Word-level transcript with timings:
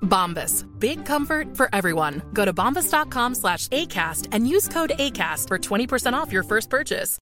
Bombas. 0.00 0.64
Big 0.78 1.04
comfort 1.04 1.54
for 1.54 1.68
everyone. 1.74 2.22
Go 2.32 2.46
to 2.46 2.54
bombas.com 2.54 3.34
slash 3.34 3.68
ACAST 3.68 4.28
and 4.32 4.48
use 4.48 4.68
code 4.68 4.92
ACAST 4.98 5.48
for 5.48 5.58
20% 5.58 6.14
off 6.14 6.32
your 6.32 6.44
first 6.44 6.70
purchase. 6.70 7.18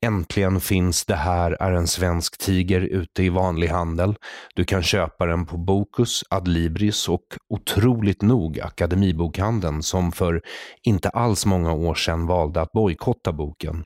Äntligen 0.06 0.60
finns 0.60 1.06
Det 1.06 1.16
här 1.16 1.52
är 1.52 1.72
en 1.72 1.88
svensk 1.88 2.38
tiger 2.38 2.82
ute 2.82 3.24
i 3.24 3.30
vanlig 3.30 3.68
handel. 3.68 4.16
Du 4.56 4.66
kan 4.66 4.84
köpa 4.84 5.26
den 5.26 5.46
på 5.46 5.58
Bokus, 5.58 6.24
Adlibris 6.30 7.10
och 7.10 7.24
otroligt 7.50 8.22
nog 8.22 8.60
Akademibokhandeln 8.60 9.84
som 9.84 10.12
för 10.12 10.42
inte 10.84 11.10
alls 11.10 11.46
många 11.46 11.74
år 11.74 11.96
sedan 11.96 12.28
valde 12.28 12.62
att 12.62 12.72
bojkotta 12.72 13.34
boken. 13.34 13.84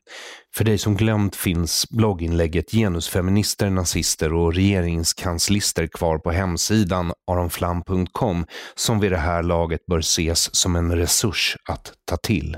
För 0.56 0.64
dig 0.64 0.78
som 0.78 0.96
glömt 0.96 1.36
finns 1.36 1.86
blogginlägget 1.90 2.70
Genusfeminister, 2.70 3.70
nazister 3.70 4.32
och 4.32 4.54
regeringskanslister 4.54 5.86
kvar 5.86 6.18
på 6.18 6.30
hemsidan 6.30 7.12
aronflam.com 7.30 8.46
som 8.74 9.00
vid 9.00 9.12
det 9.12 9.18
här 9.18 9.42
laget 9.42 9.86
bör 9.86 9.98
ses 9.98 10.54
som 10.54 10.76
en 10.76 10.96
resurs 10.96 11.56
att 11.68 11.92
ta 12.04 12.16
till. 12.16 12.56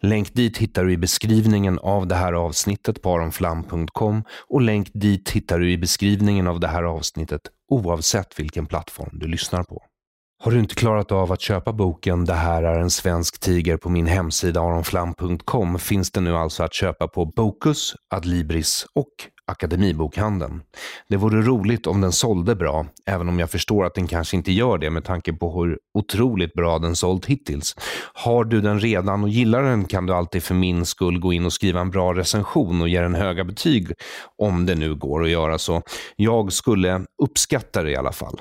Länk 0.00 0.34
dit 0.34 0.58
hittar 0.58 0.84
du 0.84 0.92
i 0.92 0.96
beskrivningen 0.96 1.78
av 1.78 2.06
det 2.06 2.14
här 2.14 2.32
avsnittet 2.32 3.02
på 3.02 3.14
aronflam.com 3.14 4.24
och 4.48 4.62
länk 4.62 4.88
dit 4.94 5.30
hittar 5.30 5.58
du 5.58 5.70
i 5.70 5.78
beskrivningen 5.78 6.46
av 6.46 6.60
det 6.60 6.68
här 6.68 6.82
avsnittet 6.82 7.40
oavsett 7.70 8.40
vilken 8.40 8.66
plattform 8.66 9.10
du 9.12 9.26
lyssnar 9.26 9.62
på. 9.62 9.82
Har 10.44 10.52
du 10.52 10.58
inte 10.58 10.74
klarat 10.74 11.12
av 11.12 11.32
att 11.32 11.40
köpa 11.40 11.72
boken 11.72 12.24
Det 12.24 12.34
här 12.34 12.62
är 12.62 12.80
en 12.80 12.90
svensk 12.90 13.40
tiger 13.40 13.76
på 13.76 13.88
min 13.88 14.06
hemsida 14.06 14.60
aronflam.com 14.60 15.78
finns 15.78 16.10
den 16.10 16.24
nu 16.24 16.36
alltså 16.36 16.62
att 16.62 16.74
köpa 16.74 17.08
på 17.08 17.24
Bokus, 17.24 17.94
Adlibris 18.14 18.86
och 18.94 19.08
Akademibokhandeln. 19.46 20.62
Det 21.08 21.16
vore 21.16 21.42
roligt 21.42 21.86
om 21.86 22.00
den 22.00 22.12
sålde 22.12 22.54
bra, 22.54 22.86
även 23.06 23.28
om 23.28 23.38
jag 23.38 23.50
förstår 23.50 23.84
att 23.84 23.94
den 23.94 24.06
kanske 24.06 24.36
inte 24.36 24.52
gör 24.52 24.78
det 24.78 24.90
med 24.90 25.04
tanke 25.04 25.32
på 25.32 25.62
hur 25.62 25.78
otroligt 25.98 26.54
bra 26.54 26.78
den 26.78 26.96
sålt 26.96 27.26
hittills. 27.26 27.76
Har 28.14 28.44
du 28.44 28.60
den 28.60 28.80
redan 28.80 29.22
och 29.22 29.28
gillar 29.28 29.62
den 29.62 29.84
kan 29.84 30.06
du 30.06 30.14
alltid 30.14 30.42
för 30.42 30.54
min 30.54 30.86
skull 30.86 31.20
gå 31.20 31.32
in 31.32 31.46
och 31.46 31.52
skriva 31.52 31.80
en 31.80 31.90
bra 31.90 32.14
recension 32.14 32.80
och 32.82 32.88
ge 32.88 33.00
den 33.00 33.14
höga 33.14 33.44
betyg, 33.44 33.92
om 34.38 34.66
det 34.66 34.74
nu 34.74 34.94
går 34.94 35.22
att 35.24 35.30
göra 35.30 35.58
så. 35.58 35.82
Jag 36.16 36.52
skulle 36.52 37.04
uppskatta 37.22 37.82
det 37.82 37.90
i 37.90 37.96
alla 37.96 38.12
fall. 38.12 38.40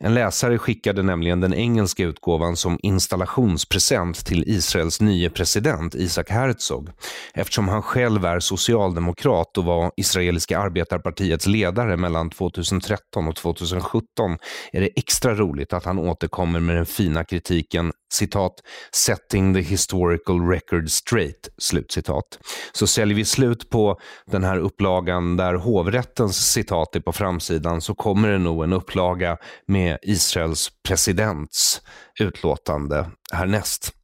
En 0.00 0.14
läsare 0.14 0.58
skickade 0.58 1.02
nämligen 1.02 1.40
den 1.40 1.54
engelska 1.54 2.04
utgåvan 2.04 2.56
som 2.56 2.78
installationspresent 2.82 4.26
till 4.26 4.44
Israels 4.46 5.00
nye 5.00 5.30
president 5.30 5.94
Isaac 5.94 6.24
Herzog. 6.28 6.90
Eftersom 7.34 7.68
han 7.68 7.82
själv 7.82 8.24
är 8.24 8.40
socialdemokrat 8.40 9.58
och 9.58 9.64
var 9.64 9.92
israeliska 9.96 10.58
arbetarpartiets 10.58 11.46
ledare 11.46 11.96
mellan 11.96 12.30
2013 12.30 13.28
och 13.28 13.36
2017 13.36 14.38
är 14.72 14.80
det 14.80 14.90
extra 14.96 15.34
roligt 15.34 15.72
att 15.72 15.84
han 15.84 15.98
återkommer 15.98 16.60
med 16.60 16.76
den 16.76 16.86
fina 16.86 17.24
kritiken 17.24 17.92
citat, 18.12 18.52
“setting 18.92 19.54
the 19.54 19.60
historical 19.60 20.48
record 20.48 20.90
straight”. 20.90 21.48
Slutcitat. 21.58 22.38
Så 22.72 22.86
säljer 22.86 23.16
vi 23.16 23.24
slut 23.24 23.70
på 23.70 23.98
den 24.26 24.44
här 24.44 24.58
upplagan 24.58 25.36
där 25.36 25.54
hovrättens 25.54 26.52
citat 26.52 26.96
är 26.96 27.00
på 27.00 27.12
framsidan 27.12 27.80
så 27.80 27.94
kommer 27.94 28.28
det 28.28 28.38
nog 28.38 28.64
en 28.64 28.72
upplaga 28.72 29.36
med 29.66 29.98
Israels 30.02 30.70
presidents 30.88 31.80
utlåtande 32.20 33.10
härnäst. 33.32 33.97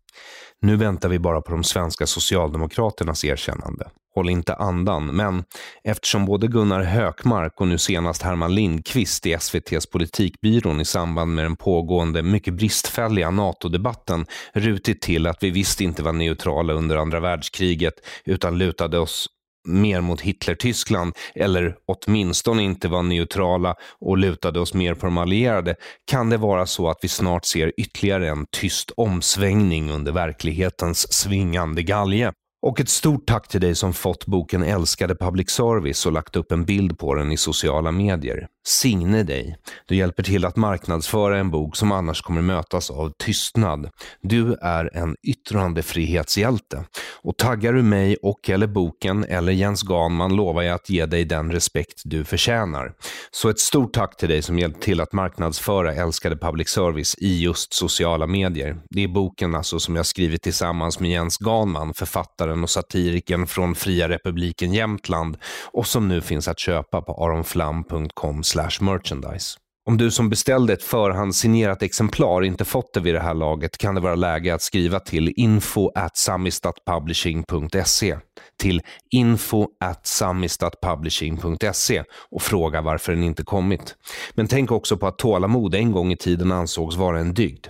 Nu 0.64 0.76
väntar 0.76 1.08
vi 1.08 1.18
bara 1.18 1.40
på 1.40 1.50
de 1.50 1.64
svenska 1.64 2.06
socialdemokraternas 2.06 3.24
erkännande. 3.24 3.90
Håll 4.14 4.30
inte 4.30 4.54
andan, 4.54 5.16
men 5.16 5.44
eftersom 5.84 6.26
både 6.26 6.46
Gunnar 6.46 6.82
Hökmark 6.82 7.60
och 7.60 7.68
nu 7.68 7.78
senast 7.78 8.22
Herman 8.22 8.54
Lindqvist 8.54 9.26
i 9.26 9.32
SVTs 9.32 9.86
politikbyrån 9.86 10.80
i 10.80 10.84
samband 10.84 11.34
med 11.34 11.44
den 11.44 11.56
pågående 11.56 12.22
mycket 12.22 12.54
bristfälliga 12.54 13.30
NATO-debatten 13.30 14.26
rutit 14.52 15.02
till 15.02 15.26
att 15.26 15.42
vi 15.42 15.50
visst 15.50 15.80
inte 15.80 16.02
var 16.02 16.12
neutrala 16.12 16.72
under 16.72 16.96
andra 16.96 17.20
världskriget 17.20 17.94
utan 18.24 18.58
lutade 18.58 18.98
oss 18.98 19.28
mer 19.64 20.00
mot 20.00 20.20
Hitler-Tyskland 20.20 21.14
eller 21.34 21.76
åtminstone 21.86 22.62
inte 22.62 22.88
var 22.88 23.02
neutrala 23.02 23.74
och 24.00 24.18
lutade 24.18 24.60
oss 24.60 24.74
mer 24.74 24.94
på 24.94 25.06
de 25.06 25.18
allierade 25.18 25.74
kan 26.10 26.30
det 26.30 26.36
vara 26.36 26.66
så 26.66 26.88
att 26.88 26.98
vi 27.02 27.08
snart 27.08 27.44
ser 27.44 27.72
ytterligare 27.76 28.28
en 28.28 28.46
tyst 28.50 28.90
omsvängning 28.96 29.90
under 29.90 30.12
verklighetens 30.12 31.12
svingande 31.12 31.82
galge. 31.82 32.32
Och 32.66 32.80
ett 32.80 32.88
stort 32.88 33.26
tack 33.26 33.48
till 33.48 33.60
dig 33.60 33.74
som 33.74 33.92
fått 33.92 34.26
boken 34.26 34.62
Älskade 34.62 35.14
Public 35.14 35.50
Service 35.50 36.06
och 36.06 36.12
lagt 36.12 36.36
upp 36.36 36.52
en 36.52 36.64
bild 36.64 36.98
på 36.98 37.14
den 37.14 37.32
i 37.32 37.36
sociala 37.36 37.92
medier. 37.92 38.46
Signe 38.66 39.22
dig. 39.22 39.56
Du 39.88 39.96
hjälper 39.96 40.22
till 40.22 40.44
att 40.44 40.56
marknadsföra 40.56 41.38
en 41.38 41.50
bok 41.50 41.76
som 41.76 41.92
annars 41.92 42.22
kommer 42.22 42.42
mötas 42.42 42.90
av 42.90 43.12
tystnad. 43.18 43.90
Du 44.22 44.54
är 44.54 44.96
en 44.96 45.16
yttrandefrihetshjälte. 45.22 46.84
Och 47.22 47.36
taggar 47.36 47.72
du 47.72 47.82
mig 47.82 48.16
och 48.22 48.50
eller 48.50 48.66
boken 48.66 49.24
eller 49.24 49.52
Jens 49.52 49.82
Ganman 49.82 50.36
lovar 50.36 50.62
jag 50.62 50.74
att 50.74 50.90
ge 50.90 51.06
dig 51.06 51.24
den 51.24 51.52
respekt 51.52 52.02
du 52.04 52.24
förtjänar. 52.24 52.92
Så 53.30 53.48
ett 53.48 53.60
stort 53.60 53.92
tack 53.92 54.16
till 54.16 54.28
dig 54.28 54.42
som 54.42 54.58
hjälpt 54.58 54.82
till 54.82 55.00
att 55.00 55.12
marknadsföra 55.12 55.94
Älskade 55.94 56.36
Public 56.36 56.68
Service 56.68 57.14
i 57.18 57.42
just 57.42 57.74
sociala 57.74 58.26
medier. 58.26 58.76
Det 58.90 59.04
är 59.04 59.08
boken 59.08 59.54
alltså 59.54 59.78
som 59.78 59.96
jag 59.96 60.06
skrivit 60.06 60.42
tillsammans 60.42 61.00
med 61.00 61.10
Jens 61.10 61.38
Ganman, 61.38 61.94
författaren 61.94 62.53
och 62.62 62.70
satirikern 62.70 63.46
från 63.46 63.74
Fria 63.74 64.08
Republiken 64.08 64.72
Jämtland 64.72 65.36
och 65.72 65.86
som 65.86 66.08
nu 66.08 66.20
finns 66.20 66.48
att 66.48 66.58
köpa 66.58 67.02
på 67.02 67.24
aronflam.com 67.24 68.42
merchandise. 68.80 69.58
Om 69.86 69.96
du 69.96 70.10
som 70.10 70.30
beställde 70.30 70.72
ett 70.72 70.82
förhandssignerat 70.82 71.82
exemplar 71.82 72.44
inte 72.44 72.64
fått 72.64 72.94
det 72.94 73.00
vid 73.00 73.14
det 73.14 73.20
här 73.20 73.34
laget 73.34 73.78
kan 73.78 73.94
det 73.94 74.00
vara 74.00 74.14
läge 74.14 74.54
att 74.54 74.62
skriva 74.62 75.00
till 75.00 75.32
info 75.36 75.90
at 75.94 76.16
samistatpublishing.se 76.16 78.18
till 78.58 78.82
info 79.10 79.68
at 79.84 80.06
samistatpublishing.se 80.06 82.04
och 82.30 82.42
fråga 82.42 82.80
varför 82.80 83.12
den 83.12 83.22
inte 83.22 83.44
kommit. 83.44 83.94
Men 84.34 84.48
tänk 84.48 84.72
också 84.72 84.96
på 84.96 85.06
att 85.06 85.18
tålamod 85.18 85.74
en 85.74 85.92
gång 85.92 86.12
i 86.12 86.16
tiden 86.16 86.52
ansågs 86.52 86.96
vara 86.96 87.20
en 87.20 87.34
dygd. 87.34 87.66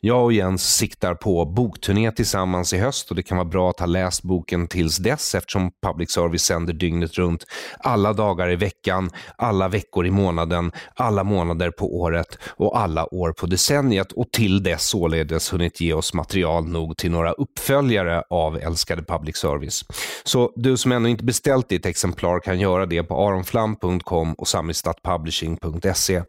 Jag 0.00 0.24
och 0.24 0.32
Jens 0.32 0.76
siktar 0.76 1.14
på 1.14 1.44
bokturné 1.44 2.12
tillsammans 2.12 2.72
i 2.72 2.78
höst 2.78 3.10
och 3.10 3.16
det 3.16 3.22
kan 3.22 3.36
vara 3.36 3.48
bra 3.48 3.70
att 3.70 3.80
ha 3.80 3.86
läst 3.86 4.22
boken 4.22 4.68
tills 4.68 4.96
dess 4.96 5.34
eftersom 5.34 5.70
public 5.86 6.10
service 6.10 6.42
sänder 6.42 6.72
dygnet 6.72 7.18
runt 7.18 7.44
alla 7.78 8.12
dagar 8.12 8.50
i 8.50 8.56
veckan, 8.56 9.10
alla 9.36 9.68
veckor 9.68 10.06
i 10.06 10.10
månaden, 10.10 10.72
alla 10.94 11.24
månader 11.24 11.70
på 11.70 12.00
året 12.00 12.38
och 12.48 12.78
alla 12.78 13.14
år 13.14 13.32
på 13.32 13.46
decenniet 13.46 14.12
och 14.12 14.30
till 14.32 14.62
dess 14.62 14.84
således 14.84 15.52
hunnit 15.52 15.80
ge 15.80 15.92
oss 15.92 16.14
material 16.14 16.68
nog 16.68 16.96
till 16.96 17.10
några 17.10 17.32
uppföljare 17.32 18.22
av 18.30 18.58
älskade 18.58 19.02
public 19.02 19.36
service. 19.36 19.84
Så 20.24 20.52
du 20.56 20.76
som 20.76 20.92
ännu 20.92 21.10
inte 21.10 21.24
beställt 21.24 21.68
ditt 21.68 21.86
exemplar 21.86 22.40
kan 22.40 22.60
göra 22.60 22.86
det 22.86 23.02
på 23.02 23.26
aronflam.com 23.28 24.34
och 24.34 24.48
samistatpublishing.se. 24.48 26.22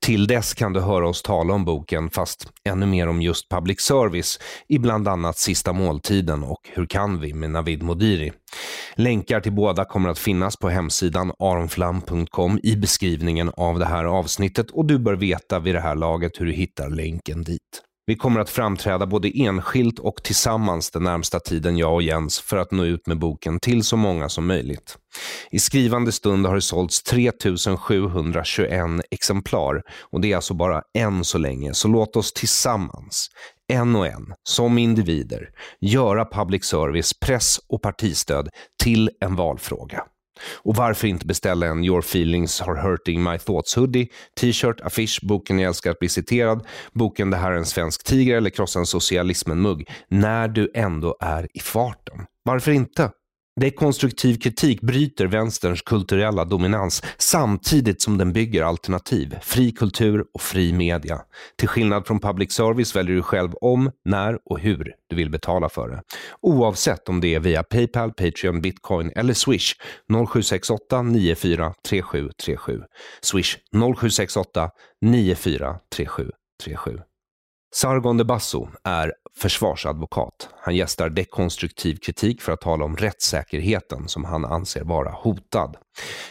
Till 0.00 0.26
dess 0.26 0.54
kan 0.54 0.72
du 0.72 0.80
höra 0.80 1.08
oss 1.08 1.22
tala 1.22 1.54
om 1.54 1.64
boken, 1.64 2.10
fast 2.10 2.48
ännu 2.82 2.86
mer 2.90 3.08
om 3.08 3.22
just 3.22 3.48
public 3.48 3.80
service 3.80 4.38
i 4.68 4.78
bland 4.78 5.08
annat 5.08 5.38
Sista 5.38 5.72
måltiden 5.72 6.42
och 6.42 6.60
Hur 6.72 6.86
kan 6.86 7.20
vi 7.20 7.34
med 7.34 7.50
Navid 7.50 7.82
Modiri. 7.82 8.32
Länkar 8.94 9.40
till 9.40 9.52
båda 9.52 9.84
kommer 9.84 10.08
att 10.08 10.18
finnas 10.18 10.56
på 10.56 10.68
hemsidan 10.68 11.32
aronflam.com 11.38 12.60
i 12.62 12.76
beskrivningen 12.76 13.50
av 13.56 13.78
det 13.78 13.86
här 13.86 14.04
avsnittet 14.04 14.70
och 14.70 14.84
du 14.84 14.98
bör 14.98 15.14
veta 15.14 15.58
vid 15.58 15.74
det 15.74 15.80
här 15.80 15.94
laget 15.94 16.40
hur 16.40 16.46
du 16.46 16.52
hittar 16.52 16.90
länken 16.90 17.42
dit. 17.42 17.82
Vi 18.06 18.16
kommer 18.16 18.40
att 18.40 18.50
framträda 18.50 19.06
både 19.06 19.30
enskilt 19.34 19.98
och 19.98 20.22
tillsammans 20.22 20.90
den 20.90 21.02
närmsta 21.02 21.40
tiden, 21.40 21.76
jag 21.76 21.94
och 21.94 22.02
Jens, 22.02 22.40
för 22.40 22.56
att 22.56 22.70
nå 22.70 22.84
ut 22.84 23.06
med 23.06 23.18
boken 23.18 23.60
till 23.60 23.84
så 23.84 23.96
många 23.96 24.28
som 24.28 24.46
möjligt. 24.46 24.98
I 25.50 25.58
skrivande 25.58 26.12
stund 26.12 26.46
har 26.46 26.54
det 26.54 26.60
sålts 26.60 27.02
3721 27.02 29.04
exemplar 29.10 29.82
och 30.12 30.20
det 30.20 30.32
är 30.32 30.36
alltså 30.36 30.54
bara 30.54 30.82
en 30.98 31.24
så 31.24 31.38
länge, 31.38 31.74
så 31.74 31.88
låt 31.88 32.16
oss 32.16 32.32
tillsammans, 32.32 33.28
en 33.72 33.96
och 33.96 34.06
en, 34.06 34.34
som 34.42 34.78
individer, 34.78 35.48
göra 35.80 36.24
public 36.24 36.64
service, 36.64 37.20
press 37.20 37.60
och 37.68 37.82
partistöd 37.82 38.48
till 38.82 39.10
en 39.20 39.36
valfråga. 39.36 40.02
Och 40.62 40.76
varför 40.76 41.08
inte 41.08 41.26
beställa 41.26 41.66
en 41.66 41.84
Your 41.84 41.98
feelings 41.98 42.60
are 42.60 42.80
hurting 42.80 43.22
my 43.22 43.38
thoughts 43.38 43.76
hoodie, 43.76 44.08
t-shirt, 44.40 44.80
affisch, 44.80 45.20
boken 45.22 45.58
Jag 45.58 45.68
älskar 45.68 45.90
att 45.90 45.98
bli 45.98 46.08
citerad, 46.08 46.66
boken 46.92 47.30
Det 47.30 47.36
här 47.36 47.52
är 47.52 47.56
en 47.56 47.66
svensk 47.66 48.04
tiger 48.04 48.36
eller 48.36 48.50
Krossa 48.50 48.78
en 48.78 48.86
socialismen-mugg, 48.86 49.88
när 50.08 50.48
du 50.48 50.70
ändå 50.74 51.16
är 51.20 51.48
i 51.54 51.60
farten. 51.60 52.26
Varför 52.44 52.70
inte? 52.70 53.10
Dekonstruktiv 53.56 54.36
kritik 54.36 54.80
bryter 54.80 55.26
vänsterns 55.26 55.82
kulturella 55.82 56.44
dominans 56.44 57.02
samtidigt 57.18 58.02
som 58.02 58.18
den 58.18 58.32
bygger 58.32 58.62
alternativ, 58.62 59.38
fri 59.42 59.72
kultur 59.72 60.24
och 60.34 60.42
fri 60.42 60.72
media. 60.72 61.20
Till 61.56 61.68
skillnad 61.68 62.06
från 62.06 62.20
public 62.20 62.52
service 62.52 62.96
väljer 62.96 63.16
du 63.16 63.22
själv 63.22 63.54
om, 63.54 63.90
när 64.04 64.38
och 64.44 64.58
hur 64.60 64.94
du 65.08 65.16
vill 65.16 65.30
betala 65.30 65.68
för 65.68 65.88
det. 65.88 66.02
Oavsett 66.40 67.08
om 67.08 67.20
det 67.20 67.34
är 67.34 67.40
via 67.40 67.62
Paypal, 67.62 68.12
Patreon, 68.12 68.60
Bitcoin 68.60 69.12
eller 69.16 69.34
Swish 69.34 69.74
0768 70.08 71.02
94 71.02 71.74
3737. 71.88 72.82
Swish 73.20 73.56
0768 73.72 74.70
94 75.00 75.78
3737. 75.96 77.09
Sargon 77.74 78.16
de 78.16 78.24
Basso 78.24 78.68
är 78.84 79.12
försvarsadvokat. 79.36 80.48
Han 80.60 80.76
gästar 80.76 81.08
dekonstruktiv 81.08 81.96
kritik 81.96 82.42
för 82.42 82.52
att 82.52 82.60
tala 82.60 82.84
om 82.84 82.96
rättssäkerheten 82.96 84.08
som 84.08 84.24
han 84.24 84.44
anser 84.44 84.84
vara 84.84 85.10
hotad. 85.10 85.76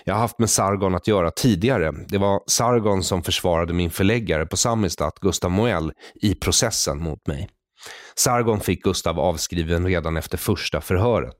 Jag 0.03 0.13
har 0.13 0.21
haft 0.21 0.39
med 0.39 0.49
Sargon 0.49 0.95
att 0.95 1.07
göra 1.07 1.31
tidigare. 1.31 1.91
Det 2.07 2.17
var 2.17 2.41
Sargon 2.47 3.03
som 3.03 3.23
försvarade 3.23 3.73
min 3.73 3.89
förläggare 3.89 4.45
på 4.45 4.57
Samistat, 4.57 5.19
Gustav 5.19 5.51
Moell, 5.51 5.91
i 6.15 6.35
processen 6.35 7.03
mot 7.03 7.27
mig. 7.27 7.49
Sargon 8.15 8.59
fick 8.59 8.83
Gustav 8.83 9.19
avskriven 9.19 9.85
redan 9.87 10.17
efter 10.17 10.37
första 10.37 10.81
förhöret. 10.81 11.37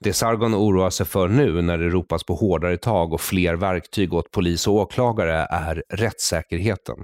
Det 0.00 0.12
Sargon 0.12 0.54
oroar 0.54 0.90
sig 0.90 1.06
för 1.06 1.28
nu 1.28 1.62
när 1.62 1.78
det 1.78 1.88
ropas 1.88 2.24
på 2.24 2.34
hårdare 2.34 2.76
tag 2.76 3.12
och 3.12 3.20
fler 3.20 3.54
verktyg 3.54 4.14
åt 4.14 4.30
polis 4.30 4.66
och 4.66 4.74
åklagare 4.74 5.46
är 5.50 5.82
rättssäkerheten. 5.88 6.96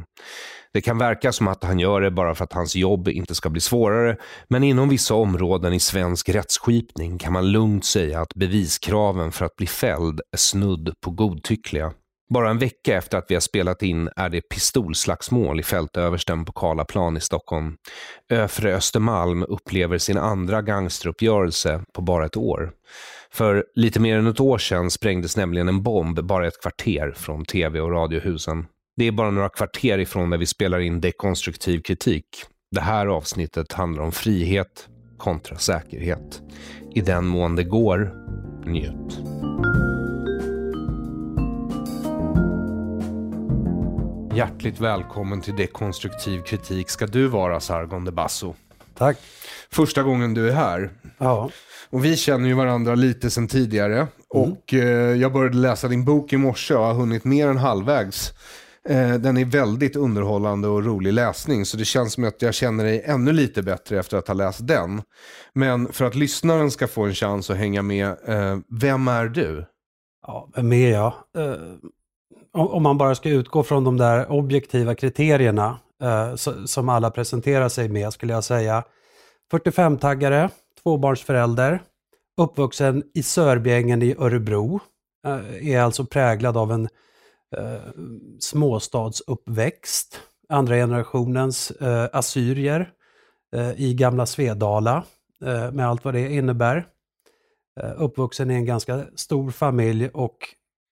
Det 0.73 0.81
kan 0.81 0.99
verka 0.99 1.33
som 1.33 1.49
att 1.49 1.65
han 1.65 1.79
gör 1.79 2.01
det 2.01 2.11
bara 2.11 2.35
för 2.35 2.45
att 2.45 2.53
hans 2.53 2.77
jobb 2.77 3.09
inte 3.09 3.35
ska 3.35 3.51
bli 3.51 3.61
svårare, 3.61 4.17
men 4.49 4.65
inom 4.65 4.89
vissa 4.89 5.15
områden 5.15 5.73
i 5.73 5.81
svensk 5.81 6.29
rättsskipning 6.29 7.19
kan 7.19 7.33
man 7.33 7.53
lugnt 7.53 7.85
säga 7.85 8.21
att 8.21 8.35
beviskraven 8.35 9.33
för 9.33 9.45
att 9.45 9.57
bli 9.57 9.67
fälld 9.67 10.21
är 10.33 10.37
snudd 10.37 10.95
på 11.05 11.11
godtyckliga. 11.11 11.93
Bara 12.33 12.51
en 12.51 12.59
vecka 12.59 12.97
efter 12.97 13.19
att 13.19 13.27
vi 13.29 13.35
har 13.35 13.41
spelat 13.41 13.83
in 13.83 14.09
är 14.17 14.29
det 14.29 14.41
pistolslagsmål 14.41 15.61
i 15.61 15.63
fältöversten 15.63 16.45
på 16.45 16.53
Karlaplan 16.53 17.17
i 17.17 17.21
Stockholm. 17.21 17.77
Öfre 18.31 18.75
Östermalm 18.77 19.43
upplever 19.43 19.99
sin 19.99 20.19
andra 20.19 20.63
gangsteruppgörelse 20.63 21.85
på 21.95 22.03
bara 22.03 22.27
ett 22.27 22.37
år. 22.37 22.73
För 23.33 23.65
lite 23.75 24.01
mer 24.01 24.19
än 24.19 24.27
ett 24.27 24.41
år 24.41 24.59
sedan 24.59 24.91
sprängdes 24.91 25.37
nämligen 25.37 25.69
en 25.69 25.83
bomb 25.83 26.25
bara 26.25 26.47
ett 26.47 26.61
kvarter 26.63 27.13
från 27.17 27.45
tv 27.45 27.81
och 27.81 27.93
radiohusen. 27.93 28.67
Det 28.97 29.05
är 29.05 29.13
bara 29.13 29.31
några 29.31 29.49
kvarter 29.49 29.99
ifrån 29.99 30.31
där 30.31 30.39
vi 30.39 30.47
spelar 30.47 30.79
in 30.79 31.01
dekonstruktiv 31.01 31.81
kritik. 31.81 32.27
Det 32.71 32.81
här 32.81 33.07
avsnittet 33.07 33.73
handlar 33.73 34.03
om 34.03 34.13
frihet 34.13 34.89
kontra 35.19 35.57
säkerhet. 35.57 36.43
I 36.95 37.01
den 37.01 37.27
mån 37.27 37.57
det 37.57 37.65
går, 37.65 38.13
njut. 38.67 39.23
Hjärtligt 44.35 44.81
välkommen 44.81 45.41
till 45.41 45.57
dekonstruktiv 45.57 46.43
kritik 46.43 46.91
ska 46.91 47.07
du 47.07 47.27
vara, 47.27 47.61
Sargon 47.61 48.05
de 48.05 48.11
Basso. 48.11 48.55
Tack. 48.95 49.19
Första 49.71 50.03
gången 50.03 50.35
du 50.35 50.49
är 50.49 50.53
här. 50.53 50.91
Ja. 51.19 51.51
Och 51.91 52.05
vi 52.05 52.17
känner 52.17 52.49
ju 52.49 52.55
varandra 52.55 52.95
lite 52.95 53.31
sedan 53.31 53.49
tidigare. 53.49 53.97
Mm. 53.97 54.09
Och 54.29 54.75
eh, 54.75 55.17
jag 55.17 55.33
började 55.33 55.57
läsa 55.57 55.89
din 55.89 56.05
bok 56.05 56.33
i 56.33 56.37
morse 56.37 56.75
och 56.75 56.85
har 56.85 56.95
hunnit 56.95 57.25
mer 57.25 57.49
än 57.49 57.57
halvvägs. 57.57 58.33
Eh, 58.89 59.15
den 59.15 59.37
är 59.37 59.45
väldigt 59.45 59.97
underhållande 59.97 60.69
och 60.69 60.85
rolig 60.85 61.13
läsning. 61.13 61.65
Så 61.67 61.77
det 61.77 61.85
känns 61.85 62.13
som 62.13 62.25
att 62.25 62.43
jag 62.43 62.55
känner 62.55 62.85
dig 62.85 63.03
ännu 63.07 63.33
lite 63.33 63.63
bättre 63.63 63.99
efter 63.99 64.17
att 64.17 64.29
ha 64.29 64.35
läst 64.35 64.67
den. 64.67 65.03
Men 65.55 65.93
för 65.93 66.05
att 66.05 66.15
lyssnaren 66.15 66.71
ska 66.71 66.89
få 66.89 67.05
en 67.05 67.15
chans 67.15 67.51
att 67.51 67.57
hänga 67.57 67.83
med. 67.83 68.09
Eh, 68.09 68.59
vem 68.81 69.09
är 69.09 69.27
du? 69.27 69.67
Ja, 70.27 70.51
vem 70.57 70.73
är 70.73 70.91
jag? 70.91 71.15
Om 72.55 72.83
man 72.83 72.99
bara 72.99 73.15
ska 73.15 73.29
utgå 73.29 73.63
från 73.63 73.85
de 73.85 73.97
där 73.97 74.33
objektiva 74.33 74.95
kriterierna 74.95 75.79
eh, 76.03 76.35
som 76.67 76.89
alla 76.89 77.11
presenterar 77.11 77.69
sig 77.69 77.89
med 77.89 78.13
skulle 78.13 78.33
jag 78.33 78.45
säga 78.45 78.85
45-taggare, 79.53 80.51
tvåbarnsförälder, 80.83 81.83
uppvuxen 82.37 83.03
i 83.15 83.23
Sörbjängen 83.23 84.03
i 84.03 84.15
Örebro, 84.19 84.81
eh, 85.27 85.69
är 85.69 85.81
alltså 85.81 86.05
präglad 86.05 86.57
av 86.57 86.73
en 86.73 86.89
eh, 87.57 87.91
småstadsuppväxt, 88.41 90.21
andra 90.49 90.75
generationens 90.75 91.71
eh, 91.71 92.09
assyrier 92.13 92.91
eh, 93.57 93.81
i 93.81 93.95
gamla 93.95 94.27
Svedala 94.27 95.05
eh, 95.45 95.71
med 95.71 95.89
allt 95.89 96.05
vad 96.05 96.15
det 96.15 96.33
innebär. 96.33 96.87
Eh, 97.81 97.93
uppvuxen 97.97 98.51
i 98.51 98.55
en 98.55 98.65
ganska 98.65 99.05
stor 99.15 99.51
familj 99.51 100.09
och 100.09 100.39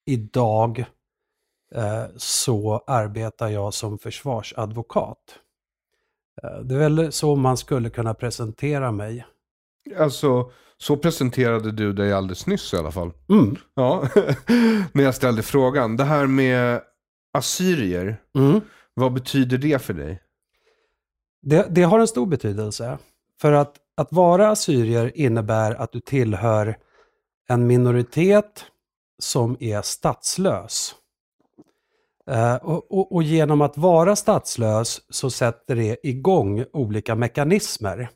idag 0.07 0.85
så 2.17 2.85
arbetar 2.87 3.49
jag 3.49 3.75
som 3.75 3.99
försvarsadvokat. 3.99 5.19
Eh, 6.43 6.59
det 6.61 6.75
är 6.75 6.79
väl 6.79 7.13
så 7.13 7.37
man 7.37 7.57
skulle 7.57 7.91
kunna 7.91 8.15
presentera 8.15 8.93
mig. 8.93 9.27
Alltså 9.99 10.51
Så 10.79 10.97
presenterade 10.97 11.73
du 11.73 11.93
dig 11.93 12.13
alldeles 12.13 12.47
nyss 12.47 12.75
i 12.75 12.77
alla 12.77 12.91
fall. 12.93 13.13
Mm. 13.29 13.57
Ja, 13.75 14.09
när 14.93 15.03
jag 15.05 15.15
ställde 15.15 15.43
frågan. 15.43 15.97
Det 15.97 16.05
här 16.05 16.27
med 16.27 16.81
assyrier, 17.33 18.17
Mm. 18.35 18.61
vad 18.95 19.13
betyder 19.13 19.59
det 19.59 19.83
för 19.83 19.95
dig? 19.95 20.23
Det, 21.43 21.67
det 21.71 21.83
har 21.83 21.99
en 21.99 22.09
stor 22.09 22.27
betydelse. 22.27 22.99
För 23.41 23.53
att, 23.53 23.77
att 23.97 24.13
vara 24.13 24.49
assyrier 24.51 25.13
innebär 25.15 25.75
att 25.75 25.93
du 25.93 26.01
tillhör 26.01 26.79
en 27.49 27.67
minoritet 27.67 28.65
som 29.19 29.57
är 29.61 29.83
statslös. 29.83 30.95
Eh, 32.31 32.55
och, 32.55 32.93
och, 32.93 33.13
och 33.13 33.23
genom 33.23 33.61
att 33.61 33.77
vara 33.79 34.17
statslös 34.17 35.01
så 35.09 35.31
sätter 35.31 35.77
det 35.77 36.07
igång 36.07 36.65
olika 36.73 37.15
mekanismer 37.15 38.09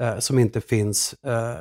eh, 0.00 0.18
som 0.18 0.38
inte 0.38 0.60
finns 0.60 1.12
eh, 1.12 1.56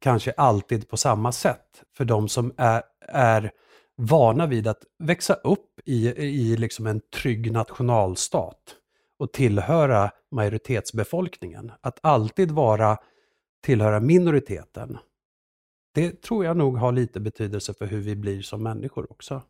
kanske 0.00 0.32
alltid 0.32 0.88
på 0.88 0.96
samma 0.96 1.32
sätt 1.32 1.82
för 1.96 2.04
de 2.04 2.28
som 2.28 2.54
är, 2.56 2.82
är 3.08 3.50
vana 3.96 4.46
vid 4.46 4.66
att 4.66 4.82
växa 4.98 5.34
upp 5.34 5.80
i, 5.84 6.08
i 6.08 6.56
liksom 6.56 6.86
en 6.86 7.00
trygg 7.22 7.52
nationalstat 7.52 8.76
och 9.18 9.32
tillhöra 9.32 10.10
majoritetsbefolkningen. 10.30 11.72
Att 11.80 11.98
alltid 12.02 12.50
vara 12.50 12.98
tillhöra 13.64 14.00
minoriteten. 14.00 14.98
Det 15.94 16.22
tror 16.22 16.44
jag 16.44 16.56
nog 16.56 16.76
har 16.76 16.92
lite 16.92 17.20
betydelse 17.20 17.74
för 17.74 17.86
hur 17.86 18.00
vi 18.00 18.16
blir 18.16 18.42
som 18.42 18.62
människor 18.62 19.12
också. 19.12 19.42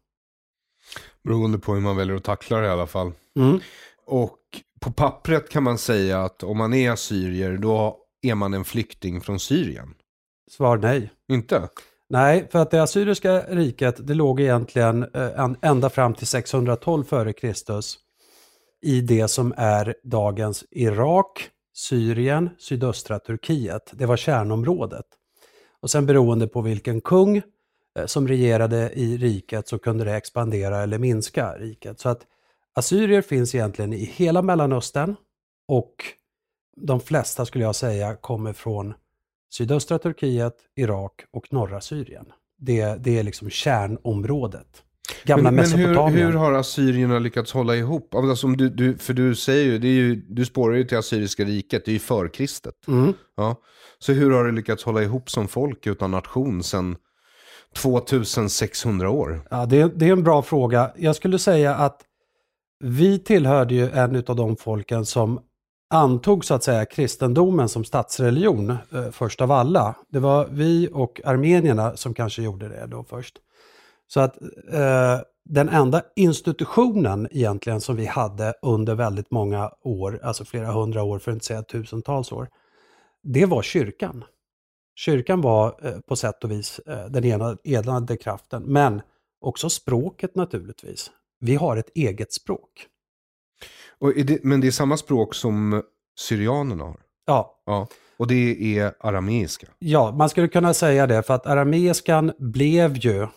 Beroende 1.25 1.59
på 1.59 1.75
hur 1.75 1.80
man 1.80 1.97
väljer 1.97 2.16
att 2.16 2.25
tackla 2.25 2.61
det 2.61 2.66
i 2.66 2.71
alla 2.71 2.87
fall. 2.87 3.12
Mm. 3.37 3.61
Och 4.07 4.38
på 4.80 4.92
pappret 4.92 5.50
kan 5.50 5.62
man 5.62 5.78
säga 5.78 6.23
att 6.23 6.42
om 6.42 6.59
man 6.59 6.75
är 6.75 6.90
assyrier 6.90 7.57
då 7.57 7.97
är 8.23 8.35
man 8.35 8.54
en 8.54 8.64
flykting 8.64 9.21
från 9.21 9.40
Syrien. 9.40 9.95
Svar 10.50 10.76
nej. 10.76 11.11
Inte? 11.28 11.68
Nej, 12.11 12.49
för 12.50 12.59
att 12.59 12.71
det 12.71 12.83
assyriska 12.83 13.40
riket 13.40 14.07
det 14.07 14.14
låg 14.14 14.40
egentligen 14.40 15.02
eh, 15.14 15.50
ända 15.62 15.90
fram 15.90 16.14
till 16.14 16.26
612 16.26 17.04
f.Kr. 17.11 17.80
i 18.83 19.00
det 19.00 19.28
som 19.28 19.54
är 19.57 19.95
dagens 20.04 20.64
Irak, 20.71 21.50
Syrien, 21.75 22.50
sydöstra 22.59 23.18
Turkiet. 23.18 23.90
Det 23.92 24.07
var 24.07 24.16
kärnområdet. 24.16 25.07
Och 25.80 25.90
sen 25.90 26.07
beroende 26.07 26.49
på 26.49 26.61
vilken 26.61 27.00
kung 27.00 27.42
som 28.07 28.28
regerade 28.28 28.90
i 28.95 29.16
riket 29.16 29.68
så 29.68 29.78
kunde 29.78 30.04
det 30.04 30.16
expandera 30.16 30.83
eller 30.83 30.99
minska 30.99 31.52
riket. 31.52 32.00
Så 32.00 32.09
att 32.09 32.26
assyrier 32.75 33.23
finns 33.23 33.54
egentligen 33.54 33.92
i 33.92 34.04
hela 34.04 34.42
Mellanöstern 34.42 35.16
och 35.68 35.95
de 36.76 37.00
flesta 37.00 37.47
skulle 37.47 37.64
jag 37.64 37.76
säga 37.76 38.16
kommer 38.16 38.52
från 38.52 38.95
sydöstra 39.52 39.99
Turkiet, 39.99 40.54
Irak 40.76 41.25
och 41.30 41.52
norra 41.52 41.80
Syrien. 41.80 42.26
Det, 42.59 43.04
det 43.04 43.18
är 43.18 43.23
liksom 43.23 43.50
kärnområdet. 43.50 44.85
Gamla 45.25 45.50
men, 45.50 45.54
men 45.54 45.64
hur, 45.64 45.87
Mesopotamien. 45.87 46.26
hur 46.26 46.35
har 46.35 46.52
assyrierna 46.52 47.18
lyckats 47.18 47.52
hålla 47.52 47.76
ihop? 47.76 48.14
Alltså, 48.14 48.47
du, 48.47 48.68
du, 48.68 48.99
för 48.99 49.14
du 49.14 49.35
säger 49.35 49.64
ju, 49.64 49.88
ju, 49.88 50.14
du 50.14 50.45
spårar 50.45 50.76
ju 50.76 50.85
till 50.85 50.99
assyriska 50.99 51.45
riket, 51.45 51.85
det 51.85 51.90
är 51.90 51.92
ju 51.92 51.99
förkristet. 51.99 52.88
Mm. 52.88 53.12
Ja. 53.37 53.57
Så 53.99 54.12
hur 54.12 54.30
har 54.30 54.45
det 54.45 54.52
lyckats 54.52 54.85
hålla 54.85 55.02
ihop 55.02 55.30
som 55.30 55.49
folk 55.49 55.87
utan 55.87 56.11
nation 56.11 56.62
sedan 56.62 56.97
2600 57.75 59.10
år? 59.10 59.40
Ja, 59.50 59.66
det, 59.66 59.98
det 59.98 60.08
är 60.08 60.12
en 60.12 60.25
bra 60.25 60.42
fråga. 60.42 60.90
Jag 60.96 61.16
skulle 61.16 61.38
säga 61.38 61.75
att 61.75 62.02
vi 62.84 63.18
tillhörde 63.18 63.75
ju 63.75 63.90
en 63.90 64.25
av 64.26 64.37
de 64.37 64.56
folken 64.56 65.06
som 65.06 65.40
antog 65.90 66.44
så 66.44 66.54
att 66.54 66.64
säga 66.64 66.84
kristendomen 66.84 67.68
som 67.68 67.84
statsreligion 67.84 68.70
eh, 68.70 69.10
först 69.12 69.40
av 69.40 69.52
alla. 69.52 69.94
Det 70.08 70.18
var 70.18 70.48
vi 70.50 70.88
och 70.92 71.20
armenierna 71.25 71.96
som 71.96 72.14
kanske 72.14 72.42
gjorde 72.42 72.68
det 72.68 72.87
då 72.87 73.04
först. 73.04 73.38
Så 74.06 74.20
att 74.20 74.42
eh, 74.72 75.20
den 75.44 75.68
enda 75.68 76.02
institutionen 76.16 77.28
egentligen 77.30 77.80
som 77.80 77.96
vi 77.96 78.06
hade 78.06 78.54
under 78.62 78.94
väldigt 78.94 79.30
många 79.30 79.70
år, 79.82 80.20
alltså 80.22 80.44
flera 80.44 80.72
hundra 80.72 81.02
år 81.02 81.18
för 81.18 81.30
att 81.30 81.34
inte 81.34 81.46
säga 81.46 81.62
tusentals 81.62 82.32
år, 82.32 82.48
det 83.22 83.46
var 83.46 83.62
kyrkan. 83.62 84.25
Kyrkan 84.99 85.40
var 85.40 85.75
eh, 85.83 86.00
på 86.00 86.17
sätt 86.17 86.45
och 86.45 86.50
vis 86.50 86.78
eh, 86.78 87.07
den 87.07 87.25
ena 87.25 87.57
enade 87.64 88.17
kraften, 88.17 88.62
men 88.62 89.02
också 89.40 89.71
språket 89.71 90.35
naturligtvis. 90.35 91.11
Vi 91.40 91.55
har 91.55 91.76
ett 91.76 91.90
eget 91.95 92.33
språk. 92.33 92.87
Det, 94.25 94.45
men 94.45 94.61
det 94.61 94.67
är 94.67 94.71
samma 94.71 94.97
språk 94.97 95.35
som 95.35 95.83
syrianerna 96.19 96.85
har? 96.85 97.00
Ja, 97.26 97.62
Ja. 97.67 97.87
Och 98.17 98.26
det 98.26 98.78
är 98.78 98.95
arameiska? 99.00 99.67
ja, 99.78 100.12
man 100.12 100.28
skulle 100.28 100.49
kunna 100.49 100.75
säga 100.75 101.07
det 101.07 101.23
för 101.23 101.35
att 101.35 101.47
arameiskan 101.47 102.33
blev 102.38 102.97
ju 102.97 103.23
eh, 103.23 103.28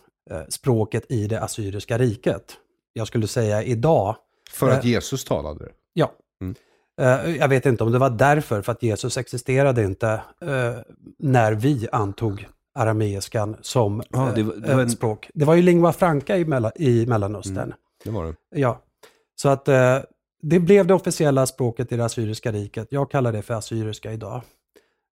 språket 0.49 1.11
i 1.11 1.27
det 1.27 1.41
assyriska 1.41 1.97
riket. 1.97 2.57
Jag 2.93 3.07
skulle 3.07 3.27
säga 3.27 3.63
idag, 3.63 4.15
För 4.51 4.69
att. 4.69 4.85
Jesus 4.85 5.25
talade 5.25 5.65
det? 5.65 5.71
ja. 5.93 6.11
Mm. 6.41 6.55
Eh, 7.01 7.35
Jag 7.35 7.47
vet 7.47 7.65
inte 7.65 7.83
om 7.83 7.91
det 7.91 7.99
var 7.99 8.09
därför, 8.09 8.61
för 8.61 8.71
att 8.71 8.83
Jesus 8.83 9.17
existerade 9.17 9.83
inte 9.83 10.07
eh, 10.41 10.75
när 11.19 11.51
vi 11.53 11.87
antog 11.91 12.47
arameiskan 12.75 13.55
som 13.61 14.03
Ja, 14.09 14.27
eh, 14.29 14.33
det 14.35 14.43
var- 14.43 14.53
det 14.55 14.73
var 14.73 14.81
en- 14.81 14.87
ett 14.87 14.91
språk. 14.91 15.29
Det 15.33 15.45
var 15.45 15.55
ju 15.55 15.61
lingua 15.61 15.93
franca 15.93 16.37
i, 16.37 16.45
Mella, 16.45 16.71
i 16.75 17.05
Mellanöstern. 17.05 17.57
Mm. 17.57 17.73
Det 18.03 18.09
var 18.11 18.25
det. 18.25 18.35
Ja, 18.59 18.81
så 19.41 19.49
att 19.49 19.67
eh, 19.67 19.97
det 20.41 20.59
blev 20.59 20.87
det 20.87 20.93
officiella 20.93 21.45
språket 21.45 21.91
i 21.91 21.97
det 21.97 22.05
assyriska 22.05 22.51
riket. 22.51 22.87
Jag 22.91 23.11
kallar 23.11 23.31
det 23.31 23.41
för 23.41 23.53
assyriska 23.53 24.13
idag. 24.13 24.41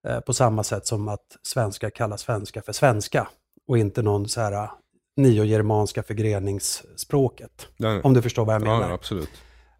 Eh, 0.08 0.20
på 0.20 0.32
samma 0.32 0.64
sätt 0.64 0.86
som 0.86 1.08
att 1.08 1.36
svenska 1.42 1.90
kallar 1.90 2.16
svenska 2.16 2.62
för 2.62 2.72
svenska 2.72 3.28
och 3.68 3.78
inte 3.78 4.02
någon 4.02 4.28
så 4.28 4.40
här 4.40 4.52
eh, 4.52 4.70
niogermanska 5.16 6.02
förgreningsspråket. 6.02 7.68
Ja, 7.76 8.00
Om 8.02 8.14
du 8.14 8.22
förstår 8.22 8.44
vad 8.44 8.54
jag 8.54 8.62
menar. 8.62 8.88
ja, 8.88 8.94
absolut. 8.94 9.30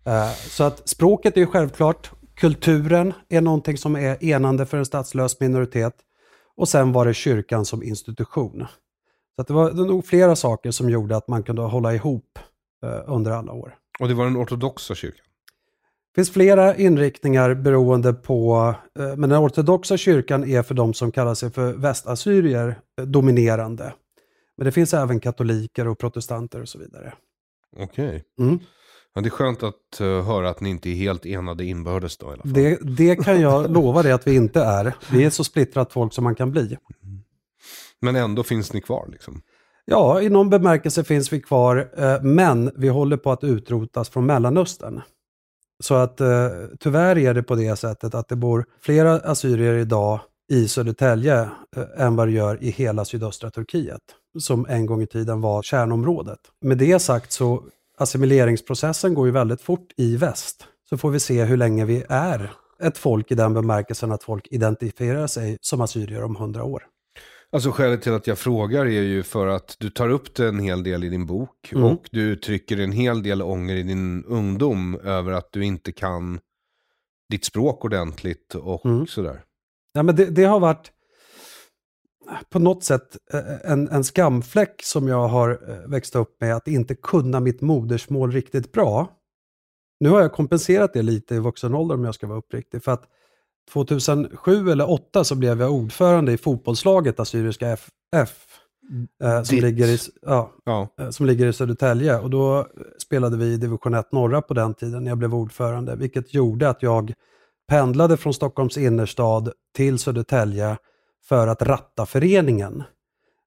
Eh, 0.07 0.33
Så 0.33 0.65
att 0.65 0.89
språket 0.89 1.37
är 1.37 1.41
ju 1.41 1.47
självklart. 1.47 2.11
Kulturen 2.35 3.13
är 3.29 3.41
någonting 3.41 3.77
som 3.79 3.97
är 3.97 4.25
enande 4.25 4.67
för 4.67 4.79
en 4.79 4.85
statslös 4.85 5.41
minoritet. 5.41 5.95
Och 6.57 6.69
sen 6.69 6.93
var 6.93 7.07
det 7.07 7.15
kyrkan 7.15 7.65
som 7.65 7.83
institution. 7.83 8.67
Så 9.37 9.43
det 9.43 9.53
var 9.53 9.71
nog 9.73 10.07
flera 10.07 10.37
saker 10.37 10.71
som 10.71 10.91
gjorde 10.91 11.17
att 11.17 11.29
man 11.29 11.43
kunde 11.43 11.63
hålla 11.63 11.95
ihop 11.95 12.39
eh, 12.85 13.01
under 13.07 13.31
alla 13.31 13.53
år. 13.53 13.75
Och 14.01 14.09
det 14.09 14.15
var 14.15 14.25
den 14.25 14.37
ortodoxa 14.37 14.95
kyrkan? 14.95 15.25
Det 16.15 16.21
finns 16.21 16.31
flera 16.31 16.77
inriktningar 16.77 17.55
beroende 17.55 18.13
på, 18.13 18.75
eh, 18.99 19.17
men 19.17 19.31
den 19.31 19.39
ortodoxa 19.39 19.97
kyrkan 19.97 20.45
är 20.45 20.63
för 20.63 20.75
de 20.75 20.95
som 20.95 21.13
kallar 21.13 21.35
sig 21.35 21.51
för 21.51 21.73
västassyrier 21.73 22.81
dominerande. 23.05 23.95
Men 24.57 24.65
det 24.65 24.73
finns 24.73 24.95
även 24.95 25.21
katoliker 25.21 25.89
och 25.89 25.99
protestanter 25.99 26.61
och 26.63 26.69
så 26.69 26.79
vidare. 26.79 27.15
Okej. 27.77 28.25
Mm. 28.39 28.59
Ja, 29.15 29.21
det 29.21 29.29
är 29.29 29.31
skönt 29.31 29.63
att 29.63 30.01
eh, 30.01 30.07
höra 30.07 30.51
att 30.51 30.61
ni 30.61 30.71
inte 30.71 30.91
är 30.91 30.95
helt 30.95 31.27
enade 31.27 31.65
inbördes 31.65 32.17
då 32.17 32.27
i 32.27 32.29
alla 32.29 32.43
fall. 32.43 32.53
Det, 32.53 32.79
det 32.83 33.17
kan 33.17 33.41
jag 33.41 33.71
lova 33.75 34.03
dig 34.03 34.13
att 34.13 34.27
vi 34.27 34.35
inte 34.35 34.63
är. 34.63 34.95
Vi 35.13 35.25
är 35.25 35.31
så 35.31 35.45
splittrat 35.45 35.93
folk 35.93 36.13
som 36.13 36.25
man 36.25 36.35
kan 36.35 36.51
bli. 36.51 36.77
Men 38.01 38.17
ändå 38.17 38.43
finns 38.43 38.73
ni 38.73 38.81
kvar 38.81 39.09
liksom? 39.13 39.43
Ja, 39.85 40.23
i 40.23 40.29
någon 40.29 40.51
bemärkelse 40.51 41.05
finns 41.05 41.33
vi 41.33 41.41
kvar, 41.41 41.91
eh, 41.97 42.23
men 42.23 42.71
vi 42.77 42.89
håller 42.89 43.17
på 43.17 43.33
att 43.33 43.45
utrotas 43.45 44.09
från 44.09 44.27
Mellanöstern. 44.27 45.01
Så 45.83 45.95
att 45.95 46.21
eh, 46.21 46.49
tyvärr 46.81 47.19
är 47.19 47.35
det 47.35 47.43
på 47.43 47.55
det 47.55 47.77
sättet 47.77 48.15
att 48.15 48.29
det 48.29 48.37
bor 48.37 48.65
flera 48.81 49.15
assyrier 49.15 49.75
idag 49.75 50.21
i 50.53 50.69
Södertälje 50.69 51.41
eh, 51.77 51.85
än 51.97 52.17
vad 52.17 52.29
det 52.29 52.33
gör 52.33 52.63
i 52.63 52.71
hela 52.71 53.05
sydöstra 53.05 53.51
Turkiet, 53.51 54.01
som 54.39 54.67
en 54.69 54.87
gång 54.87 55.03
i 55.03 55.07
tiden 55.07 55.41
var 55.41 55.63
kärnområdet. 55.63 56.39
Med 56.61 56.79
det 56.79 56.99
sagt 56.99 57.33
så 57.33 57.65
assimileringsprocessen 58.01 59.15
går 59.15 59.27
ju 59.27 59.33
väldigt 59.33 59.63
fort 59.63 59.93
i 59.97 60.17
väst. 60.17 60.67
Så 60.89 60.99
får 60.99 61.11
vi 61.11 61.21
se 61.21 61.45
hur 61.45 61.57
länge 61.57 61.85
vi 61.85 62.05
är 62.09 62.53
ett 62.83 62.99
folk 62.99 63.31
i 63.31 63.35
den 63.35 63.55
bemärkelsen 63.55 64.13
att 64.13 64.23
folk 64.23 64.49
identifierar 64.51 65.27
sig 65.27 65.59
som 65.61 65.81
assyrier 65.81 66.23
om 66.23 66.37
hundra 66.37 66.65
år. 66.65 66.83
Alltså 67.53 67.71
skälet 67.71 68.03
till 68.03 68.13
att 68.13 68.27
jag 68.27 68.39
frågar 68.39 68.87
är 68.87 69.03
ju 69.03 69.23
för 69.23 69.47
att 69.47 69.77
du 69.79 69.91
tar 69.91 70.09
upp 70.09 70.35
det 70.35 70.49
en 70.49 70.59
hel 70.59 70.83
del 70.83 71.05
i 71.05 71.09
din 71.09 71.27
bok. 71.27 71.73
Mm. 71.73 71.85
Och 71.85 72.09
du 72.11 72.21
uttrycker 72.21 72.79
en 72.79 72.93
hel 72.93 73.23
del 73.23 73.43
ånger 73.43 73.77
i 73.77 73.83
din 73.83 74.25
ungdom 74.25 75.01
över 75.05 75.33
att 75.33 75.49
du 75.53 75.65
inte 75.65 75.93
kan 75.93 76.41
ditt 77.31 77.45
språk 77.45 77.85
ordentligt 77.85 78.55
och 78.55 78.87
Mm. 78.87 79.07
sådär. 79.07 79.43
Ja, 79.93 80.03
men 80.03 80.17
det, 80.17 80.27
det 80.27 80.45
har 80.45 80.61
varit 80.61 80.91
på 82.51 82.59
något 82.59 82.85
sätt 82.85 83.17
eh, 83.33 83.73
en, 83.73 83.89
en 83.89 84.05
skamfläck 84.05 84.83
som 84.83 85.09
jag 85.09 85.29
har 85.29 85.51
eh, 85.69 85.91
växt 85.91 86.17
upp 86.17 86.41
med, 86.41 86.57
att 86.57 86.69
inte 86.69 86.95
kunna 86.95 87.41
mitt 87.41 87.61
modersmål 87.61 88.33
riktigt 88.33 88.73
bra. 88.73 89.09
Nu 90.01 90.09
har 90.09 90.21
jag 90.21 90.33
kompenserat 90.33 90.93
det 90.93 91.03
lite 91.03 91.35
i 91.35 91.39
vuxen 91.39 91.75
ålder 91.75 91.95
om 91.95 92.05
jag 92.05 92.15
ska 92.15 92.27
vara 92.27 92.39
uppriktig. 92.39 92.85
För 92.85 92.93
att 92.93 93.05
2007 93.73 94.71
eller 94.71 94.85
2008 94.85 95.25
så 95.25 95.35
blev 95.35 95.61
jag 95.61 95.73
ordförande 95.73 96.33
i 96.33 96.39
fotbollslaget 96.39 97.21
Assyriska 97.21 97.69
FF. 97.69 98.61
Eh, 99.23 99.43
som, 99.43 99.57
Ditt. 99.57 99.65
ligger 99.65 99.87
i, 99.87 99.99
ja, 100.23 100.53
Ja, 100.65 100.89
eh, 101.01 101.11
som 101.11 101.27
ligger 101.27 101.47
i 101.47 101.53
Södertälje. 101.53 102.19
Och 102.19 102.31
då 102.31 102.67
spelade 102.99 103.37
vi 103.37 103.47
i 103.47 103.57
division 103.57 103.95
1 103.95 104.13
norra 104.13 104.43
på 104.43 104.55
den 104.55 104.75
tiden 104.75 105.05
när 105.05 105.11
jag 105.11 105.19
blev 105.19 105.35
ordförande. 105.35 105.97
Vilket 105.97 106.35
gjorde 106.35 106.69
att 106.69 106.83
jag 106.83 107.13
pendlade 107.69 108.17
från 108.17 108.35
Stockholms 108.35 108.79
innerstad 108.79 109.53
till 109.77 109.99
Södertälje 109.99 110.77
för 111.23 111.47
att 111.47 111.63
ratta 111.63 112.07
föreningen. 112.07 112.83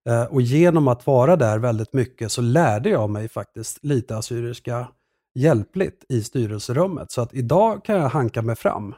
Eh, 0.10 0.24
och 0.24 0.42
genom 0.42 0.88
att 0.88 1.08
vara 1.08 1.36
där 1.36 1.60
väldigt 1.60 1.94
mycket 1.94 2.32
så 2.32 2.42
lärde 2.42 2.90
jag 2.90 3.10
mig 3.10 3.30
faktiskt 3.30 3.84
lite 3.84 4.18
assyriska 4.18 4.88
hjälpligt 5.36 6.06
i 6.10 6.24
styrelserummet. 6.24 7.12
Så 7.12 7.22
att 7.22 7.34
idag 7.34 7.86
kan 7.86 7.96
jag 7.96 8.10
hanka 8.10 8.42
mig 8.42 8.56
fram. 8.56 8.96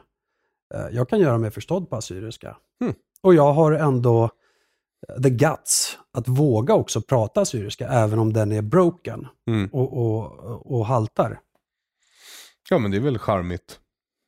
Eh, 0.74 0.86
jag 0.90 1.08
kan 1.08 1.18
göra 1.20 1.38
mig 1.38 1.50
förstådd 1.50 1.90
på 1.90 1.96
assyriska. 1.96 2.56
Hmm. 2.80 2.94
Och 3.22 3.34
jag 3.34 3.52
har 3.52 3.72
ändå 3.72 4.24
eh, 5.08 5.22
the 5.22 5.30
guts 5.30 5.98
att 6.12 6.28
våga 6.28 6.74
också 6.74 7.00
prata 7.00 7.40
assyriska 7.40 7.88
även 7.88 8.18
om 8.18 8.32
den 8.32 8.52
är 8.52 8.62
broken 8.62 9.26
Mm. 9.48 9.68
och, 9.72 9.92
och, 9.92 10.72
och 10.76 10.86
haltar. 10.86 11.40
Ja, 12.70 12.78
men 12.78 12.90
det 12.90 12.96
är 12.96 13.00
väl 13.00 13.18
charmigt. 13.18 13.80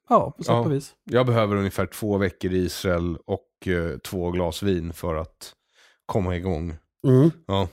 Ja, 0.09 0.31
på 0.31 0.43
sätt 0.45 0.52
Ja. 0.52 0.61
och 0.61 0.73
vis. 0.73 0.95
Jag 1.05 1.26
behöver 1.26 1.57
ungefär 1.57 1.87
två 1.87 2.19
veckor 2.19 2.52
i 2.52 2.59
Israel 2.59 3.17
och 3.26 3.40
två 4.04 4.30
glas 4.30 4.62
vin 4.62 4.92
för 4.92 5.14
att 5.14 5.52
komma 6.06 6.36
igång. 6.36 6.76
Mm. 7.06 7.30
Ja. 7.46 7.68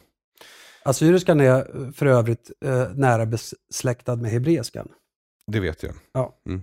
Assyriskan 0.83 1.39
är 1.39 1.57
eh, 1.85 1.91
för 1.91 2.05
övrigt 2.05 2.51
eh, 2.65 2.89
nära 2.95 3.25
besläktad 3.25 4.15
med 4.15 4.31
hebreiskan. 4.31 4.87
Det 5.47 5.59
vet 5.59 5.83
jag. 5.83 5.93
Ja. 6.13 6.35
Mm. 6.49 6.61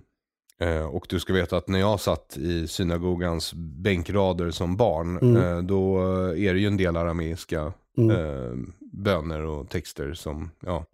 Eh, 0.61 0.85
och 0.87 1.07
du 1.09 1.21
ska 1.21 1.33
veta 1.33 1.57
att 1.57 1.69
när 1.69 1.79
jag 1.79 2.01
satt 2.01 2.37
i 2.37 2.69
synagogans 2.69 3.55
bänkrader 3.55 4.51
som 4.51 4.77
barn, 4.77 5.19
Mm. 5.19 5.37
eh, 5.37 5.63
då 5.63 5.99
är 6.33 6.55
det 6.55 6.61
ju 6.61 6.67
en 6.67 6.77
del 6.77 6.97
arameiska 6.97 7.73
Mm. 7.99 8.11
eh, 8.11 8.53
böner 8.93 9.41
och 9.43 9.69
texter 9.71 10.15
som 10.15 10.51
ja, 10.61 10.85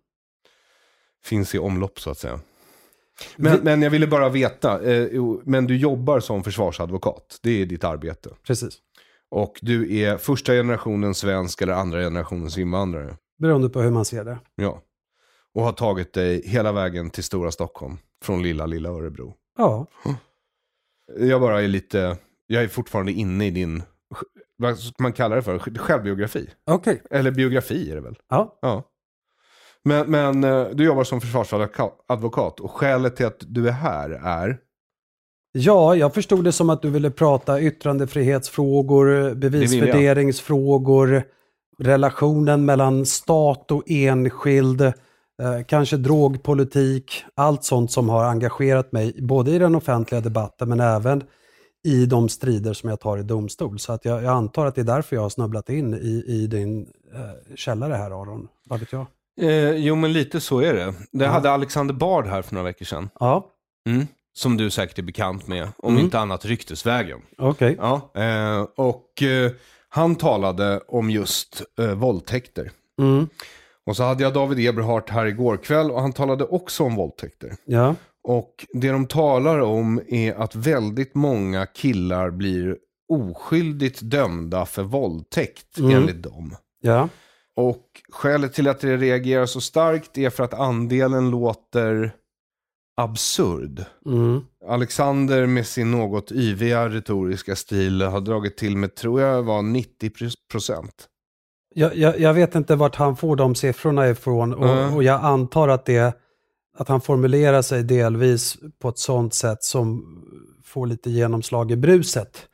finns 1.25 1.55
i 1.55 1.59
omlopp 1.59 2.01
så 2.01 2.11
att 2.11 2.19
säga. 2.19 2.41
Men, 3.37 3.61
men 3.63 3.83
jag 3.83 3.91
ville 3.91 4.07
bara 4.07 4.29
veta, 4.29 4.83
eh, 4.93 5.09
men 5.45 5.67
du 5.67 5.77
jobbar 5.77 6.21
som 6.21 6.45
försvarsadvokat, 6.45 7.39
det 7.43 7.51
är 7.63 7.67
ditt 7.67 7.85
arbete. 7.85 8.31
Precis. 8.47 8.79
Och 9.31 9.59
du 9.63 9.97
är 9.99 10.17
första 10.17 10.53
generationens 10.53 11.19
svensk 11.19 11.63
eller 11.63 11.73
andra 11.73 12.01
generationens 12.01 12.59
invandrare. 12.59 13.17
Beroende 13.39 13.69
på 13.69 13.81
hur 13.81 13.91
man 13.91 14.05
ser 14.05 14.25
det. 14.25 14.39
Ja. 14.55 14.83
Och 15.55 15.63
har 15.63 15.73
tagit 15.73 16.13
dig 16.13 16.43
hela 16.49 16.73
vägen 16.73 17.11
till 17.11 17.25
stora 17.25 17.51
Stockholm. 17.51 17.99
Från 18.25 18.43
lilla, 18.43 18.67
lilla 18.67 18.89
Örebro. 18.89 19.35
Ja, 19.59 19.87
Jag 21.19 21.41
bara 21.41 21.63
är 21.63 21.69
lite, 21.69 22.17
jag 22.47 22.63
är 22.63 22.69
fortfarande 22.69 23.13
inne 23.13 23.47
i 23.47 23.51
din, 23.51 23.83
vad 24.57 24.79
ska 24.79 25.03
man 25.03 25.13
kalla 25.13 25.37
det 25.37 25.43
för, 25.43 25.59
självbiografi. 25.59 26.51
okej. 26.71 27.03
Eller 27.11 27.31
biografi 27.31 27.91
är 27.91 27.95
det 27.95 28.01
väl? 28.01 28.19
Ja. 28.29 28.59
Ja. 28.63 28.83
Men, 29.89 30.11
men 30.11 30.45
eh, 30.45 30.67
du 30.73 30.85
jobbar 30.85 31.05
som 31.05 31.21
försvarsadvokat 31.21 32.61
och 32.61 32.71
skälet 32.71 33.17
till 33.17 33.27
att 33.27 33.41
du 33.41 33.69
är 33.69 33.73
här 33.73 34.11
är, 34.11 34.59
Ja, 35.53 35.97
jag 35.97 36.15
förstod 36.15 36.45
det 36.45 36.53
som 36.53 36.71
att 36.71 36.83
du 36.83 36.91
ville 36.91 37.11
prata 37.11 37.61
yttrandefrihetsfrågor, 37.61 39.35
bevisvärderingsfrågor, 39.35 41.23
relationen 41.79 42.65
mellan 42.65 43.07
stat 43.07 43.71
och 43.71 43.83
enskild, 43.87 44.81
eh, 44.81 44.93
kanske 45.67 45.97
drogpolitik, 45.97 47.25
allt 47.35 47.65
sånt 47.65 47.93
som 47.93 48.09
har 48.09 48.25
engagerat 48.25 48.93
mig, 48.93 49.15
både 49.23 49.51
i 49.51 49.59
den 49.59 49.75
offentliga 49.75 50.21
debatten 50.21 50.69
men 50.69 50.81
även 50.81 51.23
i 51.85 52.07
de 52.07 52.29
strider 52.29 52.73
som 52.73 52.91
jag 52.91 53.01
tar 53.01 53.19
i 53.19 53.23
domstol. 53.23 53.79
Så 53.79 53.93
att 53.93 54.05
jag, 54.05 54.23
jag 54.23 54.33
antar 54.33 54.67
att 54.67 54.75
det 54.75 54.81
är 54.81 54.85
därför 54.85 55.17
jag 55.17 55.23
har 55.23 55.29
snubblat 55.29 55.71
in 55.71 55.95
i, 55.95 56.25
i 56.27 56.47
din 56.47 56.87
eh, 57.15 57.55
källare 57.57 57.95
här 57.95 58.11
Aron. 58.11 58.49
Vad 58.69 58.81
vet 58.81 58.93
jag? 58.93 59.07
Eh, 59.41 59.71
jo 59.71 59.95
men 59.95 60.13
lite 60.13 60.41
så 60.41 60.61
är 60.61 60.75
det. 60.75 60.95
Det 61.13 61.25
Ja. 61.25 61.31
hade 61.31 61.51
Alexander 61.51 61.95
Bard 61.95 62.27
här 62.27 62.43
för 62.43 62.55
några 62.55 62.65
veckor 62.65 62.85
sedan. 62.85 63.11
Ja, 63.21 63.47
Mm. 63.87 64.07
Som 64.33 64.57
du 64.57 64.71
säkert 64.71 64.99
är 64.99 65.03
bekant 65.03 65.47
med, 65.47 65.69
om 65.79 65.93
Mm. 65.93 66.05
inte 66.05 66.19
annat 66.19 66.45
ryktesvägen. 66.45 67.19
okej. 67.39 67.77
Ja, 67.81 68.11
eh, 68.15 68.61
och 68.77 69.23
eh, 69.23 69.51
han 69.89 70.17
talade 70.17 70.81
om 70.89 71.11
just 71.11 71.63
eh, 71.79 71.95
våldtäkter. 71.95 72.71
Mm. 73.01 73.29
Och 73.87 73.97
så 73.97 74.03
hade 74.03 74.23
jag 74.23 74.35
David 74.35 74.69
Eberhardt 74.69 75.11
här 75.11 75.27
igår 75.27 75.57
kväll 75.57 75.91
och 75.91 76.01
han 76.01 76.13
talade 76.13 76.45
också 76.45 76.85
om 76.85 76.95
våldtäkter. 76.95 77.57
Ja, 77.65 77.95
Och 78.23 78.67
det 78.73 78.89
de 78.91 79.07
talar 79.07 79.59
om 79.59 80.01
är 80.09 80.35
att 80.35 80.55
väldigt 80.55 81.15
många 81.15 81.67
killar 81.67 82.31
blir 82.31 82.77
oskyldigt 83.09 84.01
dömda 84.03 84.67
för 84.67 84.83
våldtäkt 84.83 85.79
Mm. 85.79 85.91
enligt 85.97 86.23
dem. 86.23 86.57
ja, 86.81 87.09
Och 87.59 88.03
skälet 88.13 88.53
till 88.55 88.69
att 88.69 88.81
det 88.81 88.97
reagerar 88.97 89.47
så 89.47 89.61
starkt 89.61 90.19
är 90.19 90.31
för 90.31 90.45
att 90.45 90.55
andelen 90.55 91.31
låter 91.31 92.13
absurd. 92.97 93.85
mm. 94.07 94.41
Alexander 94.69 95.47
med 95.47 95.67
sin 95.67 95.91
något 95.91 96.33
yviga 96.33 96.89
retoriska 96.89 97.57
stil 97.57 98.03
har 98.03 98.21
dragit 98.21 98.57
till 98.57 98.77
med, 98.77 98.95
tror 98.95 99.21
jag 99.21 99.43
var 99.43 99.63
90 99.63 100.11
procent. 100.51 101.07
Jag, 101.75 101.97
jag, 101.97 102.21
jag 102.21 102.35
vet 102.35 102.55
inte 102.55 102.77
vart 102.77 102.95
han 102.97 103.17
får 103.17 103.37
de 103.37 103.55
siffrorna 103.55 104.09
ifrån 104.09 104.55
och, 104.55 104.69
Mm. 104.69 104.95
och 104.95 105.03
jag 105.03 105.25
antar 105.25 105.69
att, 105.69 105.85
det, 105.85 106.17
att 106.79 106.89
han 106.89 107.01
formulerar 107.01 107.63
sig 107.63 107.83
delvis 107.83 108.57
på 108.83 108.89
ett 108.89 108.99
sånt 108.99 109.35
sätt 109.35 109.63
som 109.63 110.05
får 110.65 110.87
lite 110.87 111.11
genomslag 111.11 111.71
i 111.73 111.77
bruset, 111.77 112.47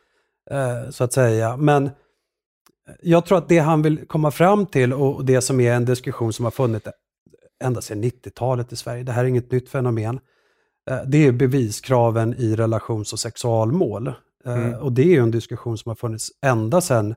eh, 0.50 0.90
så 0.90 1.04
att 1.04 1.12
säga. 1.12 1.56
Men 1.56 1.90
jag 3.02 3.26
tror 3.26 3.38
att 3.38 3.48
det 3.48 3.58
han 3.58 3.82
vill 3.82 4.06
komma 4.06 4.30
fram 4.30 4.66
till 4.66 4.92
och 4.92 5.24
det 5.24 5.40
som 5.40 5.60
är 5.60 5.72
en 5.72 5.84
diskussion 5.84 6.32
som 6.32 6.44
har 6.44 6.52
funnits 6.52 6.88
ända 7.64 7.80
sedan 7.80 8.04
90-talet 8.04 8.72
i 8.72 8.76
Sverige, 8.76 9.02
det 9.02 9.12
här 9.12 9.24
är 9.24 9.28
inget 9.28 9.52
nytt 9.52 9.68
fenomen, 9.68 10.20
eh, 10.90 10.98
det 11.06 11.26
är 11.26 11.32
beviskraven 11.32 12.34
i 12.34 12.56
relations 12.56 13.12
och 13.12 13.20
sexualmål. 13.20 14.06
Eh, 14.06 14.14
Mm. 14.46 14.74
Och 14.80 14.92
det 14.92 15.02
är 15.02 15.06
ju 15.06 15.18
en 15.18 15.30
diskussion 15.30 15.78
som 15.78 15.90
har 15.90 15.96
funnits 15.96 16.30
ända 16.42 16.80
sedan 16.80 17.14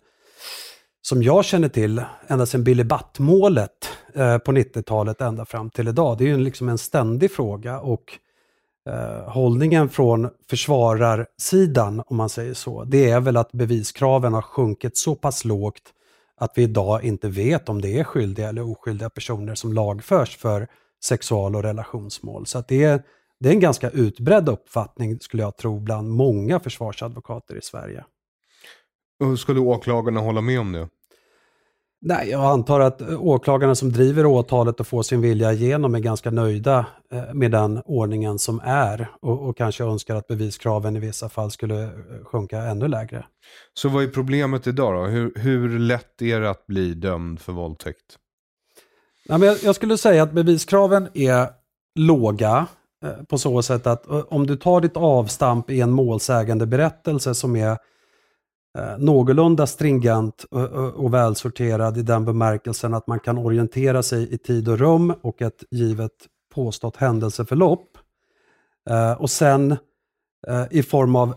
som 1.02 1.24
jag 1.24 1.46
känner 1.46 1.70
till, 1.70 2.02
ända 2.28 2.46
sedan 2.46 2.64
Billy 2.64 2.84
Butt-målet 2.84 3.90
eh, 4.14 4.38
på 4.38 4.52
90-talet 4.52 5.22
ända 5.22 5.46
fram 5.46 5.70
till 5.70 5.88
idag. 5.88 6.18
Det 6.18 6.24
är 6.24 6.28
ju 6.28 6.38
liksom 6.38 6.70
en 6.70 6.78
ständig 6.78 7.32
fråga 7.32 7.80
och 7.80 8.04
eh, 8.88 9.30
hållningen 9.30 9.90
från 9.90 10.30
försvararsidan, 10.50 12.04
om 12.08 12.18
man 12.18 12.30
säger 12.30 12.54
så, 12.54 12.84
det 12.84 13.10
är 13.10 13.20
väl 13.20 13.38
att 13.38 13.52
beviskraven 13.52 14.34
har 14.34 14.42
sjunkit 14.42 14.98
så 14.98 15.16
pass 15.16 15.46
lågt 15.46 15.94
att 16.38 16.52
vi 16.56 16.64
idag 16.64 17.04
inte 17.04 17.30
vet 17.30 17.70
om 17.70 17.82
det 17.82 18.00
är 18.00 18.04
skyldiga 18.04 18.50
eller 18.50 18.72
oskyldiga 18.72 19.10
personer 19.10 19.56
som 19.56 19.74
lagförs 19.74 20.38
för 20.38 20.68
sexual 21.04 21.56
och 21.56 21.64
relationsmål. 21.64 22.46
Så 22.46 22.58
att 22.58 22.68
det, 22.68 22.84
är, 22.84 23.04
det 23.40 23.50
är 23.50 23.54
en 23.54 23.60
ganska 23.60 23.90
utbredd 23.90 24.50
uppfattning, 24.50 25.20
skulle 25.20 25.44
jag 25.44 25.58
tro, 25.58 25.80
bland 25.80 26.10
många 26.10 26.60
försvarsadvokater 26.60 27.56
i 27.56 27.62
Sverige. 27.62 28.06
Och 29.24 29.40
skulle 29.40 29.60
åklagarna 29.60 30.20
hålla 30.20 30.42
med 30.42 30.60
om 30.60 30.72
det? 30.72 30.90
Nej, 32.02 32.30
jag 32.30 32.42
antar 32.42 32.80
att 32.80 33.02
eh, 33.02 33.22
åklagarna 33.22 33.76
som 33.76 33.92
driver 33.92 34.26
åtalet 34.26 34.80
och 34.80 34.88
får 34.88 35.04
sin 35.04 35.22
vilja 35.22 35.54
igenom 35.54 35.96
är 35.96 36.00
ganska 36.00 36.32
nöjda 36.32 36.86
eh, 37.12 37.34
med 37.34 37.52
den 37.52 37.82
ordningen 37.86 38.40
som 38.40 38.62
är 38.64 39.08
och, 39.22 39.50
och 39.50 39.58
kanske 39.58 39.84
önskar 39.84 40.16
att 40.16 40.28
beviskraven 40.28 40.96
i 40.96 41.00
vissa 41.00 41.30
fall 41.30 41.52
skulle 41.52 41.84
eh, 41.84 41.90
sjunka 42.24 42.58
ännu 42.58 42.88
lägre. 42.88 43.26
Så 43.74 43.90
vad 43.90 44.04
är 44.04 44.08
problemet 44.08 44.68
idag 44.68 44.96
då? 44.96 45.06
Hur, 45.06 45.34
hur 45.36 45.80
lätt 45.80 46.22
är 46.22 46.42
det 46.42 46.50
att 46.50 46.68
bli 46.68 46.94
dömd 46.94 47.40
för 47.40 47.54
våldtäkt? 47.54 48.18
Nej, 49.30 49.40
men 49.40 49.48
jag, 49.48 49.58
jag 49.64 49.76
skulle 49.76 49.98
säga 49.98 50.24
att 50.24 50.32
beviskraven 50.32 51.08
är 51.14 51.50
låga 51.96 52.66
på 53.30 53.38
så 53.38 53.62
sätt 53.62 53.88
att 53.88 54.08
om 54.08 54.48
du 54.48 54.56
tar 54.56 54.82
ditt 54.82 54.98
avstamp 54.98 55.70
i 55.70 55.82
en 55.82 55.92
målsägande 55.92 56.66
berättelse 56.66 57.36
som 57.36 57.56
är 57.56 57.78
eh, 58.78 58.98
någorlunda 58.98 59.68
stringent 59.68 60.46
och, 60.52 60.64
och, 60.64 60.94
och 60.94 61.14
välsorterad 61.14 61.98
i 61.98 62.02
den 62.02 62.26
bemärkelsen 62.26 62.94
att 62.94 63.08
man 63.08 63.20
kan 63.20 63.38
orientera 63.38 64.04
sig 64.04 64.34
i 64.34 64.38
tid 64.38 64.70
och 64.70 64.80
rum 64.80 65.14
och 65.22 65.42
ett 65.42 65.64
givet 65.72 66.12
påstått 66.54 66.96
händelseförlopp. 66.96 67.98
Eh, 68.90 69.12
och 69.12 69.30
sen 69.30 69.72
eh, 70.48 70.66
i 70.72 70.84
form 70.84 71.16
av 71.16 71.36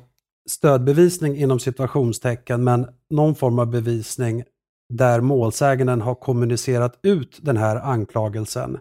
stödbevisning 0.48 1.36
inom 1.36 1.58
situationstecken, 1.58 2.64
men 2.64 2.86
någon 3.10 3.34
form 3.34 3.58
av 3.58 3.66
bevisning 3.66 4.44
där 4.88 5.20
målsäganden 5.20 6.00
har 6.00 6.14
kommunicerat 6.14 6.98
ut 7.02 7.38
den 7.42 7.56
här 7.56 7.76
anklagelsen 7.76 8.78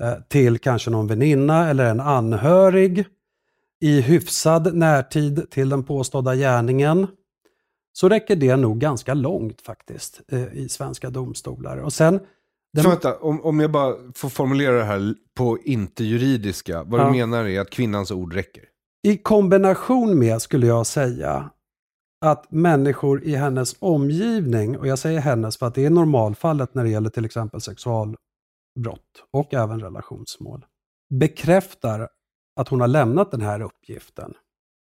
eh, 0.00 0.14
till 0.28 0.58
kanske 0.58 0.90
någon 0.90 1.06
väninna 1.06 1.70
eller 1.70 1.84
en 1.84 2.00
anhörig 2.00 3.04
i 3.80 4.00
hyfsad 4.00 4.74
närtid 4.74 5.50
till 5.50 5.68
den 5.68 5.84
påstådda 5.84 6.34
gärningen 6.34 7.06
så 7.92 8.08
räcker 8.08 8.36
det 8.36 8.56
nog 8.56 8.78
ganska 8.78 9.14
långt 9.14 9.60
faktiskt 9.60 10.20
eh, 10.32 10.54
i 10.54 10.68
svenska 10.68 11.10
domstolar. 11.10 11.76
Och 11.76 11.92
sen, 11.92 12.20
den, 12.72 12.82
Så 12.84 12.90
vänta, 12.90 13.18
om, 13.18 13.40
om 13.44 13.60
jag 13.60 13.70
bara 13.72 13.94
får 14.14 14.28
formulera 14.28 14.76
det 14.76 14.84
här 14.84 15.14
på 15.34 15.58
inte 15.64 16.04
juridiska. 16.04 16.82
Vad 16.82 17.00
Ja. 17.00 17.04
du 17.04 17.10
menar 17.10 17.44
är 17.44 17.60
att 17.60 17.70
kvinnans 17.70 18.10
ord 18.10 18.32
räcker. 18.34 18.64
I 19.06 19.16
kombination 19.16 20.18
med, 20.18 20.42
skulle 20.42 20.66
jag 20.66 20.86
säga, 20.86 21.50
att 22.24 22.50
människor 22.52 23.24
i 23.24 23.34
hennes 23.34 23.76
omgivning, 23.78 24.78
och 24.78 24.86
jag 24.86 24.98
säger 24.98 25.20
hennes 25.20 25.56
för 25.56 25.66
att 25.66 25.74
det 25.74 25.84
är 25.84 25.90
normalfallet 25.90 26.74
när 26.74 26.84
det 26.84 26.90
gäller 26.90 27.10
till 27.10 27.24
exempel 27.24 27.60
sexualbrott 27.60 28.16
och 29.32 29.54
även 29.54 29.80
relationsmål, 29.80 30.64
bekräftar 31.14 32.08
att 32.60 32.68
hon 32.68 32.80
har 32.80 32.88
lämnat 32.88 33.30
den 33.30 33.40
här 33.40 33.60
uppgiften 33.62 34.34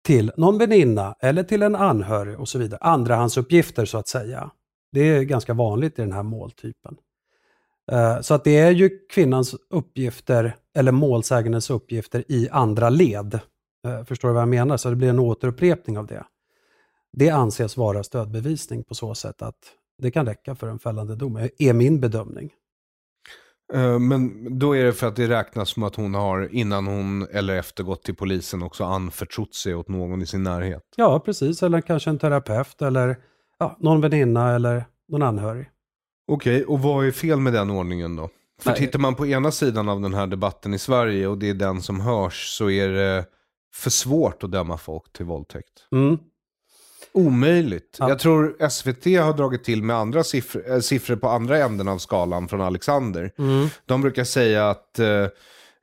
till 0.03 0.31
någon 0.37 0.57
väninna 0.57 1.15
eller 1.19 1.43
till 1.43 1.63
en 1.63 1.75
anhörig 1.75 2.39
och 2.39 2.49
så 2.49 2.59
vidare. 2.59 2.79
Andrahandsuppgifter 2.81 3.85
så 3.85 3.97
att 3.97 4.07
säga. 4.07 4.51
Det 4.91 5.01
är 5.01 5.23
ganska 5.23 5.53
vanligt 5.53 5.99
i 5.99 6.01
den 6.01 6.11
här 6.11 6.23
måltypen. 6.23 6.97
Eh, 7.91 8.21
så 8.21 8.33
att 8.33 8.43
det 8.43 8.57
är 8.57 8.71
ju 8.71 8.89
kvinnans 9.09 9.55
uppgifter 9.69 10.55
eller 10.75 10.91
målsägandens 10.91 11.69
uppgifter 11.69 12.23
i 12.27 12.49
andra 12.49 12.89
led. 12.89 13.39
Eh, 13.87 14.03
förstår 14.03 14.27
du 14.27 14.33
vad 14.33 14.41
jag 14.41 14.49
menar? 14.49 14.77
Så 14.77 14.89
det 14.89 14.95
blir 14.95 15.09
en 15.09 15.19
återupprepning 15.19 15.97
av 15.97 16.07
det. 16.07 16.23
Det 17.13 17.29
anses 17.29 17.77
vara 17.77 18.03
stödbevisning 18.03 18.83
på 18.83 18.95
så 18.95 19.15
sätt 19.15 19.41
att 19.41 19.57
det 20.01 20.11
kan 20.11 20.25
räcka 20.25 20.55
för 20.55 20.67
en 20.67 20.79
fällande 20.79 21.15
dom, 21.15 21.49
är 21.57 21.73
min 21.73 21.99
bedömning. 21.99 22.51
Eh, 23.73 23.99
men 23.99 24.47
då 24.59 24.75
är 24.75 24.83
det 24.83 24.93
för 24.93 25.07
att 25.07 25.15
det 25.15 25.29
räknas 25.29 25.69
som 25.69 25.83
att 25.83 25.95
hon 25.95 26.13
har 26.13 26.49
innan 26.55 26.87
hon 26.87 27.27
eller 27.31 27.55
efter 27.55 27.83
gått 27.83 28.03
till 28.03 28.15
polisen 28.15 28.63
också 28.63 28.83
anförtrott 28.83 29.55
sig 29.55 29.75
åt 29.75 29.87
någon 29.87 30.21
i 30.21 30.25
sin 30.25 30.43
närhet? 30.43 30.83
Ja, 30.95 31.19
precis. 31.19 31.63
Eller 31.63 31.81
kanske 31.81 32.09
en 32.09 32.19
terapeut 32.19 32.81
eller 32.81 33.17
ja, 33.59 33.77
någon 33.79 34.01
väninna 34.01 34.55
eller 34.55 34.85
någon 35.09 35.23
anhörig. 35.23 35.69
Okej, 36.27 36.65
och 36.65 36.79
vad 36.79 37.05
är 37.05 37.11
fel 37.11 37.39
med 37.39 37.53
den 37.53 37.69
ordningen 37.69 38.15
då? 38.15 38.29
För 38.61 38.69
Nej. 38.69 38.79
tittar 38.79 38.99
man 38.99 39.15
på 39.15 39.27
ena 39.27 39.51
sidan 39.51 39.89
av 39.89 40.01
den 40.01 40.13
här 40.13 40.27
debatten 40.27 40.73
i 40.73 40.79
Sverige 40.79 41.27
och 41.27 41.37
det 41.37 41.49
är 41.49 41.53
den 41.53 41.81
som 41.81 41.99
hörs 41.99 42.57
så 42.57 42.69
är 42.69 42.89
det 42.89 43.25
för 43.75 43.89
svårt 43.89 44.43
att 44.43 44.51
döma 44.51 44.77
folk 44.77 45.13
till 45.13 45.25
våldtäkt. 45.25 45.87
Mm. 45.91 46.17
Omöjligt. 47.13 47.97
Ja. 47.99 48.09
Jag 48.09 48.19
tror 48.19 48.69
SVT 48.69 49.05
har 49.05 49.33
dragit 49.33 49.63
till 49.63 49.83
med 49.83 49.95
andra 49.95 50.23
siffror, 50.23 50.71
äh, 50.71 50.79
siffror 50.79 51.15
på 51.15 51.29
andra 51.29 51.57
änden 51.57 51.87
av 51.87 51.97
skalan 51.97 52.47
från 52.47 52.61
Alexander. 52.61 53.31
Mm. 53.37 53.67
De 53.85 54.01
brukar 54.01 54.23
säga 54.23 54.69
att 54.69 54.99
äh, 54.99 55.27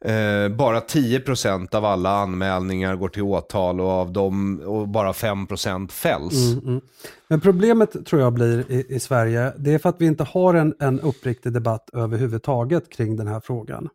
Eh, 0.04 0.48
bara 0.48 0.80
10% 0.80 1.74
av 1.74 1.84
alla 1.84 2.10
anmälningar 2.10 2.96
går 2.96 3.08
till 3.08 3.22
åtal 3.22 3.80
och 3.80 3.88
av 3.88 4.12
dem 4.12 4.60
och 4.60 4.88
bara 4.88 5.12
5% 5.12 5.92
fälls. 5.92 6.52
Mm, 6.52 6.68
mm. 6.68 6.80
Men 7.28 7.40
problemet 7.40 8.06
tror 8.06 8.22
jag 8.22 8.32
blir 8.32 8.72
i, 8.72 8.86
i, 8.88 9.00
Sverige, 9.00 9.52
det 9.56 9.74
är 9.74 9.78
för 9.78 9.88
att 9.88 10.00
vi 10.00 10.06
inte 10.06 10.24
har 10.24 10.54
en, 10.54 10.74
en 10.78 11.00
uppriktig 11.00 11.52
debatt 11.52 11.90
överhuvudtaget 11.92 12.90
kring 12.90 13.16
den 13.16 13.26
här 13.26 13.40
frågan. 13.40 13.88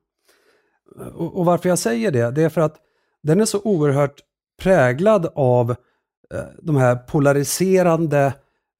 Och, 1.16 1.38
och, 1.38 1.46
varför 1.46 1.70
jag 1.70 1.80
säger 1.80 2.12
det, 2.12 2.32
det 2.32 2.42
är 2.42 2.50
för 2.50 2.62
att 2.62 2.76
den 3.24 3.42
är 3.42 3.46
så 3.46 3.62
oerhört 3.64 4.20
präglad 4.62 5.32
av 5.36 5.72
eh, 5.72 5.78
Eh, 6.34 6.44
de 6.62 6.76
här 6.76 6.96
polariserande 6.96 8.34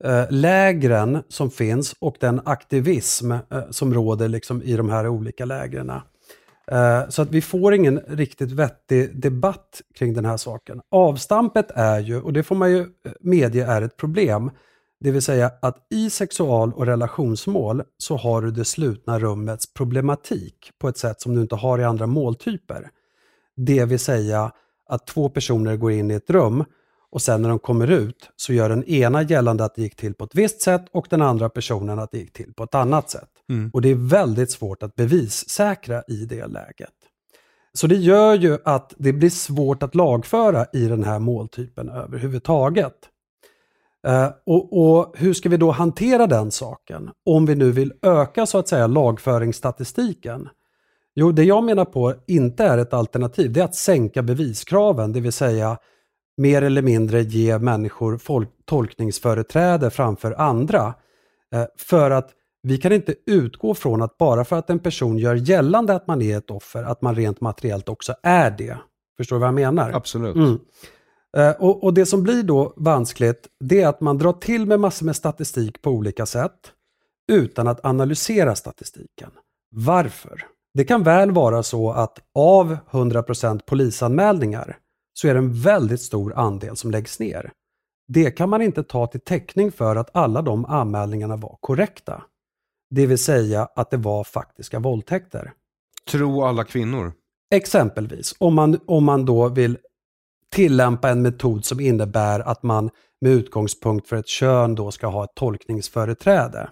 eh, 0.04 0.24
lägren 0.30 1.22
som 1.28 1.50
finns 1.50 1.94
och 1.98 2.16
den 2.20 2.40
aktivism 2.44 3.32
eh, 3.32 3.38
som 3.70 3.94
råder 3.94 4.28
liksom 4.28 4.62
i 4.62 4.76
de 4.76 4.90
här 4.90 5.08
olika 5.08 5.44
lägren. 5.44 5.92
Så 7.08 7.22
att 7.22 7.30
vi 7.30 7.42
får 7.42 7.74
ingen 7.74 8.00
riktigt 8.08 8.52
vettig 8.52 9.20
debatt 9.20 9.82
kring 9.94 10.14
den 10.14 10.24
här 10.24 10.36
saken. 10.36 10.80
Avstampet 10.90 11.70
är 11.74 11.98
ju, 11.98 12.20
och 12.20 12.32
det 12.32 12.42
får 12.42 12.54
man 12.54 12.70
ju 12.70 12.86
medge 13.20 13.64
är 13.64 13.82
ett 13.82 13.96
problem, 13.96 14.50
det 15.00 15.10
vill 15.10 15.22
säga 15.22 15.50
att 15.62 15.86
i 15.90 16.10
sexual 16.10 16.72
och 16.72 16.86
relationsmål 16.86 17.82
så 17.98 18.16
har 18.16 18.42
du 18.42 18.50
det 18.50 18.64
slutna 18.64 19.18
rummets 19.18 19.74
problematik 19.74 20.70
på 20.78 20.88
ett 20.88 20.98
sätt 20.98 21.20
som 21.20 21.34
du 21.34 21.40
inte 21.40 21.54
har 21.54 21.78
i 21.78 21.84
andra 21.84 22.06
måltyper. 22.06 22.90
Det 23.56 23.84
vill 23.84 23.98
säga 23.98 24.52
att 24.88 25.06
två 25.06 25.28
personer 25.28 25.76
går 25.76 25.92
in 25.92 26.10
i 26.10 26.14
ett 26.14 26.30
rum 26.30 26.64
och 27.16 27.22
sen 27.22 27.42
när 27.42 27.48
de 27.48 27.58
kommer 27.58 27.90
ut 27.90 28.30
så 28.36 28.52
gör 28.52 28.68
den 28.68 28.84
ena 28.84 29.22
gällande 29.22 29.64
att 29.64 29.74
det 29.74 29.82
gick 29.82 29.96
till 29.96 30.14
på 30.14 30.24
ett 30.24 30.34
visst 30.34 30.60
sätt 30.60 30.84
och 30.92 31.06
den 31.10 31.22
andra 31.22 31.48
personen 31.48 31.98
att 31.98 32.10
det 32.10 32.18
gick 32.18 32.32
till 32.32 32.52
på 32.54 32.64
ett 32.64 32.74
annat 32.74 33.10
sätt. 33.10 33.28
Mm. 33.48 33.70
Och 33.72 33.82
det 33.82 33.88
är 33.88 33.94
väldigt 33.94 34.50
svårt 34.50 34.82
att 34.82 34.94
bevissäkra 34.94 36.02
i 36.08 36.24
det 36.24 36.46
läget. 36.46 36.94
Så 37.72 37.86
det 37.86 37.94
gör 37.94 38.34
ju 38.34 38.58
att 38.64 38.94
det 38.98 39.12
blir 39.12 39.30
svårt 39.30 39.82
att 39.82 39.94
lagföra 39.94 40.66
i 40.72 40.86
den 40.86 41.04
här 41.04 41.18
måltypen 41.18 41.88
överhuvudtaget. 41.88 42.94
Uh, 44.08 44.28
och, 44.46 44.78
och, 44.78 45.14
hur 45.18 45.34
ska 45.34 45.48
vi 45.48 45.56
då 45.56 45.70
hantera 45.70 46.26
den 46.26 46.50
saken? 46.50 47.10
Om 47.26 47.46
vi 47.46 47.54
nu 47.54 47.70
vill 47.72 47.92
öka 48.02 48.46
så 48.46 48.58
att 48.58 48.68
säga 48.68 48.86
lagföringsstatistiken. 48.86 50.48
Jo, 51.14 51.32
det 51.32 51.44
jag 51.44 51.64
menar 51.64 51.84
på 51.84 52.14
inte 52.26 52.64
är 52.64 52.78
ett 52.78 52.94
alternativ, 52.94 53.52
det 53.52 53.60
är 53.60 53.64
att 53.64 53.74
sänka 53.74 54.22
beviskraven, 54.22 55.12
det 55.12 55.20
vill 55.20 55.32
säga 55.32 55.78
mer 56.36 56.62
eller 56.62 56.82
mindre 56.82 57.22
ge 57.22 57.58
människor 57.58 58.18
folk, 58.18 58.48
tolkningsföreträde 58.64 59.90
framför 59.90 60.32
andra. 60.32 60.94
Uh, 61.54 61.64
för 61.78 62.10
att 62.10 62.30
vi 62.62 62.78
kan 62.78 62.92
inte 62.92 63.14
utgå 63.26 63.74
från 63.74 64.02
att 64.02 64.18
bara 64.18 64.44
för 64.44 64.56
att 64.56 64.70
en 64.70 64.78
person 64.78 65.18
gör 65.18 65.34
gällande 65.34 65.94
att 65.94 66.06
man 66.06 66.22
är 66.22 66.38
ett 66.38 66.50
offer, 66.50 66.84
att 66.84 67.02
man 67.02 67.14
rent 67.14 67.40
materiellt 67.40 67.88
också 67.88 68.14
är 68.22 68.50
det. 68.50 68.78
Förstår 69.16 69.36
du 69.36 69.40
vad 69.40 69.48
jag 69.48 69.54
menar? 69.54 69.90
Absolut. 69.94 70.36
Mm. 70.36 70.58
Uh, 71.36 71.50
och, 71.58 71.84
och, 71.84 71.94
det 71.94 72.06
som 72.06 72.22
blir 72.22 72.42
då 72.42 72.72
vanskligt, 72.76 73.48
det 73.60 73.82
är 73.82 73.88
att 73.88 74.00
man 74.00 74.18
drar 74.18 74.32
till 74.32 74.66
med 74.66 74.80
massor 74.80 75.06
med 75.06 75.16
statistik 75.16 75.82
på 75.82 75.90
olika 75.90 76.26
sätt 76.26 76.72
utan 77.32 77.68
att 77.68 77.84
analysera 77.84 78.54
statistiken. 78.54 79.30
Varför? 79.70 80.46
Det 80.74 80.84
kan 80.84 81.02
väl 81.02 81.30
vara 81.30 81.62
så 81.62 81.90
att 81.90 82.18
av 82.34 82.76
100% 82.90 83.60
polisanmälningar 83.66 84.76
så 85.18 85.28
är 85.28 85.34
det 85.34 85.38
en 85.38 85.52
väldigt 85.52 86.00
stor 86.00 86.34
andel 86.38 86.76
som 86.76 86.90
läggs 86.90 87.18
ner. 87.20 87.52
Det 88.08 88.30
kan 88.30 88.50
man 88.50 88.62
inte 88.62 88.82
ta 88.82 89.06
till 89.06 89.20
täckning 89.20 89.72
för 89.72 89.96
att 89.96 90.16
alla 90.16 90.42
de 90.42 90.64
anmälningarna 90.64 91.36
var 91.36 91.58
korrekta. 91.60 92.22
Det 92.90 93.06
vill 93.06 93.18
säga 93.18 93.68
att 93.76 93.90
det 93.90 93.96
var 93.96 94.24
faktiska 94.24 94.78
våldtäkter. 94.78 95.52
Tro 96.10 96.42
alla 96.42 96.64
kvinnor? 96.64 97.12
Exempelvis, 97.54 98.34
om 98.38 98.54
man, 98.54 98.80
om 98.86 99.04
man 99.04 99.24
då 99.24 99.48
vill 99.48 99.78
tillämpa 100.52 101.10
en 101.10 101.22
metod 101.22 101.64
som 101.64 101.80
innebär 101.80 102.40
att 102.40 102.62
man 102.62 102.90
med 103.20 103.32
utgångspunkt 103.32 104.08
för 104.08 104.16
ett 104.16 104.28
kön 104.28 104.74
då 104.74 104.90
ska 104.90 105.06
ha 105.06 105.24
ett 105.24 105.34
tolkningsföreträde. 105.34 106.70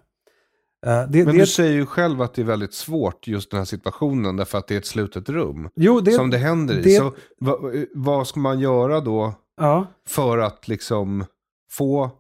Eh, 0.87 1.09
det, 1.09 1.25
Men 1.25 1.35
det... 1.35 1.41
du 1.41 1.47
säger 1.47 1.73
ju 1.73 1.87
själv 1.87 2.23
att 2.23 2.35
det 2.35 2.43
är 2.43 2.47
väldigt 2.47 2.75
svårt 2.75 3.27
just 3.27 3.51
den 3.51 3.59
här 3.59 3.65
situationen 3.65 4.37
därför 4.37 4.59
att 4.59 4.67
det 4.67 4.75
är 4.75 4.79
ett 4.79 4.87
slutet 4.87 5.29
rum 5.29 5.69
jo, 5.75 6.01
det, 6.01 6.13
som 6.13 6.31
det 6.31 6.39
händer 6.39 6.87
i. 6.87 6.97
Så 6.97 7.15
vad, 7.39 7.87
vad 7.95 8.29
ska 8.29 8.41
man 8.41 8.61
göra 8.61 9.01
då 9.01 9.35
ja. 9.57 9.87
för 10.09 10.39
att 10.39 10.69
liksom 10.69 11.25
få 11.71 12.11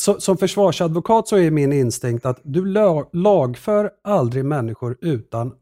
så, 0.00 0.20
som 0.20 0.38
försvarsadvokat 0.38 1.28
så 1.28 1.36
är 1.36 1.50
min 1.50 1.72
instinkt 1.72 2.26
att 2.26 2.40
du 2.42 2.64
lagför 3.12 3.90
aldrig 4.04 4.44
människor 4.44 4.98
utan 5.00 5.54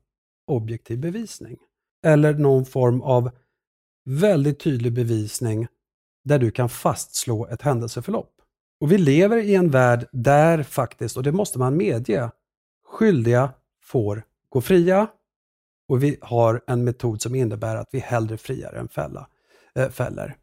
objektiv 0.46 0.98
bevisning. 0.98 1.58
Eller 2.06 2.34
någon 2.34 2.64
form 2.64 3.02
av 3.02 3.30
väldigt 4.04 4.60
tydlig 4.60 4.92
bevisning 4.92 5.66
där 6.24 6.38
du 6.38 6.50
kan 6.50 6.68
fastslå 6.68 7.46
ett 7.46 7.62
händelseförlopp. 7.62 8.33
Och 8.80 8.92
vi 8.92 8.98
lever 8.98 9.36
i 9.36 9.54
en 9.54 9.70
värld 9.70 10.08
där 10.12 10.62
faktiskt, 10.62 11.16
och 11.16 11.22
det 11.22 11.32
måste 11.32 11.58
man 11.58 11.76
medge, 11.76 12.30
skyldiga 12.84 13.52
får 13.82 14.22
gå 14.48 14.60
fria 14.60 15.08
och 15.88 16.02
vi 16.02 16.18
har 16.20 16.64
en 16.66 16.84
metod 16.84 17.22
som 17.22 17.34
innebär 17.34 17.76
att 17.76 17.88
vi 17.92 17.98
hellre 17.98 18.36
friar 18.36 18.72
än 18.72 18.88
fälla, 18.88 19.28
äh, 19.74 19.88
fäller. 19.88 20.36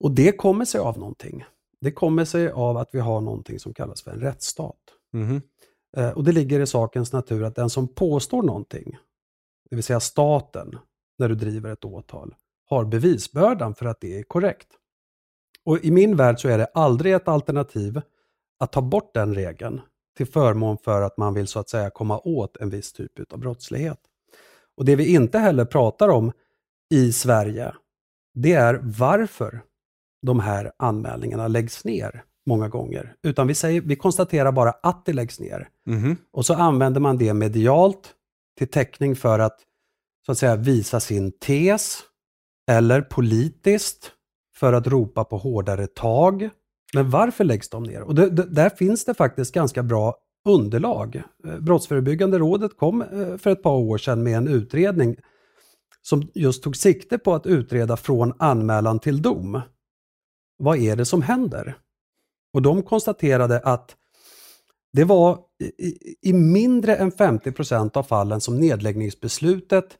Och 0.00 0.10
det 0.10 0.32
kommer 0.32 0.64
sig 0.64 0.80
av 0.80 0.98
någonting. 0.98 1.44
Det 1.80 1.92
kommer 1.92 2.24
sig 2.24 2.50
av 2.50 2.76
att 2.76 2.88
vi 2.92 3.00
har 3.00 3.20
någonting 3.20 3.58
som 3.58 3.74
kallas 3.74 4.02
för 4.02 4.10
en 4.10 4.20
rättsstat. 4.20 4.76
Mm. 5.14 5.42
och 6.14 6.24
det 6.24 6.32
ligger 6.32 6.60
i 6.60 6.66
sakens 6.66 7.12
natur 7.12 7.44
att 7.44 7.54
den 7.54 7.70
som 7.70 7.88
påstår 7.88 8.42
någonting, 8.42 8.98
det 9.70 9.76
vill 9.76 9.84
säga 9.84 10.00
staten, 10.00 10.78
när 11.18 11.28
du 11.28 11.34
driver 11.34 11.70
ett 11.70 11.84
åtal, 11.84 12.34
har 12.66 12.84
bevisbördan 12.84 13.74
för 13.74 13.86
att 13.86 14.00
det 14.00 14.18
är 14.18 14.22
korrekt. 14.22 14.68
Och 15.68 15.84
i 15.84 15.90
min 15.90 16.16
värld 16.16 16.40
så 16.40 16.48
är 16.48 16.58
det 16.58 16.66
aldrig 16.74 17.14
ett 17.14 17.28
alternativ 17.28 18.00
att 18.60 18.72
ta 18.72 18.82
bort 18.82 19.14
den 19.14 19.34
regeln 19.34 19.80
till 20.16 20.26
förmån 20.26 20.78
för 20.78 21.02
att 21.02 21.16
man 21.16 21.34
vill 21.34 21.46
så 21.46 21.58
att 21.58 21.68
säga 21.68 21.90
komma 21.90 22.18
åt 22.18 22.56
en 22.56 22.70
viss 22.70 22.92
typ 22.92 23.32
av 23.32 23.38
brottslighet. 23.38 23.98
Och 24.76 24.84
det 24.84 24.96
vi 24.96 25.14
inte 25.14 25.38
heller 25.38 25.64
pratar 25.64 26.08
om 26.08 26.32
i 26.94 27.12
Sverige, 27.12 27.74
det 28.34 28.52
är 28.52 28.80
varför 28.82 29.60
de 30.26 30.40
här 30.40 30.72
anmälningarna 30.76 31.48
läggs 31.48 31.84
ner 31.84 32.24
många 32.46 32.68
gånger. 32.68 33.14
Utan 33.22 33.46
vi, 33.46 33.54
säger, 33.54 33.80
vi 33.80 33.96
konstaterar 33.96 34.52
bara 34.52 34.70
att 34.70 35.04
det 35.04 35.12
läggs 35.12 35.40
ner. 35.40 35.68
Mm. 35.88 36.16
Och 36.32 36.46
så 36.46 36.54
använder 36.54 37.00
man 37.00 37.18
det 37.18 37.34
medialt 37.34 38.14
till 38.58 38.68
täckning 38.68 39.16
för 39.16 39.38
att 39.38 39.60
så 40.26 40.32
att 40.32 40.38
säga 40.38 40.56
visa 40.56 41.00
sin 41.00 41.32
tes 41.32 42.00
eller 42.70 43.02
politiskt 43.02 44.14
för 44.58 44.72
att 44.72 44.86
ropa 44.86 45.24
på 45.24 45.38
hårdare 45.38 45.86
tag. 45.86 46.48
Men 46.94 47.10
varför 47.10 47.44
läggs 47.44 47.68
de 47.68 47.82
ner? 47.82 48.02
Och 48.02 48.14
det, 48.14 48.30
det, 48.30 48.54
där 48.54 48.70
finns 48.70 49.04
det 49.04 49.14
faktiskt 49.14 49.54
ganska 49.54 49.82
bra 49.82 50.16
underlag. 50.44 51.22
Eh, 51.46 51.58
Brottsförebyggande 51.58 52.38
rådet 52.38 52.76
kom 52.76 53.02
eh, 53.02 53.36
för 53.36 53.50
ett 53.50 53.62
par 53.62 53.76
år 53.76 53.98
sedan 53.98 54.22
med 54.22 54.36
en 54.36 54.48
utredning 54.48 55.16
som 56.02 56.30
just 56.34 56.62
tog 56.62 56.76
sikte 56.76 57.18
på 57.18 57.34
att 57.34 57.46
utreda 57.46 57.96
från 57.96 58.32
anmälan 58.38 58.98
till 58.98 59.22
dom 59.22 59.60
vad 60.58 60.78
är 60.78 60.96
det 60.96 61.04
som 61.04 61.22
händer? 61.22 61.78
Och 62.52 62.62
de 62.62 62.82
konstaterade 62.82 63.60
att 63.60 63.96
det 64.92 65.04
var 65.04 65.38
i, 65.78 66.28
i 66.28 66.32
mindre 66.32 66.96
än 66.96 67.12
50 67.12 67.52
procent 67.52 67.96
av 67.96 68.02
fallen 68.02 68.40
som 68.40 68.60
nedläggningsbeslutet 68.60 69.98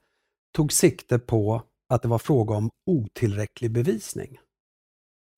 tog 0.55 0.73
sikte 0.73 1.19
på 1.19 1.63
att 1.89 2.03
det 2.03 2.09
var 2.09 2.19
fråga 2.19 2.55
om 2.55 2.71
otillräcklig 2.87 3.71
bevisning 3.71 4.39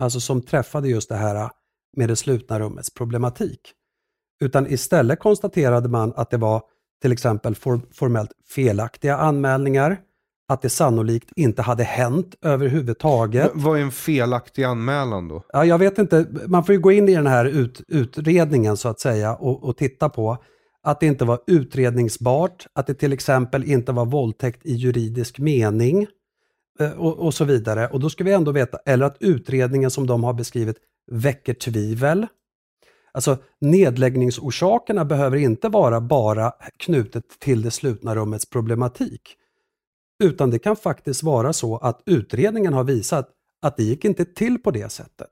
alltså 0.00 0.20
som 0.20 0.42
träffade 0.42 0.88
just 0.88 1.08
det 1.08 1.16
här 1.16 1.50
med 1.96 2.08
det 2.08 2.16
slutna 2.16 2.60
rummets 2.60 2.90
problematik. 2.94 3.60
Utan 4.40 4.66
istället 4.66 5.18
konstaterade 5.18 5.88
man 5.88 6.12
att 6.16 6.30
det 6.30 6.36
var 6.36 6.62
till 7.02 7.12
exempel 7.12 7.54
for, 7.54 7.80
formellt 7.92 8.30
felaktiga 8.48 9.16
anmälningar, 9.16 9.98
att 10.48 10.62
det 10.62 10.70
sannolikt 10.70 11.30
inte 11.36 11.62
hade 11.62 11.84
hänt 11.84 12.34
överhuvudtaget. 12.42 13.50
Vad 13.54 13.78
är 13.78 13.82
en 13.82 13.90
felaktig 13.90 14.64
anmälan 14.64 15.28
då? 15.28 15.42
Ja, 15.52 15.64
jag 15.64 15.78
vet 15.78 15.98
inte, 15.98 16.26
man 16.46 16.64
får 16.64 16.74
ju 16.74 16.80
gå 16.80 16.92
in 16.92 17.08
i 17.08 17.14
den 17.14 17.26
här 17.26 17.44
ut, 17.44 17.82
utredningen 17.88 18.76
så 18.76 18.88
att 18.88 19.00
säga 19.00 19.34
och, 19.34 19.64
och 19.64 19.76
titta 19.76 20.08
på 20.08 20.38
att 20.82 21.00
det 21.00 21.06
inte 21.06 21.24
var 21.24 21.40
utredningsbart, 21.46 22.66
att 22.72 22.86
det 22.86 22.94
till 22.94 23.12
exempel 23.12 23.64
inte 23.64 23.92
var 23.92 24.06
våldtäkt 24.06 24.66
i 24.66 24.72
juridisk 24.74 25.38
mening 25.38 26.06
Eh, 26.80 26.92
och, 26.92 27.18
och, 27.18 27.34
så 27.34 27.44
vidare. 27.44 27.88
Och 27.88 28.00
då 28.00 28.10
ska 28.10 28.24
vi 28.24 28.32
ändå 28.32 28.52
veta, 28.52 28.78
eller 28.86 29.06
att 29.06 29.16
utredningen 29.20 29.90
som 29.90 30.06
de 30.06 30.24
har 30.24 30.32
beskrivit 30.32 30.76
väcker 31.10 31.54
tvivel. 31.54 32.26
Alltså 33.12 33.38
nedläggningsorsakerna 33.60 35.04
behöver 35.04 35.36
inte 35.36 35.68
vara 35.68 36.00
bara 36.00 36.52
knutet 36.76 37.24
till 37.38 37.62
det 37.62 37.70
slutna 37.70 38.14
rummets 38.14 38.50
problematik. 38.50 39.36
Utan 40.24 40.50
det 40.50 40.58
kan 40.58 40.76
faktiskt 40.76 41.22
vara 41.22 41.52
så 41.52 41.76
att 41.76 42.02
utredningen 42.06 42.72
har 42.72 42.84
visat 42.84 43.30
att 43.62 43.76
det 43.76 43.82
gick 43.82 44.04
inte 44.04 44.24
till 44.24 44.58
på 44.58 44.70
det 44.70 44.92
sättet 44.92 45.30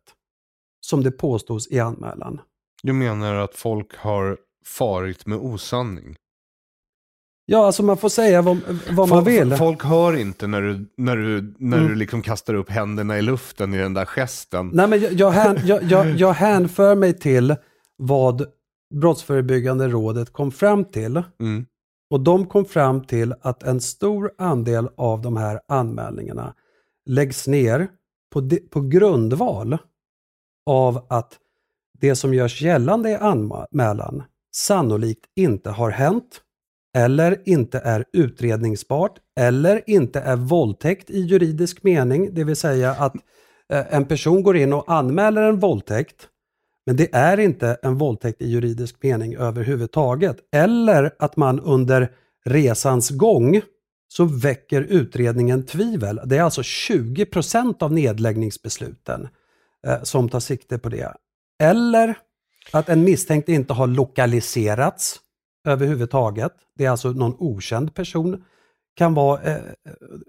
som 0.81 1.03
det 1.03 1.11
påstås 1.11 1.69
i 1.71 1.81
anmälan. 1.81 2.41
Du 2.83 2.93
menar 2.93 3.35
att 3.35 3.55
folk 3.55 3.97
har 3.97 4.39
farit 4.65 5.27
med 5.27 5.39
osanning? 5.39 6.17
Ja, 7.51 7.67
alltså 7.67 7.83
man 7.83 7.97
får 7.97 8.09
säga 8.09 8.43
vad, 8.43 8.61
vad 8.91 9.09
folk, 9.09 9.11
man 9.11 9.25
vill. 9.25 9.57
Folk 9.57 9.85
hör 9.85 10.17
inte 10.17 10.47
när 10.47 10.63
du, 10.63 10.87
när 10.97 11.17
du, 11.17 11.55
när 11.59 11.77
mm. 11.77 11.89
du 11.89 11.95
liksom 11.95 12.23
kastar 12.23 12.55
upp 12.55 12.71
händerna 12.71 13.19
i 13.19 13.23
luften 13.23 13.75
i 13.75 13.79
den 13.79 13.95
där 13.95 14.05
gesten. 14.05 14.71
Nej, 14.75 14.89
men 14.89 15.01
jag, 15.01 15.13
jag, 15.13 15.31
hän, 15.31 15.59
jag, 15.65 15.83
jag, 15.83 16.09
jag 16.11 16.33
hänför 16.33 16.95
mig 16.95 17.19
till 17.19 17.57
vad 17.97 18.47
Brottsförebyggande 18.95 19.89
rådet 19.89 20.33
kom 20.33 20.53
fram 20.53 20.85
till. 20.85 21.23
Mm. 21.41 21.67
Och 22.11 22.21
de 22.21 22.47
kom 22.47 22.65
fram 22.65 23.05
till 23.05 23.35
att 23.41 23.63
en 23.63 23.81
stor 23.81 24.31
andel 24.39 24.89
av 24.97 25.23
de 25.23 25.37
här 25.37 25.61
anmälningarna 25.69 26.55
läggs 27.07 27.47
ner 27.47 27.89
på, 28.33 28.41
de, 28.41 28.61
på 28.71 28.81
grundval 28.81 29.79
av 30.67 31.07
att 31.09 31.39
det 32.01 32.17
som 32.17 32.35
görs 32.35 32.63
gällande 32.63 33.11
i 33.11 33.15
anmälan 33.15 34.23
sannolikt 34.53 35.25
inte 35.37 35.71
har 35.71 35.91
hänt 35.91 36.43
eller 36.97 37.43
inte 37.49 37.79
är 37.79 38.05
utredningsbart 38.13 39.19
eller 39.41 39.91
inte 39.91 40.21
är 40.21 40.37
våldtäkt 40.37 41.11
i 41.11 41.21
juridisk 41.21 41.83
mening, 41.83 42.35
det 42.35 42.45
vill 42.45 42.57
säga 42.57 42.91
att 42.91 43.15
eh, 43.73 43.95
en 43.95 44.05
person 44.05 44.43
går 44.43 44.57
in 44.57 44.73
och 44.73 44.93
anmäler 44.93 45.43
en 45.43 45.59
våldtäkt 45.59 46.29
men 46.89 46.97
det 46.97 47.15
är 47.15 47.41
inte 47.41 47.79
en 47.83 47.99
våldtäkt 47.99 48.43
i 48.43 48.49
juridisk 48.49 49.03
mening 49.03 49.37
överhuvudtaget. 49.37 50.37
Eller 50.53 51.15
att 51.19 51.37
man 51.37 51.61
under 51.61 52.13
resans 52.45 53.11
gång 53.11 53.61
så 54.09 54.25
väcker 54.25 54.83
utredningen 54.83 55.67
tvivel. 55.67 56.21
Det 56.25 56.37
är 56.37 56.43
alltså 56.43 56.63
20% 56.63 57.83
av 57.83 57.93
nedläggningsbesluten 57.93 59.29
eh, 59.87 60.03
som 60.03 60.29
tar 60.29 60.41
sikte 60.41 60.79
på 60.79 60.89
det. 60.89 61.15
Eller 61.63 62.19
att 62.73 62.89
en 62.89 63.05
misstänkt 63.05 63.49
inte 63.49 63.73
har 63.73 63.87
lokaliserats 63.87 65.21
överhuvudtaget. 65.69 66.53
Det 66.75 66.85
är 66.85 66.91
alltså 66.91 67.11
någon 67.11 67.37
okänd 67.39 67.95
person. 67.95 68.45
Kan 68.95 69.15
vara, 69.15 69.43
eh, 69.43 69.63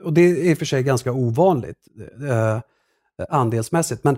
och 0.03 0.13
det 0.13 0.21
är 0.21 0.35
i 0.35 0.53
och 0.53 0.57
för 0.57 0.65
sig 0.65 0.83
ganska 0.83 1.11
ovanligt 1.11 1.87
eh, 2.29 2.59
andelsmässigt, 3.29 4.03
men 4.03 4.17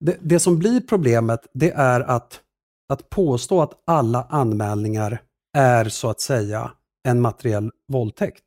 det, 0.00 0.16
det 0.20 0.40
som 0.40 0.58
blir 0.58 0.80
problemet 0.80 1.46
det 1.54 1.70
är 1.70 2.00
att, 2.00 2.40
att 2.88 3.10
påstå 3.10 3.62
att 3.62 3.82
alla 3.84 4.26
anmälningar 4.30 5.22
är 5.56 5.84
så 5.84 6.10
att 6.10 6.20
säga 6.20 6.70
en 7.04 7.20
materiell 7.20 7.70
våldtäkt. 7.88 8.44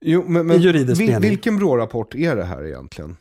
Jo, 0.00 0.24
men, 0.26 0.46
men 0.46 0.60
vil, 0.60 1.18
vilken 1.20 1.56
BRÅ-rapport 1.56 2.14
är 2.14 2.36
det 2.36 2.44
här 2.44 2.64
egentligen? 2.64 3.16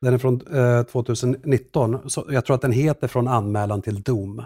Den 0.00 0.14
är 0.14 0.18
från 0.18 0.40
eh, 0.56 0.82
2019. 0.82 2.10
Så 2.10 2.26
jag 2.28 2.44
tror 2.44 2.54
att 2.54 2.62
den 2.62 2.72
heter 2.72 3.08
Från 3.08 3.28
anmälan 3.28 3.82
till 3.82 4.02
dom. 4.02 4.42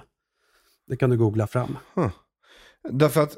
Det 0.86 0.96
kan 0.96 1.10
du 1.10 1.16
googla 1.16 1.46
fram. 1.46 1.76
Huh. 1.94 2.08
Därför 2.90 3.22
att 3.22 3.36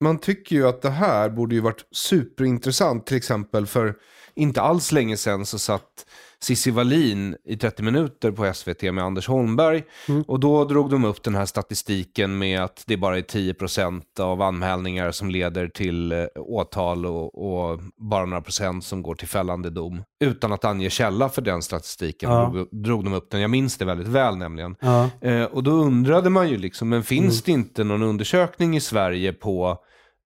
man 0.00 0.18
tycker 0.18 0.56
ju 0.56 0.68
att 0.68 0.82
det 0.82 0.90
här 0.90 1.30
borde 1.30 1.54
ju 1.54 1.60
varit 1.60 1.86
superintressant. 1.90 3.06
Till 3.06 3.16
exempel 3.16 3.66
för 3.66 3.94
inte 4.34 4.60
alls 4.60 4.92
länge 4.92 5.16
sedan 5.16 5.46
så 5.46 5.58
satt 5.58 6.06
Cissi 6.42 6.70
Wallin 6.70 7.36
i 7.44 7.56
30 7.56 7.82
minuter 7.82 8.30
på 8.30 8.52
SVT 8.54 8.82
med 8.82 9.04
Anders 9.04 9.28
Holmberg. 9.28 9.82
Mm. 10.08 10.22
Och 10.22 10.40
då 10.40 10.64
drog 10.64 10.90
de 10.90 11.04
upp 11.04 11.22
den 11.22 11.34
här 11.34 11.46
statistiken 11.46 12.38
med 12.38 12.60
att 12.60 12.84
det 12.86 12.96
bara 12.96 13.18
är 13.18 13.22
10% 13.22 14.20
av 14.20 14.42
anmälningar 14.42 15.10
som 15.10 15.30
leder 15.30 15.68
till 15.68 16.12
eh, 16.12 16.26
åtal 16.36 17.06
och, 17.06 17.54
och, 17.54 17.80
bara 17.96 18.26
några 18.26 18.42
procent 18.42 18.84
som 18.84 19.02
går 19.02 19.14
till 19.14 19.28
fällande 19.28 19.70
dom. 19.70 20.02
Utan 20.24 20.52
att 20.52 20.64
ange 20.64 20.90
källa 20.90 21.28
för 21.28 21.42
den 21.42 21.62
statistiken 21.62 22.30
ja. 22.30 22.50
drog, 22.52 22.68
drog, 22.70 23.04
de 23.04 23.12
upp 23.12 23.30
den. 23.30 23.40
Jag 23.40 23.50
minns 23.50 23.76
det 23.76 23.84
väldigt 23.84 24.08
väl 24.08 24.36
nämligen. 24.36 24.76
Ja. 24.80 25.10
Eh, 25.20 25.44
och 25.44 25.62
då 25.62 25.70
undrade 25.70 26.30
man 26.30 26.48
ju 26.48 26.56
liksom, 26.56 26.88
men 26.88 27.02
finns 27.02 27.34
mm. 27.34 27.42
det 27.44 27.52
inte 27.52 27.84
någon 27.84 28.02
undersökning 28.02 28.76
i 28.76 28.80
Sverige 28.80 29.32
på 29.32 29.78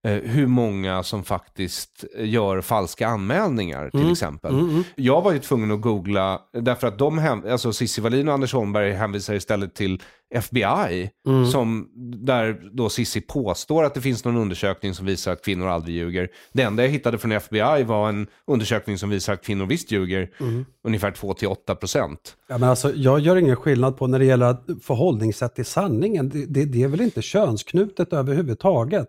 hur 0.04 0.46
många 0.46 1.02
som 1.02 1.24
faktiskt 1.24 2.04
gör 2.18 2.60
falska 2.60 3.08
anmälningar 3.08 3.90
till 3.90 4.00
mm. 4.00 4.12
exempel. 4.12 4.54
Mm, 4.54 4.68
mm. 4.68 4.84
Jag 4.96 5.22
var 5.22 5.32
ju 5.32 5.38
tvungen 5.38 5.70
att 5.70 5.80
googla, 5.80 6.40
därför 6.52 6.86
att 6.86 6.98
de, 6.98 7.42
alltså 7.50 7.72
Cissi 7.72 8.00
Wallin 8.00 8.28
och 8.28 8.34
Anders 8.34 8.52
Holmberg 8.52 8.92
hänvisar 8.92 9.34
istället 9.34 9.74
till 9.74 10.02
FBI, 10.34 11.10
mm. 11.26 11.46
som, 11.46 11.88
där 12.26 12.60
då 12.72 12.88
Cissi 12.88 13.20
påstår 13.20 13.84
att 13.84 13.94
det 13.94 14.00
finns 14.00 14.24
någon 14.24 14.36
undersökning 14.36 14.94
som 14.94 15.06
visar 15.06 15.32
att 15.32 15.44
kvinnor 15.44 15.68
aldrig 15.68 15.96
ljuger. 15.96 16.28
Det 16.52 16.62
enda 16.62 16.82
jag 16.82 16.90
hittade 16.90 17.18
från 17.18 17.32
FBI 17.32 17.82
var 17.84 18.08
en 18.08 18.26
undersökning 18.46 18.98
som 18.98 19.10
visar 19.10 19.32
att 19.32 19.44
kvinnor 19.44 19.66
visst 19.66 19.90
ljuger, 19.90 20.30
mm. 20.40 20.64
ungefär 20.84 21.10
2-8 21.10 21.74
procent. 21.74 22.36
Ja, 22.48 22.58
men 22.58 22.68
alltså, 22.68 22.92
jag 22.94 23.20
gör 23.20 23.36
ingen 23.36 23.56
skillnad 23.56 23.96
på 23.96 24.06
när 24.06 24.18
det 24.18 24.24
gäller 24.24 24.56
förhållningssätt 24.80 25.54
till 25.54 25.64
sanningen. 25.64 26.28
Det, 26.28 26.46
det, 26.46 26.64
det 26.64 26.82
är 26.82 26.88
väl 26.88 27.00
inte 27.00 27.22
könsknutet 27.22 28.12
överhuvudtaget. 28.12 29.08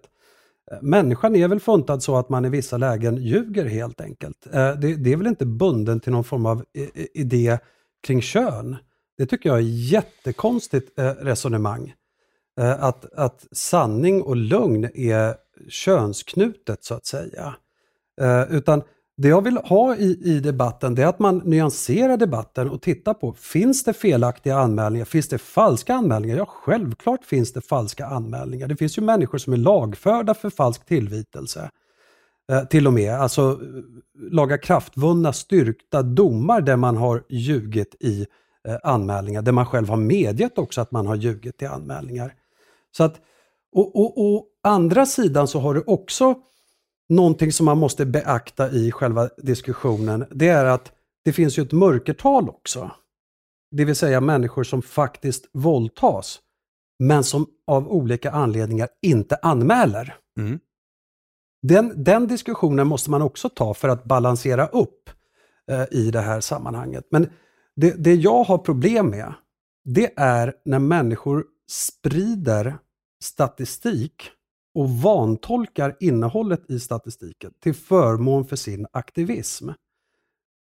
Människan 0.81 1.35
är 1.35 1.47
väl 1.47 1.59
funtad 1.59 2.03
så 2.03 2.17
att 2.17 2.29
man 2.29 2.45
i 2.45 2.49
vissa 2.49 2.77
lägen 2.77 3.17
ljuger 3.17 3.65
helt 3.65 4.01
enkelt. 4.01 4.47
Eh, 4.53 4.73
det, 4.73 4.95
det, 4.95 5.13
är 5.13 5.17
väl 5.17 5.27
inte 5.27 5.45
bunden 5.45 5.99
till 5.99 6.11
någon 6.11 6.23
form 6.23 6.45
av 6.45 6.65
eh, 6.73 6.83
eh, 6.83 7.05
idé 7.13 7.57
kring 8.03 8.21
kön. 8.21 8.75
Det 9.17 9.25
tycker 9.25 9.49
jag 9.49 9.57
är 9.57 9.91
jättekonstigt 9.91 10.99
resonemang. 11.19 11.93
Att, 12.79 13.13
att 13.13 13.47
sanning 13.51 14.21
och 14.21 14.35
lögn 14.35 14.89
är 14.93 15.35
könsknutet 15.69 16.83
så 16.83 16.93
att 16.93 17.05
säga. 17.05 17.55
Utan 18.49 18.83
det 19.17 19.27
jag 19.27 19.41
vill 19.41 19.57
ha 19.57 19.95
i, 19.95 20.19
i 20.23 20.39
debatten 20.39 20.95
det 20.95 21.03
är 21.03 21.07
att 21.07 21.19
man 21.19 21.37
nyanserar 21.45 22.17
debatten 22.17 22.69
och 22.69 22.81
tittar 22.81 23.13
på, 23.13 23.33
finns 23.33 23.83
det 23.83 23.93
felaktiga 23.93 24.57
anmälningar? 24.57 25.05
Finns 25.05 25.29
det 25.29 25.37
falska 25.37 25.93
anmälningar? 25.93 26.37
Ja, 26.37 26.45
självklart 26.45 27.25
finns 27.25 27.53
det 27.53 27.61
falska 27.61 28.05
anmälningar. 28.05 28.67
Det 28.67 28.75
finns 28.75 28.97
ju 28.97 29.01
människor 29.01 29.37
som 29.37 29.53
är 29.53 29.57
lagförda 29.57 30.33
för 30.33 30.49
falsk 30.49 30.85
tillvitelse. 30.85 31.69
Eh, 32.51 32.63
till 32.63 32.87
och 32.87 32.93
med, 32.93 33.13
alltså 33.13 33.59
laga 34.31 34.57
kraftvunna 34.57 35.33
styrkta 35.33 36.01
domar 36.01 36.61
där 36.61 36.75
man 36.75 36.97
har 36.97 37.23
ljugit 37.29 37.95
i 37.99 38.25
eh, 38.67 38.77
anmälningar, 38.83 39.41
där 39.41 39.51
man 39.51 39.65
själv 39.65 39.89
har 39.89 39.97
medgett 39.97 40.57
också 40.57 40.81
att 40.81 40.91
man 40.91 41.07
har 41.07 41.15
ljugit 41.15 41.61
i 41.61 41.65
anmälningar. 41.65 42.33
Så 42.97 43.03
att, 43.03 43.15
och, 43.71 43.95
och, 43.95 44.35
och 44.35 44.45
andra 44.63 45.05
sidan 45.05 45.47
så 45.47 45.59
har 45.59 45.73
du 45.73 45.83
också 45.87 46.35
Någonting 47.09 47.51
som 47.51 47.65
man 47.65 47.77
måste 47.77 48.05
beakta 48.05 48.71
i 48.71 48.91
själva 48.91 49.29
diskussionen, 49.37 50.25
det 50.31 50.47
är 50.47 50.65
att 50.65 50.91
det 51.25 51.33
finns 51.33 51.59
ju 51.59 51.63
ett 51.63 51.71
mörkertal 51.71 52.49
också. 52.49 52.91
Det 53.71 53.85
vill 53.85 53.95
säga 53.95 54.21
människor 54.21 54.63
som 54.63 54.81
faktiskt 54.81 55.49
våldtas, 55.53 56.39
men 56.99 57.23
som 57.23 57.47
av 57.67 57.91
olika 57.91 58.31
anledningar 58.31 58.89
inte 59.01 59.35
anmäler. 59.35 60.15
Mm. 60.39 60.59
Den, 61.61 62.03
den 62.03 62.27
diskussionen 62.27 62.87
måste 62.87 63.11
man 63.11 63.21
också 63.21 63.49
ta 63.49 63.73
för 63.73 63.89
att 63.89 64.03
balansera 64.03 64.67
upp 64.67 65.09
eh, 65.71 65.85
i 65.91 66.11
det 66.11 66.21
här 66.21 66.41
sammanhanget. 66.41 67.07
Men 67.11 67.29
det, 67.75 68.03
det 68.03 68.15
jag 68.15 68.43
har 68.43 68.57
problem 68.57 69.09
med, 69.09 69.33
det 69.85 70.13
är 70.17 70.53
när 70.65 70.79
människor 70.79 71.45
sprider 71.71 72.77
statistik 73.23 74.31
och 74.77 74.89
vantolkar 74.89 75.97
innehållet 75.99 76.71
i 76.71 76.79
statistiken 76.79 77.51
till 77.59 77.73
förmån 77.73 78.45
för 78.45 78.55
sin 78.55 78.87
aktivism. 78.91 79.69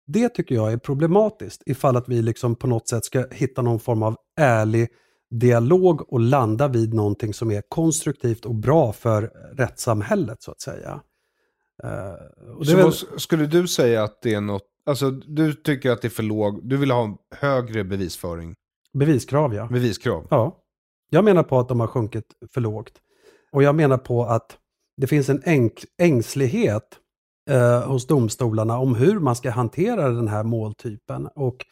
Det 0.07 0.29
tycker 0.29 0.55
jag 0.55 0.72
är 0.72 0.76
problematiskt 0.76 1.62
ifall 1.66 1.96
att 1.96 2.09
vi 2.09 2.22
liksom 2.22 2.57
på 2.57 2.66
något 2.66 2.88
sätt 2.88 3.05
ska 3.05 3.24
hitta 3.31 3.62
någon 3.62 3.81
form 3.81 4.02
av 4.02 4.16
ärlig 4.37 4.88
dialog 5.31 6.12
och 6.12 6.20
landa 6.20 6.68
vid 6.68 6.94
någonting 6.94 7.35
som 7.35 7.50
är 7.50 7.62
konstruktivt 7.68 8.44
och 8.44 8.55
bra 8.55 8.92
för 8.92 9.22
rättssamhället 9.52 10.42
så 10.42 10.50
att 10.50 10.61
säga. 10.61 11.00
Uh, 11.85 12.62
så 12.62 12.76
väl... 12.76 12.92
skulle 13.20 13.46
du 13.46 13.68
säga 13.68 14.05
att 14.05 14.22
det 14.22 14.35
är 14.35 14.40
något 14.40 14.62
Alltså, 14.87 15.11
du 15.11 15.52
tycker 15.52 15.90
att 15.90 16.02
det 16.02 16.09
är 16.09 16.11
för 16.11 16.22
låg, 16.22 16.68
du 16.68 16.76
vill 16.76 16.90
ha 16.90 17.18
högre 17.31 17.85
bevisföring, 17.85 18.55
Beviskrav 18.92 19.55
ja. 19.55 19.66
beviskrav. 19.66 20.26
Ja. 20.31 20.57
Jag 21.11 21.24
menar 21.24 21.42
på 21.42 21.59
att 21.59 21.68
de 21.68 21.81
har 21.81 21.87
sjunkit 21.87 22.24
för 22.50 22.61
lågt. 22.61 22.92
Och 23.57 23.62
jag 23.62 23.75
menar 23.75 23.99
på 23.99 24.25
att 24.25 24.57
det 24.97 25.07
finns 25.07 25.29
en 25.29 25.42
ängslighet 25.99 26.99
eh, 27.51 27.88
hos 27.88 28.07
domstolarna 28.07 28.79
om 28.79 28.95
hur 28.95 29.21
man 29.21 29.37
ska 29.37 29.51
hantera 29.51 30.09
den 30.09 30.29
här 30.29 30.45
måltypen. 30.45 31.29
Och 31.35 31.66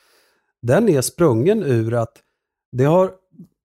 den 0.63 0.89
är 0.89 1.01
sprungen 1.01 1.63
ur 1.63 1.95
att 1.95 2.13
det 2.73 2.85
har 2.85 3.13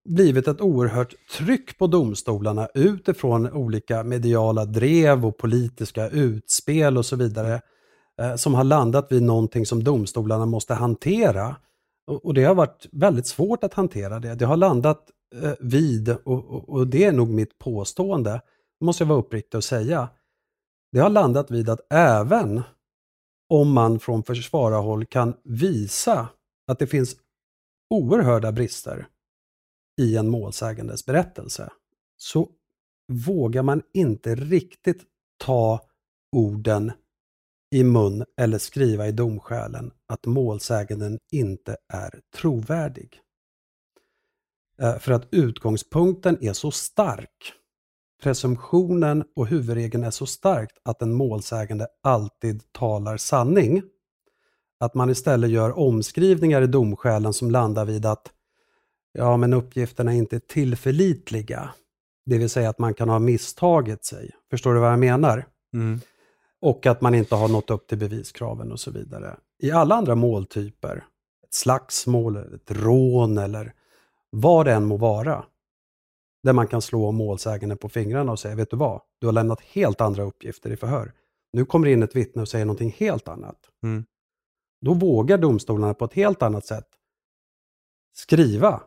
blivit 0.10 0.48
ett 0.48 0.62
oerhört 0.62 1.14
tryck 1.38 1.78
på 1.78 1.88
domstolarna 1.88 2.68
utifrån 2.74 3.52
olika 3.52 4.04
mediala 4.04 4.66
drev 4.66 5.26
och 5.26 5.38
politiska 5.38 6.10
utspel 6.10 6.98
och 6.98 7.06
så 7.06 7.16
vidare 7.16 7.62
eh, 8.22 8.36
som 8.36 8.54
har 8.54 8.64
landat 8.64 9.12
vid 9.12 9.24
någonting 9.24 9.66
som 9.66 9.84
domstolarna 9.84 10.46
måste 10.46 10.74
hantera. 10.74 11.56
Och, 12.08 12.26
och 12.26 12.34
det 12.34 12.44
har 12.44 12.56
varit 12.56 12.88
väldigt 12.92 13.28
svårt 13.28 13.64
att 13.64 13.74
hantera 13.74 14.20
det. 14.20 14.36
Det 14.36 14.46
har 14.46 14.58
landat 14.58 15.10
Eh, 15.36 15.54
vid, 15.60 16.10
och, 16.10 16.46
och, 16.46 16.70
och 16.70 16.88
det 16.88 17.04
är 17.04 17.12
nog 17.12 17.30
mitt 17.30 17.58
påstående, 17.58 18.42
måste 18.82 19.04
jag 19.04 19.10
vara 19.10 19.20
uppriktig 19.20 19.58
och 19.58 19.64
säga, 19.64 20.10
det 20.92 21.00
har 21.00 21.10
landat 21.10 21.52
vid 21.52 21.70
att 21.70 21.94
även 21.94 22.62
om 23.50 23.72
man 23.72 24.00
från 24.00 24.24
försvararhåll 24.24 25.06
kan 25.06 25.34
visa 25.44 26.30
att 26.68 26.80
det 26.80 26.88
finns 26.88 27.16
oerhörda 27.90 28.52
brister 28.52 29.08
i 30.02 30.18
en 30.18 30.30
målsägandes 30.30 31.06
berättelse, 31.06 31.72
så 32.18 32.50
vågar 33.08 33.64
man 33.64 33.82
inte 33.94 34.36
riktigt 34.36 35.04
ta 35.38 35.82
orden 36.36 36.92
i 37.76 37.84
mun 37.84 38.26
eller 38.38 38.58
skriva 38.58 39.08
i 39.08 39.12
domskälen 39.12 39.92
att 40.08 40.26
målsäganden 40.26 41.20
inte 41.32 41.78
är 41.94 42.22
trovärdig. 42.36 43.22
Eh, 44.82 44.98
För 44.98 45.12
att 45.12 45.28
utgångspunkten 45.32 46.38
är 46.42 46.54
så 46.54 46.72
stark. 46.72 47.54
Presumtionen 48.24 49.24
och 49.36 49.48
huvudregeln 49.48 50.04
är 50.04 50.12
så 50.12 50.26
starkt 50.26 50.78
att 50.84 51.02
en 51.02 51.14
målsägande 51.14 51.88
alltid 52.04 52.72
talar 52.72 53.18
sanning. 53.18 53.82
Att 54.80 54.94
man 54.94 55.10
istället 55.10 55.50
gör 55.50 55.80
omskrivningar 55.80 56.62
i 56.62 56.68
domskälen 56.68 57.34
som 57.34 57.52
landar 57.52 57.86
vid 57.86 58.06
att 58.06 58.32
ja, 59.14 59.38
men 59.38 59.54
uppgifterna 59.54 60.14
är 60.14 60.18
inte 60.18 60.40
tillförlitliga. 60.40 61.70
Det 62.26 62.38
vill 62.38 62.50
säga 62.50 62.70
att 62.70 62.80
man 62.80 62.94
kan 62.94 63.10
ha 63.10 63.20
misstagit 63.20 64.06
sig. 64.06 64.32
Förstår 64.50 64.74
du 64.74 64.80
vad 64.80 64.92
jag 64.92 65.00
menar? 65.00 65.46
Mm. 65.74 66.00
och 66.62 66.86
att 66.86 67.02
man 67.02 67.16
inte 67.16 67.36
har 67.36 67.48
nått 67.48 67.70
upp 67.70 67.88
till 67.88 67.98
beviskraven 67.98 68.72
och 68.72 68.80
så 68.80 68.92
vidare. 68.92 69.38
I 69.60 69.72
alla 69.72 69.96
andra 69.96 70.16
måltyper, 70.16 71.04
ett 71.44 71.54
slagsmål, 71.54 72.38
ett 72.38 72.72
rån 72.72 73.38
eller 73.38 73.74
vad 74.30 74.66
det 74.66 74.74
än 74.74 74.86
må 74.86 74.98
vara, 74.98 75.46
där 76.44 76.54
man 76.54 76.68
kan 76.68 76.82
slå 76.82 77.12
målsäganden 77.12 77.78
på 77.78 77.90
fingrarna 77.90 78.32
och 78.32 78.40
säga, 78.40 78.56
vet 78.56 78.70
du 78.70 78.78
vad, 78.78 79.02
du 79.20 79.28
har 79.28 79.34
lämnat 79.34 79.62
helt 79.62 80.02
andra 80.02 80.24
uppgifter 80.24 80.72
i 80.72 80.78
förhör. 80.78 81.14
Nu 81.54 81.66
kommer 81.66 81.88
in 81.88 82.04
ett 82.04 82.16
vittne 82.16 82.42
och 82.42 82.50
säger 82.50 82.66
någonting 82.66 82.96
helt 82.98 83.28
annat. 83.28 83.70
Mm. 83.84 84.06
Då 84.82 84.94
vågar 84.94 85.38
domstolarna 85.38 85.94
på 85.94 86.06
ett 86.06 86.14
helt 86.14 86.42
annat 86.42 86.66
sätt 86.66 86.88
skriva 88.14 88.84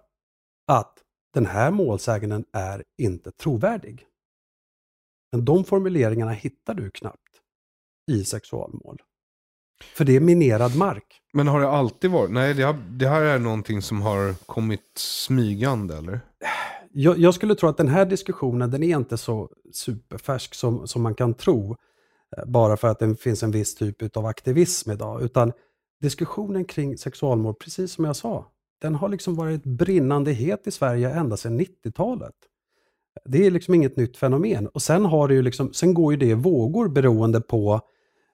att 0.67 0.99
den 1.35 1.47
här 1.47 1.71
målsäganden 1.71 2.45
är 2.53 2.85
inte 2.99 3.33
trovärdig. 3.33 4.07
Men 5.33 5.45
de 5.45 5.65
formuleringarna 5.65 6.33
hittar 6.33 6.75
du 6.75 6.91
knappt 6.91 7.41
i 8.11 8.25
sexualmål. 8.25 9.03
För 9.95 10.05
det 10.05 10.17
är 10.17 10.21
minerad 10.21 10.77
mark. 10.77 11.05
Men 11.33 11.49
har 11.49 11.61
det 11.61 11.69
alltid 11.69 12.11
varit? 12.11 12.31
Nej, 12.31 12.55
det, 12.55 12.63
har, 12.63 12.77
det 12.91 13.09
här 13.09 13.23
är 13.23 13.39
någonting 13.39 13.83
som 13.83 14.03
har 14.03 14.35
kommit 14.47 14.93
smygande, 14.97 15.97
eller? 15.97 16.21
Jag, 16.93 17.19
jag 17.19 17.35
skulle 17.35 17.55
tro 17.55 17.69
att 17.69 17.77
den 17.77 17.89
här 17.89 18.05
diskussionen 18.07 18.71
den 18.71 18.83
är 18.83 18.97
inte 18.97 19.17
så 19.19 19.49
superfärsk 19.73 20.55
som, 20.55 20.87
som 20.89 21.03
man 21.03 21.15
kan 21.15 21.35
tro. 21.35 21.77
eh, 22.37 22.45
Bara 22.47 22.77
för 22.77 22.89
att 22.89 22.99
det 22.99 23.17
finns 23.21 23.43
en 23.43 23.51
viss 23.51 23.75
typ 23.75 24.17
av 24.17 24.27
aktivism 24.27 24.91
idag. 24.91 25.23
Utan 25.23 25.53
diskussionen 26.01 26.65
kring 26.65 26.99
sexualmål, 26.99 27.55
precis 27.55 27.93
som 27.93 28.05
jag 28.05 28.17
sa, 28.17 28.47
den 28.83 28.95
har 28.95 29.09
liksom 29.09 29.35
varit 29.35 29.65
brinnande 29.65 30.33
het 30.33 30.67
i 30.67 30.71
Sverige 30.71 31.11
ända 31.11 31.37
sedan 31.37 31.61
90-talet. 31.61 32.35
Det 33.25 33.47
är 33.47 33.51
liksom 33.51 33.75
inget 33.75 33.97
nytt 33.97 34.17
fenomen. 34.17 34.67
Och 34.69 34.83
sen, 34.83 35.05
har 35.05 35.29
det 35.29 35.35
ju 35.35 35.43
liksom, 35.43 35.73
sen 35.73 35.95
går 35.95 36.13
ju 36.13 36.19
det 36.19 36.27
i 36.27 36.35
vågor 36.35 36.89
beroende 36.89 37.41
på 37.41 37.81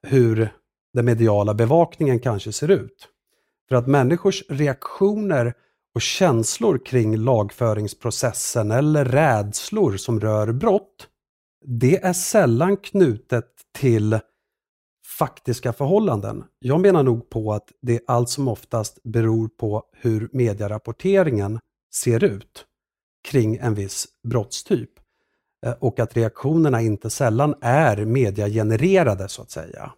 hur 0.02 0.52
den 0.94 1.04
mediala 1.04 1.54
bevakningen 1.54 2.20
kanske 2.20 2.52
ser 2.52 2.70
ut. 2.70 3.08
För 3.68 3.76
att 3.76 3.86
människors 3.86 4.44
reaktioner 4.48 5.54
och 5.94 6.02
känslor 6.02 6.80
kring 6.86 7.16
lagföringsprocessen 7.16 8.70
eller 8.70 9.04
rädslor 9.04 9.96
som 9.96 10.20
rör 10.20 10.52
brott, 10.52 11.08
det 11.64 12.04
är 12.04 12.12
sällan 12.12 12.76
knutet 12.76 13.46
till 13.78 14.18
faktiska 15.18 15.72
förhållanden. 15.72 16.44
Jag 16.58 16.80
menar 16.80 17.02
nog 17.02 17.30
på 17.30 17.52
att 17.52 17.68
det 17.82 18.00
allt 18.06 18.28
som 18.28 18.48
oftast 18.48 19.02
beror 19.02 19.48
på 19.48 19.84
hur 19.92 20.28
medierapporteringen 20.32 21.60
ser 21.94 22.24
ut 22.24 22.64
kring 23.28 23.56
en 23.56 23.74
viss 23.74 24.06
brottstyp. 24.22 24.90
Eh, 25.66 25.72
och 25.72 26.00
att 26.00 26.16
reaktionerna 26.16 26.80
inte 26.82 27.10
sällan 27.10 27.54
är 27.60 28.04
mediegenererade 28.04 29.28
så 29.28 29.42
att 29.42 29.50
säga. 29.50 29.92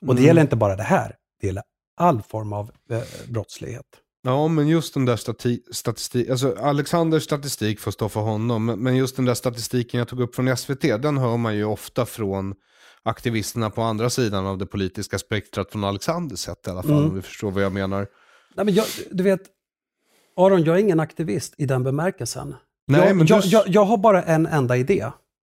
Och 0.00 0.06
det 0.06 0.12
Mm. 0.12 0.24
gäller 0.24 0.42
inte 0.42 0.56
bara 0.56 0.76
det 0.76 0.82
här, 0.82 1.14
det 1.40 1.46
gäller 1.46 1.62
all 1.96 2.22
form 2.22 2.52
av 2.52 2.70
eh, 2.90 3.02
brottslighet. 3.28 3.86
Ja, 4.22 4.48
men 4.48 4.68
just 4.68 4.94
den 4.94 5.04
där 5.04 5.16
stati- 5.16 5.72
statistik, 5.72 6.28
alltså 6.30 6.56
Alexanders 6.60 7.22
statistik 7.22 7.80
får 7.80 7.90
stå 7.90 8.08
för 8.08 8.20
honom, 8.20 8.66
men- 8.66 8.96
just 8.96 9.16
den 9.16 9.24
där 9.24 9.34
statistiken 9.34 9.98
jag 9.98 10.08
tog 10.08 10.20
upp 10.20 10.34
från 10.34 10.48
SVT, 10.56 10.96
den 10.96 11.18
hör 11.18 11.36
man 11.36 11.56
ju 11.56 11.64
ofta 11.64 12.06
från 12.06 12.54
aktivisterna 13.02 13.70
på 13.70 13.82
andra 13.82 14.10
sidan 14.10 14.46
av 14.46 14.58
det 14.58 14.66
politiska 14.66 15.18
spektrat 15.18 15.70
från 15.72 15.84
Alexanders 15.84 16.38
sätt 16.38 16.66
i 16.66 16.70
alla 16.70 16.82
fall, 16.82 16.92
Mm. 16.92 17.04
om 17.04 17.14
du 17.14 17.22
förstår 17.22 17.50
vad 17.50 17.62
jag 17.62 17.72
menar. 17.72 18.06
Nej, 18.54 18.64
men 18.64 18.74
jag, 18.74 18.86
du 19.10 19.22
vet, 19.24 19.40
Aron, 20.36 20.64
jag 20.64 20.76
är 20.76 20.80
ingen 20.80 21.00
aktivist 21.00 21.54
i 21.58 21.66
den 21.66 21.82
bemärkelsen. 21.84 22.54
Nej, 22.86 23.06
jag, 23.06 23.16
men 23.16 23.26
jag, 23.26 23.42
du- 23.42 23.48
jag, 23.48 23.68
jag 23.68 23.84
har 23.84 23.96
bara 23.96 24.22
en 24.22 24.46
enda 24.46 24.76
idé. 24.76 25.10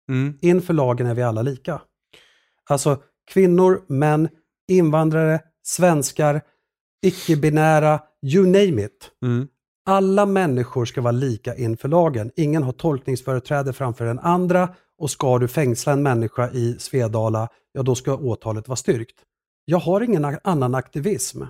Mm. 0.08 0.38
Inför 0.40 0.74
lagen 0.74 1.06
är 1.06 1.14
vi 1.14 1.22
alla 1.22 1.42
lika. 1.42 1.80
Alltså 2.70 3.02
kvinnor, 3.30 3.82
män, 3.88 4.28
invandrare, 4.68 5.40
svenskar, 5.62 6.40
icke-binära, 7.06 8.00
you 8.22 8.46
name 8.46 8.82
it. 8.84 9.10
Mm. 9.22 9.48
Alla 9.88 10.26
människor 10.26 10.84
ska 10.84 11.00
vara 11.00 11.12
lika 11.12 11.54
inför 11.56 11.88
lagen. 11.88 12.30
Ingen 12.36 12.62
har 12.62 12.72
tolkningsföreträde 12.72 13.72
framför 13.72 14.04
den 14.04 14.18
andra 14.18 14.68
och 14.98 15.10
ska 15.10 15.38
du 15.38 15.48
fängsla 15.48 15.92
en 15.92 16.02
människa 16.02 16.50
i 16.50 16.76
Svedala, 16.78 17.48
ja 17.72 17.82
då 17.82 17.94
ska 17.94 18.14
åtalet 18.16 18.68
vara 18.68 18.76
styrkt. 18.76 19.16
Jag 19.64 19.78
har 19.78 20.00
ingen 20.00 20.36
annan 20.44 20.74
aktivism. 20.74 21.42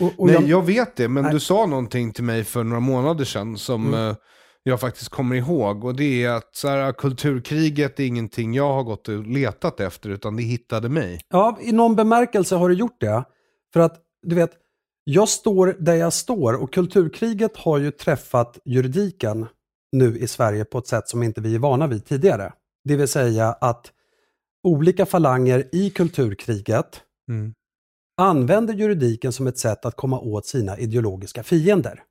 Och, 0.00 0.12
och 0.18 0.26
Nej, 0.26 0.34
jag- 0.34 0.42
jag... 0.48 0.62
vet 0.66 0.96
det, 0.96 1.08
men 1.08 1.22
Nej. 1.24 1.32
du 1.32 1.40
sa 1.40 1.66
någonting 1.66 2.12
till 2.12 2.24
mig 2.24 2.44
för 2.44 2.64
några 2.64 2.80
månader 2.80 3.24
sedan 3.24 3.58
som 3.58 3.94
Mm. 3.94 4.14
Jag 4.66 4.80
faktiskt 4.80 5.08
kommer 5.08 5.36
ihåg. 5.36 5.84
Och 5.84 5.96
det 5.96 6.24
är 6.24 6.30
att 6.30 6.56
så 6.56 6.68
här, 6.68 6.92
kulturkriget 6.92 8.00
är 8.00 8.04
ingenting 8.04 8.54
jag 8.54 8.72
har 8.74 8.82
gått 8.82 9.08
och 9.08 9.26
letat 9.26 9.80
efter, 9.80 10.10
utan 10.10 10.36
det 10.36 10.42
hittade 10.42 10.88
mig. 10.88 11.20
Ja, 11.28 11.58
i 11.60 11.72
någon 11.72 11.96
bemärkelse 11.96 12.54
har 12.54 12.68
du 12.68 12.74
gjort 12.74 13.00
det. 13.00 13.24
För 13.72 13.80
att, 13.80 14.02
du 14.22 14.34
vet, 14.34 14.50
jag 15.04 15.28
står 15.28 15.76
där 15.78 15.94
jag 15.94 16.12
står 16.12 16.52
och 16.52 16.72
kulturkriget 16.72 17.56
har 17.56 17.78
ju 17.78 17.90
träffat 17.90 18.58
juridiken 18.64 19.46
nu 19.92 20.18
i 20.18 20.28
Sverige 20.28 20.64
på 20.64 20.78
ett 20.78 20.86
sätt 20.86 21.08
som 21.08 21.22
inte 21.22 21.40
vi 21.40 21.54
är 21.54 21.58
vana 21.58 21.86
vid 21.86 22.04
tidigare. 22.04 22.52
Det 22.84 22.96
vill 22.96 23.08
säga 23.08 23.52
att 23.52 23.92
olika 24.66 25.06
falanger 25.06 25.68
i 25.72 25.90
kulturkriget 25.90 27.00
Mm. 27.30 27.54
använder 28.20 28.74
juridiken 28.74 29.32
som 29.32 29.46
ett 29.46 29.58
sätt 29.58 29.84
att 29.84 29.96
komma 29.96 30.20
åt 30.20 30.46
sina 30.46 30.78
ideologiska 30.78 31.42
fiender. 31.42 32.02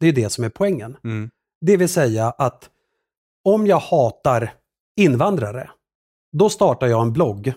Det 0.00 0.06
är 0.06 0.12
det 0.12 0.30
som 0.30 0.44
är 0.44 0.48
poängen. 0.48 0.96
Mm. 1.04 1.30
Det 1.60 1.76
vill 1.76 1.88
säga 1.88 2.30
att 2.30 2.70
om 3.44 3.66
jag 3.66 3.78
hatar 3.78 4.52
invandrare, 4.96 5.70
då 6.32 6.48
startar 6.50 6.86
jag 6.86 7.02
en 7.02 7.12
blogg 7.12 7.52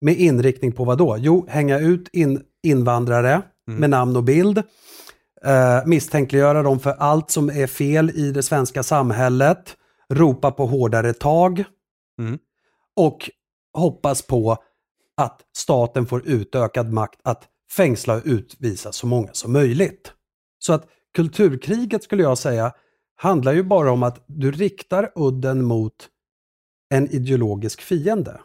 med 0.00 0.16
inriktning 0.16 0.72
på 0.72 0.84
vad 0.84 0.98
då? 0.98 1.16
Jo, 1.18 1.46
hänga 1.48 1.78
ut 1.78 2.08
in, 2.12 2.42
invandrare 2.62 3.42
Mm. 3.68 3.80
med 3.80 3.90
namn 3.90 4.16
och 4.16 4.24
bild, 4.24 4.58
eh, 5.44 5.86
misstänkliggöra 5.86 6.62
dem 6.62 6.80
för 6.80 6.90
allt 6.90 7.30
som 7.30 7.50
är 7.50 7.66
fel 7.66 8.10
i 8.10 8.30
det 8.32 8.42
svenska 8.42 8.82
samhället, 8.82 9.76
ropa 10.12 10.50
på 10.50 10.66
hårdare 10.66 11.12
tag 11.12 11.64
Mm. 12.18 12.38
och 12.96 13.30
hoppas 13.74 14.22
på 14.22 14.56
att 15.16 15.40
staten 15.56 16.06
får 16.06 16.22
utökad 16.28 16.92
makt 16.92 17.20
att 17.24 17.44
fängsla 17.76 18.14
och 18.14 18.22
utvisa 18.24 18.92
så 18.92 19.06
många 19.06 19.28
som 19.32 19.52
möjligt. 19.52 20.12
Så 20.58 20.72
att 20.72 20.86
kulturkriget 21.14 22.02
skulle 22.02 22.22
jag 22.22 22.38
säga 22.38 22.72
handlar 23.20 23.52
ju 23.52 23.62
bara 23.62 23.92
om 23.92 24.02
att 24.02 24.24
du 24.26 24.50
riktar 24.52 25.12
udden 25.14 25.64
mot 25.64 26.08
en 26.94 27.10
ideologisk 27.10 27.80
fiende. 27.80 28.40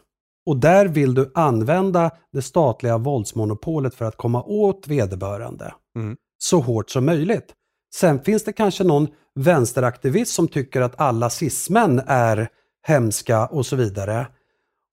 Och 0.46 0.56
där 0.56 0.86
vill 0.86 1.14
du 1.14 1.30
använda 1.34 2.10
det 2.32 2.42
statliga 2.42 2.98
våldsmonopolet 2.98 3.94
för 3.94 4.04
att 4.04 4.16
komma 4.16 4.42
åt 4.42 4.88
vederbörande 4.88 5.74
Mm. 5.96 6.16
så 6.38 6.60
hårt 6.60 6.90
som 6.90 7.06
möjligt. 7.06 7.54
Sen 7.94 8.20
finns 8.20 8.44
det 8.44 8.52
kanske 8.52 8.84
någon 8.84 9.08
vänsteraktivist 9.34 10.34
som 10.34 10.48
tycker 10.48 10.80
att 10.80 11.00
alla 11.00 11.30
cismän 11.30 12.02
är 12.06 12.48
hemska 12.86 13.46
och 13.46 13.66
så 13.66 13.76
vidare. 13.76 14.26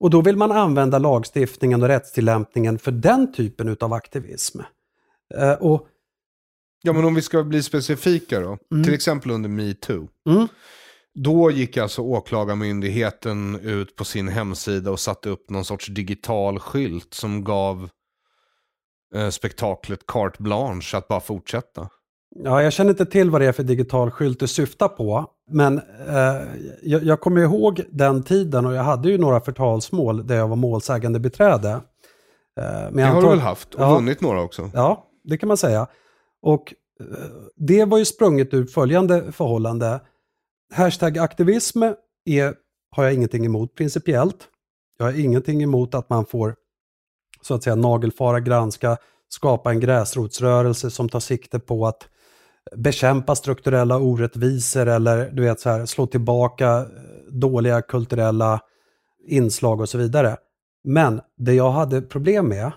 Och 0.00 0.10
då 0.10 0.20
vill 0.20 0.36
man 0.36 0.52
använda 0.52 0.98
lagstiftningen 0.98 1.82
och 1.82 1.88
rättstillämpningen 1.88 2.78
för 2.78 2.92
den 2.92 3.32
typen 3.32 3.76
av 3.80 3.92
aktivism. 3.92 4.60
Eh, 5.34 5.52
och, 5.52 5.86
Ja, 6.86 6.92
men 6.92 7.04
om 7.04 7.14
vi 7.14 7.22
ska 7.22 7.42
bli 7.44 7.62
specifika 7.62 8.40
då. 8.40 8.58
Mm. 8.72 8.84
Till 8.84 8.94
exempel 8.94 9.30
under 9.30 9.48
metoo. 9.48 10.08
mm, 10.28 10.48
Då 11.14 11.50
gick 11.50 11.76
alltså 11.76 12.02
åklagarmyndigheten 12.02 13.60
ut 13.62 13.96
på 13.96 14.04
sin 14.04 14.28
hemsida 14.28 14.90
och 14.90 15.00
satte 15.00 15.28
upp 15.28 15.50
någon 15.50 15.64
sorts 15.64 15.86
digital 15.86 16.58
skylt 16.58 17.14
som 17.14 17.44
gav 17.44 17.88
eh, 19.14 19.28
spektaklet 19.28 20.00
carte 20.06 20.42
blanche 20.42 20.96
att 20.98 21.08
bara 21.08 21.20
fortsätta. 21.20 21.88
ja, 22.44 22.62
jag 22.62 22.72
känner 22.72 22.90
inte 22.90 23.06
till 23.06 23.30
vad 23.30 23.40
det 23.40 23.46
är 23.46 23.52
för 23.52 23.62
digital 23.62 24.10
skylt 24.10 24.40
du 24.40 24.46
syftar 24.46 24.88
på, 24.88 25.26
men 25.50 25.78
eh, 26.08 26.42
jag, 26.82 27.02
jag 27.04 27.20
kommer 27.20 27.40
ihåg 27.40 27.82
den 27.90 28.22
tiden 28.22 28.66
och 28.66 28.74
jag 28.74 28.82
hade 28.82 29.08
ju 29.10 29.18
några 29.18 29.40
förtalsmål 29.40 30.26
där 30.26 30.36
jag 30.36 30.48
var 30.48 30.56
målsägande 30.56 31.20
beträde. 31.20 31.70
Eh, 31.70 31.80
men 32.64 32.96
Det 32.96 33.02
har 33.02 33.10
du 33.12 33.16
antar- 33.16 33.30
väl 33.30 33.38
haft 33.40 33.74
och 33.74 33.82
Ja. 33.82 33.94
vunnit 33.94 34.20
några 34.20 34.42
också? 34.42 34.70
Ja, 34.74 35.06
det 35.24 35.38
kan 35.38 35.48
man 35.48 35.56
säga. 35.56 35.86
Och 36.44 36.74
eh, 37.00 37.06
det 37.56 37.84
var 37.84 37.98
ju 37.98 38.04
sprunget 38.04 38.54
ur 38.54 38.66
följande 38.66 39.32
förhållande. 39.32 40.00
Hashtag 40.72 41.18
aktivism 41.18 41.82
är, 42.24 42.54
har 42.90 43.04
jag 43.04 43.14
ingenting 43.14 43.46
emot 43.46 43.74
principiellt. 43.74 44.48
Jag 44.98 45.06
har 45.06 45.20
ingenting 45.20 45.62
emot 45.62 45.94
att 45.94 46.10
man 46.10 46.26
får 46.26 46.54
så 47.42 47.54
att 47.54 47.62
säga 47.62 47.76
nagelfara, 47.76 48.40
granska, 48.40 48.96
skapa 49.28 49.70
en 49.70 49.80
gräsrotsrörelse 49.80 50.90
som 50.90 51.08
tar 51.08 51.20
sikte 51.20 51.58
på 51.58 51.86
att 51.86 52.08
bekämpa 52.76 53.34
strukturella 53.34 53.98
orättvisor 53.98 54.86
eller 54.86 55.30
du 55.30 55.42
vet 55.42 55.60
så 55.60 55.70
här, 55.70 55.86
slå 55.86 56.06
tillbaka 56.06 56.78
eh, 56.78 56.86
dåliga 57.32 57.82
kulturella 57.82 58.60
inslag 59.28 59.80
och 59.80 59.88
så 59.88 59.98
vidare. 59.98 60.36
Men 60.84 61.20
det 61.36 61.54
jag 61.54 61.70
hade 61.70 62.02
problem 62.02 62.48
med, 62.48 62.72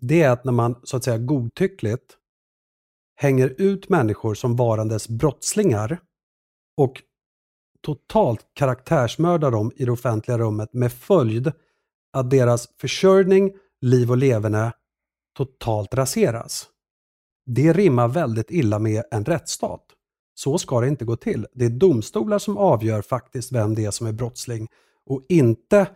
det 0.00 0.22
är 0.22 0.30
att 0.30 0.44
när 0.44 0.52
man 0.52 0.76
så 0.84 0.96
att 0.96 1.04
säga 1.04 1.18
godtyckligt 1.18 2.18
hänger 3.16 3.54
ut 3.58 3.88
människor 3.88 4.34
som 4.34 4.56
varandes 4.56 5.08
brottslingar 5.08 5.98
och 6.76 7.02
totalt 7.82 8.46
karaktärsmördar 8.54 9.50
dem 9.50 9.72
i 9.76 9.84
det 9.84 9.92
offentliga 9.92 10.38
rummet 10.38 10.72
med 10.72 10.92
följd 10.92 11.52
att 12.12 12.30
deras 12.30 12.68
försörjning, 12.80 13.52
liv 13.80 14.10
och 14.10 14.16
leverne 14.16 14.72
totalt 15.36 15.94
raseras. 15.94 16.68
Det 17.46 17.72
rimmar 17.72 18.08
väldigt 18.08 18.50
illa 18.50 18.78
med 18.78 19.02
en 19.10 19.24
rättsstat. 19.24 19.84
Så 20.34 20.58
ska 20.58 20.80
det 20.80 20.88
inte 20.88 21.04
gå 21.04 21.16
till. 21.16 21.46
Det 21.54 21.64
är 21.64 21.70
domstolar 21.70 22.38
som 22.38 22.56
avgör 22.56 23.02
faktiskt 23.02 23.52
vem 23.52 23.74
det 23.74 23.84
är 23.84 23.90
som 23.90 24.06
är 24.06 24.12
brottsling 24.12 24.68
och 25.06 25.22
inte 25.28 25.86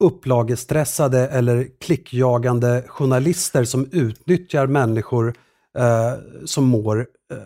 upplagestressade 0.00 1.28
eller 1.28 1.68
klickjagande 1.80 2.84
journalister 2.86 3.64
som 3.64 3.88
utnyttjar 3.92 4.66
människor 4.66 5.34
eh, 5.78 6.44
som 6.44 6.64
mår 6.64 6.98
eh, 7.00 7.36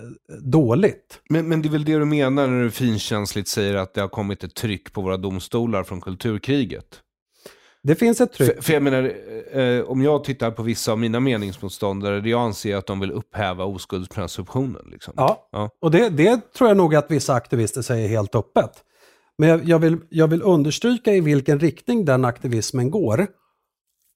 dåligt. 0.43 1.21
Men, 1.31 1.49
men 1.49 1.63
det 1.63 1.69
är 1.69 1.71
väl 1.71 1.85
det 1.85 1.99
du 1.99 2.05
menar 2.05 2.47
när 2.47 2.63
du 2.63 2.71
finkänsligt 2.71 3.49
säger 3.49 3.75
att 3.75 3.95
det 3.95 4.01
har 4.01 4.09
kommit 4.09 4.45
ett 4.45 4.55
tryck 4.55 4.93
på 4.93 5.01
våra 5.01 5.17
domstolar 5.17 5.85
från 5.85 6.01
kulturkriget? 6.01 7.01
Det 7.83 7.95
finns 7.95 8.21
ett 8.21 8.33
tryck. 8.33 8.55
För, 8.55 8.63
för 8.63 8.73
jag 8.73 8.83
menar, 8.83 9.13
eh, 9.59 9.81
om 9.85 10.03
jag 10.03 10.25
tittar 10.25 10.51
på 10.51 10.63
vissa 10.63 10.93
av 10.93 10.99
mina 10.99 11.21
meningsmotståndare, 11.21 12.21
där 12.21 12.31
jag 12.31 12.41
anser 12.41 12.77
att 12.77 12.87
de 12.87 13.01
vill 13.01 13.13
upphäva 13.13 13.65
oskuldspresumtionen. 13.65 14.83
Liksom. 14.91 15.15
Ja, 15.17 15.49
Ja. 15.53 15.71
och 15.81 15.91
det, 15.91 16.09
det 16.09 16.53
tror 16.55 16.71
jag 16.71 16.77
nog 16.77 16.95
att 16.95 17.11
vissa 17.11 17.35
aktivister 17.35 17.83
säger 17.83 18.09
helt 18.09 18.35
öppet. 18.35 18.71
Men 19.39 19.49
jag, 19.49 19.65
jag, 19.65 19.79
vill, 19.79 19.99
jag 20.09 20.29
vill 20.29 20.43
understryka 20.43 21.13
i 21.13 21.21
vilken 21.21 21.61
riktning 21.61 22.05
den 22.05 22.25
aktivismen 22.25 22.91
går. 22.91 23.27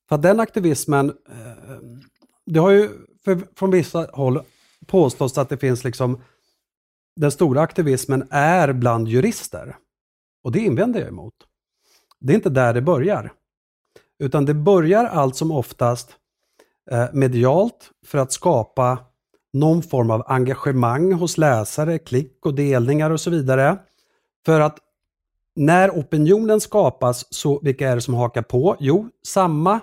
För 0.08 0.14
att 0.16 0.22
den 0.22 0.40
aktivismen, 0.40 1.08
eh, 1.08 1.76
det 2.46 2.60
har 2.60 2.70
ju 2.70 2.88
för, 3.28 3.48
från 3.56 3.70
vissa 3.70 4.08
håll 4.12 4.42
påstås 4.86 5.38
att 5.38 5.48
det 5.48 5.56
finns 5.56 5.84
liksom, 5.84 6.20
den 7.16 7.30
stora 7.30 7.60
aktivismen 7.60 8.28
är 8.30 8.72
bland 8.72 9.08
jurister. 9.08 9.76
Och 10.44 10.52
det 10.52 10.58
invänder 10.58 11.00
jag 11.00 11.08
emot. 11.08 11.34
Det 12.20 12.32
är 12.32 12.34
inte 12.34 12.50
där 12.50 12.74
det 12.74 12.82
börjar. 12.82 13.32
Utan 14.18 14.44
det 14.44 14.54
börjar 14.54 15.04
allt 15.04 15.36
som 15.36 15.50
oftast 15.50 16.16
eh, 16.90 17.06
medialt 17.12 17.90
för 18.06 18.18
att 18.18 18.32
skapa 18.32 18.98
någon 19.52 19.82
form 19.82 20.10
av 20.10 20.24
engagemang 20.26 21.12
hos 21.12 21.38
läsare, 21.38 21.98
klick 21.98 22.46
och 22.46 22.54
delningar 22.54 23.10
och 23.10 23.20
så 23.20 23.30
vidare. 23.30 23.78
För 24.46 24.60
att 24.60 24.78
när 25.56 25.90
opinionen 25.90 26.60
skapas, 26.60 27.34
så 27.34 27.60
vilka 27.60 27.90
är 27.90 27.94
det 27.94 28.02
som 28.02 28.14
hakar 28.14 28.42
på? 28.42 28.76
Jo, 28.80 29.08
samma, 29.26 29.80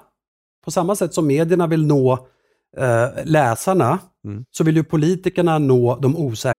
på 0.63 0.71
samma 0.71 0.95
sätt 0.95 1.13
som 1.13 1.27
medierna 1.27 1.67
vill 1.67 1.85
nå 1.85 2.27
eh, 2.78 3.26
läsarna, 3.26 3.99
Mm. 4.26 4.45
så 4.51 4.63
vill 4.63 4.76
ju 4.76 4.84
politikerna 4.84 5.57
nå 5.59 5.95
de 6.01 6.15
osäkra 6.15 6.53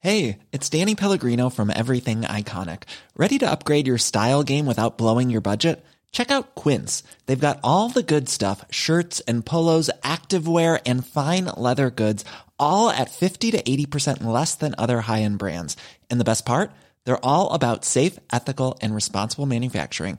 Hey, 0.00 0.38
it's 0.52 0.68
Danny 0.70 0.94
Pellegrino 0.94 1.50
from 1.50 1.70
Everything 1.70 2.20
Iconic. 2.22 2.82
Ready 3.16 3.38
to 3.38 3.50
upgrade 3.50 3.86
your 3.88 3.98
style 3.98 4.42
game 4.44 4.64
without 4.66 4.96
blowing 4.98 5.28
your 5.30 5.40
budget? 5.42 5.84
Check 6.12 6.30
out 6.30 6.54
Quince. 6.54 7.02
They've 7.26 7.46
got 7.48 7.58
all 7.64 7.88
the 7.90 8.02
good 8.14 8.28
stuff 8.28 8.64
shirts 8.70 9.20
and 9.28 9.44
polos, 9.44 9.90
activewear, 10.02 10.80
and 10.86 11.04
fine 11.06 11.46
leather 11.56 11.90
goods, 11.90 12.24
all 12.58 12.90
at 12.90 13.10
50 13.10 13.50
to 13.50 13.62
80% 13.62 14.22
less 14.24 14.54
than 14.54 14.74
other 14.78 15.00
high 15.02 15.22
end 15.22 15.38
brands. 15.38 15.76
And 16.10 16.20
the 16.20 16.24
best 16.24 16.46
part? 16.46 16.70
They're 17.04 17.24
all 17.26 17.52
about 17.52 17.84
safe, 17.84 18.18
ethical, 18.32 18.78
and 18.80 18.94
responsible 18.94 19.46
manufacturing. 19.46 20.18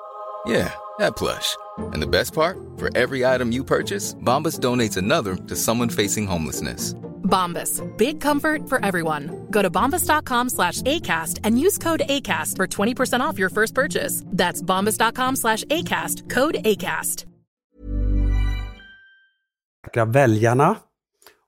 Yeah, 0.45 0.73
that 0.99 1.15
plush. 1.15 1.57
And 1.93 2.01
the 2.01 2.07
best 2.07 2.33
part? 2.33 2.57
For 2.77 2.89
every 2.97 3.25
item 3.25 3.51
you 3.51 3.63
purchase, 3.63 4.15
Bombas 4.15 4.59
donates 4.59 4.97
another 4.97 5.35
to 5.35 5.55
someone 5.55 5.89
facing 5.89 6.27
homelessness. 6.27 6.95
Bombas. 7.23 7.81
Big 7.97 8.19
comfort 8.21 8.67
for 8.69 8.85
everyone. 8.85 9.47
Go 9.49 9.61
to 9.61 9.69
bombas.com 9.69 10.49
slash 10.49 10.81
ACAST 10.81 11.39
and 11.43 11.59
use 11.59 11.77
code 11.77 12.01
ACAST 12.07 12.57
for 12.57 12.67
20% 12.67 13.21
off 13.21 13.39
your 13.39 13.49
first 13.49 13.73
purchase. 13.73 14.23
That's 14.27 14.61
bombas.com 14.61 15.35
slash 15.35 15.63
ACAST. 15.63 16.29
Code 16.29 16.57
ACAST. 16.65 17.25
väljarna. 20.07 20.75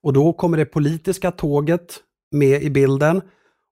Och 0.03 0.13
då 0.13 0.33
kommer 0.33 0.57
det 0.57 0.65
politiska 0.65 1.31
tåget 1.31 1.99
med 2.31 2.63
i 2.63 2.69
bilden. 2.69 3.21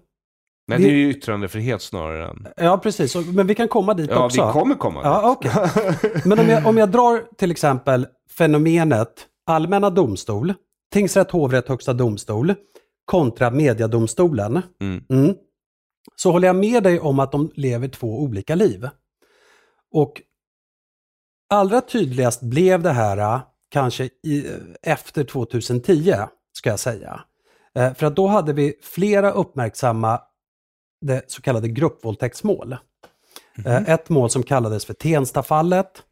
Nej, 0.71 0.79
vi- 0.79 0.83
det 0.83 0.89
är 0.93 0.97
ju 0.97 1.09
yttrandefrihet 1.09 1.81
snarare 1.81 2.29
än... 2.29 2.47
Ja, 2.57 2.77
precis. 2.77 3.15
Men 3.15 3.47
vi 3.47 3.55
kan 3.55 3.67
komma 3.67 3.93
dit 3.93 4.09
Ja, 4.09 4.25
också. 4.25 4.47
vi 4.47 4.51
kommer 4.53 4.75
komma 4.75 5.01
Ja, 5.03 5.31
okej. 5.31 5.51
Men 6.25 6.39
om 6.39 6.47
jag, 6.49 6.67
om 6.67 6.77
jag 6.77 6.89
drar 6.91 7.23
till 7.37 7.51
exempel 7.51 8.07
fenomenet 8.37 9.27
allmänna 9.45 9.89
domstol, 9.89 10.53
tingsrätt, 10.93 11.31
hovrätt, 11.31 11.67
högsta 11.67 11.93
domstol 11.93 12.53
kontra 13.05 13.51
mediadomstolen. 13.51 14.61
Mm. 14.81 15.03
Mm. 15.09 15.35
Så 16.15 16.31
håller 16.31 16.47
jag 16.47 16.55
med 16.55 16.83
dig 16.83 16.99
om 16.99 17.19
att 17.19 17.31
de 17.31 17.51
lever 17.55 17.87
två 17.87 18.19
olika 18.21 18.55
liv. 18.55 18.89
Och 19.93 20.21
allra 21.49 21.81
tydligast 21.81 22.41
blev 22.41 22.81
det 22.83 22.91
här 22.91 23.17
eh, 23.17 23.41
kanske 23.71 24.03
i, 24.03 24.45
efter 24.81 25.23
2010, 25.23 26.13
ska 26.53 26.69
jag 26.69 26.79
säga. 26.79 27.21
Eh, 27.75 27.93
För 27.93 28.05
att 28.05 28.15
då 28.15 28.27
hade 28.27 28.53
vi 28.53 28.73
flera 28.83 29.33
uppmärksammade 31.01 31.23
så 31.27 31.41
kallade 31.41 31.67
gruppvåldtäktsmål. 31.67 32.75
Eh, 33.65 33.89
Ett 33.89 34.09
mål 34.09 34.29
som 34.29 34.43
kallades 34.43 34.85
för 34.85 34.93
Tenstafallet, 34.93 36.03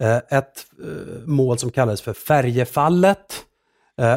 eh, 0.00 0.16
ett 0.16 0.66
eh, 0.82 1.26
mål 1.26 1.58
som 1.58 1.70
kallades 1.70 2.02
för 2.02 2.12
Färjefallet 2.12 3.44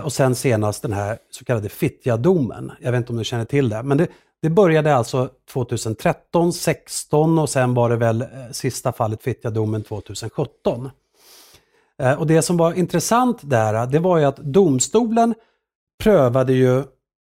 och 0.04 0.14
sen 0.14 0.36
senast 0.36 0.82
den 0.82 0.94
här 0.94 1.18
så 1.32 1.46
kallade 1.46 1.70
Fittjadomen. 1.70 2.72
Jag 2.82 2.92
vet 2.92 2.98
inte 2.98 3.12
om 3.12 3.18
du 3.18 3.24
känner 3.24 3.46
till 3.46 3.70
det, 3.70 3.84
men 3.84 3.98
det, 3.98 4.08
det 4.42 4.50
började 4.50 4.96
alltså 4.96 5.30
2013, 5.54 6.54
16 6.54 7.40
och 7.40 7.50
sen 7.50 7.74
var 7.74 7.90
det 7.90 7.96
väl 7.96 8.26
sista 8.52 8.92
fallet 8.92 9.24
Fittjadomen 9.24 9.84
2017. 9.84 10.90
Eh, 12.02 12.14
Och 12.20 12.28
det 12.28 12.42
som 12.42 12.58
var 12.58 12.74
intressant 12.74 13.40
där, 13.42 13.86
det 13.88 14.00
var 14.00 14.18
ju 14.18 14.26
att 14.26 14.38
domstolen 14.38 15.34
prövade 16.04 16.54
ju 16.54 16.84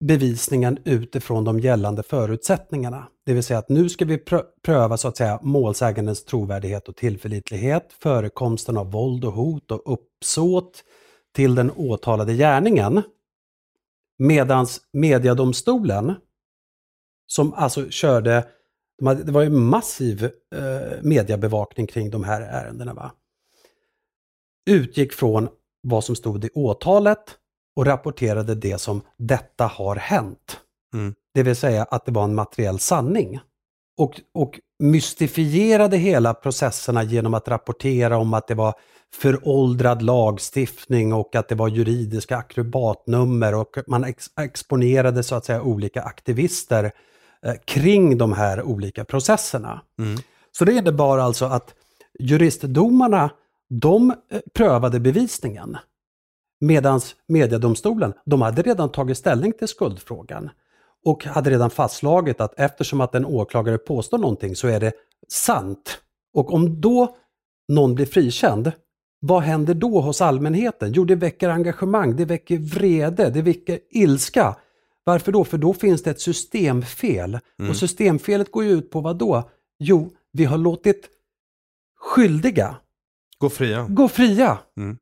bevisningen 0.05 0.79
utifrån 0.85 1.45
de 1.45 1.61
gällande 1.61 2.03
förutsättningarna. 2.03 3.09
Det 3.27 3.35
vill 3.35 3.43
säga 3.43 3.59
att 3.59 3.69
nu 3.69 3.89
ska 3.89 4.05
vi 4.05 4.19
pröva 4.63 4.97
så 4.97 5.09
att 5.09 5.17
säga 5.17 5.39
målsägandens 5.43 6.25
trovärdighet 6.25 6.89
och 6.89 6.97
tillförlitlighet, 6.97 7.93
förekomsten 7.93 8.77
av 8.77 8.91
våld 8.91 9.25
och 9.25 9.33
hot 9.33 9.71
och 9.71 9.93
uppsåt 9.93 10.85
till 11.35 11.55
den 11.55 11.71
åtalade 11.71 12.35
gärningen. 12.35 13.03
Medans 14.19 14.81
mediadomstolen, 14.93 16.15
som 17.27 17.55
alltså 17.55 17.91
körde, 17.91 18.47
det 19.25 19.33
var 19.33 19.43
ju 19.43 19.51
massiv 19.51 20.25
eh, 20.25 21.03
mediebevakning 21.03 21.87
kring 21.87 22.11
de 22.11 22.25
här 22.25 22.41
ärendena, 22.41 22.95
va? 22.95 23.13
utgick 24.71 25.13
från 25.13 25.49
vad 25.83 26.05
som 26.05 26.17
stod 26.17 26.45
i 26.45 26.51
åtalet 26.55 27.37
och 27.81 27.87
rapporterade 27.87 28.55
det 28.55 28.79
som 28.79 29.03
detta 29.17 29.67
har 29.67 29.97
hänt. 29.97 30.61
Mm. 30.95 31.15
Det 31.35 31.43
vill 31.43 31.57
säga 31.57 31.83
att 31.83 32.07
det 32.07 32.13
var 32.13 32.25
en 32.25 32.35
materiell 32.35 32.79
sanning. 32.79 33.41
Och, 33.99 34.21
och 34.35 34.61
mystifierade 34.79 35.97
hela 35.97 36.35
processerna 36.35 37.03
genom 37.03 37.35
att 37.35 37.49
rapportera 37.49 38.19
om 38.19 38.35
att 38.35 38.49
det 38.49 38.55
var 38.55 38.75
föråldrad 39.15 40.03
lagstiftning 40.03 41.13
och 41.13 41.35
att 41.35 41.49
det 41.49 41.55
var 41.55 41.69
juridiska 41.69 42.37
akrobatnummer 42.37 43.55
och 43.55 43.79
man 43.87 44.05
ex 44.05 44.27
exponerade 44.41 45.23
så 45.23 45.35
att 45.35 45.45
säga 45.45 45.63
olika 45.63 46.03
aktivister 46.03 46.93
eh, 47.47 47.55
kring 47.65 48.19
de 48.19 48.33
här 48.33 48.63
olika 48.63 49.05
processerna. 49.05 49.83
Mm. 49.99 50.21
Så 50.53 50.65
det 50.65 50.73
innebar 50.73 51.19
alltså 51.19 51.45
att 51.45 51.75
juristdomarna, 52.19 53.31
de 53.69 54.11
eh, 54.11 54.41
prövade 54.55 55.01
bevisningen. 55.01 55.77
Medan 56.61 57.01
mediedomstolen, 57.29 58.13
de 58.27 58.43
hade 58.43 58.63
redan 58.63 58.93
tagit 58.93 59.19
ställning 59.19 59.53
till 59.53 59.69
skuldfrågan. 59.69 60.51
Och 61.05 61.25
hade 61.25 61.51
redan 61.51 61.71
fastslagit 61.71 62.41
att 62.41 62.61
eftersom 62.61 63.01
att 63.01 63.15
en 63.15 63.25
åklagare 63.27 63.79
påstår 63.79 64.19
någonting 64.19 64.57
så 64.57 64.69
är 64.69 64.81
det 64.81 64.93
sant. 65.29 66.01
Och 66.35 66.55
om 66.55 66.81
då 66.81 67.17
någon 67.69 67.95
blir 67.95 68.07
frikänd, 68.07 68.73
vad 69.21 69.43
händer 69.43 69.75
då 69.75 70.01
hos 70.01 70.21
allmänheten? 70.21 70.93
Jo, 70.93 71.05
det 71.05 71.15
väcker 71.15 71.49
engagemang, 71.49 72.17
det 72.17 72.25
väcker 72.25 72.59
vrede, 72.59 73.31
det 73.31 73.43
väcker 73.43 73.79
ilska. 73.91 74.57
Varför 75.05 75.33
då? 75.33 75.45
För 75.45 75.59
då 75.59 75.75
finns 75.75 76.03
det 76.03 76.11
ett 76.11 76.21
systemfel. 76.21 77.39
Och 77.69 77.77
systemfelet 77.77 78.51
går 78.51 78.65
ju 78.65 78.71
ut 78.71 78.91
på 78.91 79.01
vad 79.01 79.17
då? 79.19 79.51
Jo, 79.79 80.11
vi 80.33 80.45
har 80.45 80.59
låtit 80.59 81.09
skyldiga 81.99 82.77
Gå 83.39 83.51
fria. 83.51 83.87
gå 83.89 84.09
fria. 84.09 84.59
Mm. 84.77 84.99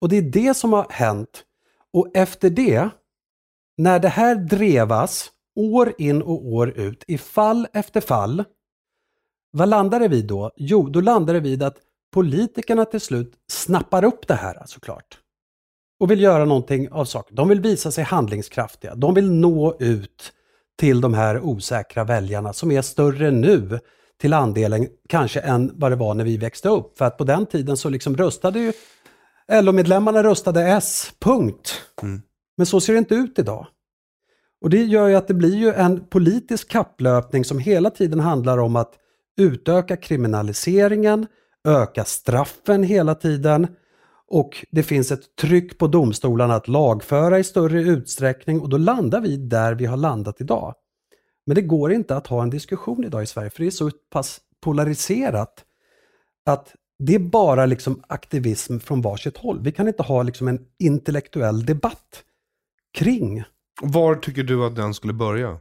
Och 0.00 0.08
det 0.08 0.16
är 0.16 0.22
det 0.22 0.54
som 0.54 0.72
har 0.72 0.86
hänt. 0.90 1.44
Och 1.92 2.10
efter 2.14 2.50
det, 2.50 2.90
när 3.76 3.98
det 3.98 4.08
här 4.08 4.34
drevas 4.34 5.30
år 5.56 5.92
in 5.98 6.22
och 6.22 6.46
år 6.46 6.68
ut 6.68 7.04
i 7.06 7.18
fall 7.18 7.66
efter 7.72 8.00
fall, 8.00 8.44
vad 9.50 9.68
landar 9.68 10.00
det 10.00 10.08
vid 10.08 10.26
då? 10.26 10.50
Jo, 10.56 10.88
då 10.88 11.00
landar 11.00 11.34
det 11.34 11.40
vid 11.40 11.62
att 11.62 11.76
politikerna 12.12 12.84
till 12.84 13.00
slut 13.00 13.34
snappar 13.50 14.04
upp 14.04 14.28
det 14.28 14.34
här 14.34 14.54
alltså, 14.54 14.74
såklart. 14.74 15.18
Och 16.00 16.10
vill 16.10 16.20
göra 16.20 16.44
någonting 16.44 16.90
av 16.90 17.04
saken. 17.04 17.36
De 17.36 17.48
vill 17.48 17.60
visa 17.60 17.90
sig 17.90 18.04
handlingskraftiga. 18.04 18.94
De 18.94 19.14
vill 19.14 19.30
nå 19.30 19.76
ut 19.78 20.32
till 20.78 21.00
de 21.00 21.14
här 21.14 21.40
osäkra 21.40 22.04
väljarna 22.04 22.52
som 22.52 22.70
är 22.70 22.82
större 22.82 23.30
nu 23.30 23.80
till 24.20 24.32
andelen 24.32 24.88
kanske 25.08 25.40
än 25.40 25.72
vad 25.74 25.92
det 25.92 25.96
var 25.96 26.14
när 26.14 26.24
vi 26.24 26.36
växte 26.36 26.68
upp. 26.68 26.98
För 26.98 27.04
att 27.04 27.18
på 27.18 27.24
den 27.24 27.46
tiden 27.46 27.76
så 27.76 27.88
liksom 27.88 28.16
röstade 28.16 28.58
ju 28.58 28.72
LO-medlemmarna 29.52 30.22
röstade 30.22 30.62
S, 30.62 31.12
punkt. 31.18 31.82
Men 32.56 32.66
så 32.66 32.80
ser 32.80 32.92
det 32.92 32.98
inte 32.98 33.14
ut 33.14 33.38
idag. 33.38 33.66
Och 34.60 34.70
det 34.70 34.84
gör 34.84 35.08
ju 35.08 35.14
att 35.14 35.28
det 35.28 35.34
blir 35.34 35.56
ju 35.56 35.72
en 35.72 36.06
politisk 36.06 36.70
kapplöpning 36.70 37.44
som 37.44 37.58
hela 37.58 37.90
tiden 37.90 38.20
handlar 38.20 38.58
om 38.58 38.76
att 38.76 38.94
utöka 39.36 39.96
kriminaliseringen, 39.96 41.26
öka 41.68 42.04
straffen 42.04 42.82
hela 42.82 43.14
tiden 43.14 43.66
och 44.30 44.66
det 44.70 44.82
finns 44.82 45.12
ett 45.12 45.36
tryck 45.36 45.78
på 45.78 45.86
domstolarna 45.86 46.54
att 46.54 46.68
lagföra 46.68 47.38
i 47.38 47.44
större 47.44 47.80
utsträckning 47.80 48.60
och 48.60 48.68
då 48.68 48.76
landar 48.76 49.20
vi 49.20 49.36
där 49.36 49.74
vi 49.74 49.86
har 49.86 49.96
landat 49.96 50.40
idag. 50.40 50.74
Men 51.46 51.54
det 51.54 51.62
går 51.62 51.92
inte 51.92 52.16
att 52.16 52.26
ha 52.26 52.42
en 52.42 52.50
diskussion 52.50 53.04
idag 53.04 53.22
i 53.22 53.26
Sverige 53.26 53.50
för 53.50 53.60
det 53.60 53.66
är 53.66 53.70
så 53.70 53.90
pass 54.10 54.40
polariserat 54.60 55.64
att 56.46 56.74
det 56.98 57.14
är 57.14 57.18
bara 57.18 57.66
liksom 57.66 58.02
aktivism 58.06 58.78
från 58.78 59.02
varsitt 59.02 59.36
håll. 59.36 59.60
Vi 59.62 59.72
kan 59.72 59.88
inte 59.88 60.02
ha 60.02 60.22
liksom 60.22 60.48
en 60.48 60.66
intellektuell 60.78 61.66
debatt 61.66 62.24
kring, 62.98 63.42
Var 63.82 64.14
tycker 64.14 64.42
du 64.42 64.64
att 64.66 64.76
den 64.76 64.94
skulle 64.94 65.12
börja? 65.12 65.58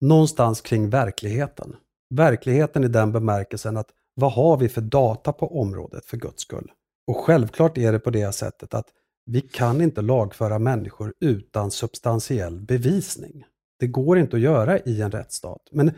någonstans 0.00 0.60
kring 0.60 0.90
verkligheten. 0.90 1.76
Verkligheten 2.14 2.84
i 2.84 2.88
den 2.88 3.12
bemärkelsen 3.12 3.76
att 3.76 3.88
vad 4.14 4.32
har 4.32 4.56
vi 4.56 4.68
för 4.68 4.80
data 4.80 5.32
på 5.32 5.60
området 5.60 6.06
för 6.06 6.16
guds 6.16 6.42
skull? 6.42 6.70
Och 7.06 7.16
självklart 7.16 7.78
är 7.78 7.92
det 7.92 7.98
på 7.98 8.10
det 8.10 8.32
sättet 8.34 8.74
att 8.74 8.86
vi 9.26 9.40
kan 9.40 9.80
inte 9.80 10.02
lagföra 10.02 10.58
människor 10.58 11.14
utan 11.20 11.70
substantiell 11.70 12.60
bevisning. 12.60 13.44
Det 13.78 13.86
går 13.86 14.18
inte 14.18 14.36
att 14.36 14.42
göra 14.42 14.78
i 14.78 15.02
en 15.02 15.10
rättsstat. 15.10 15.60
Men 15.72 15.90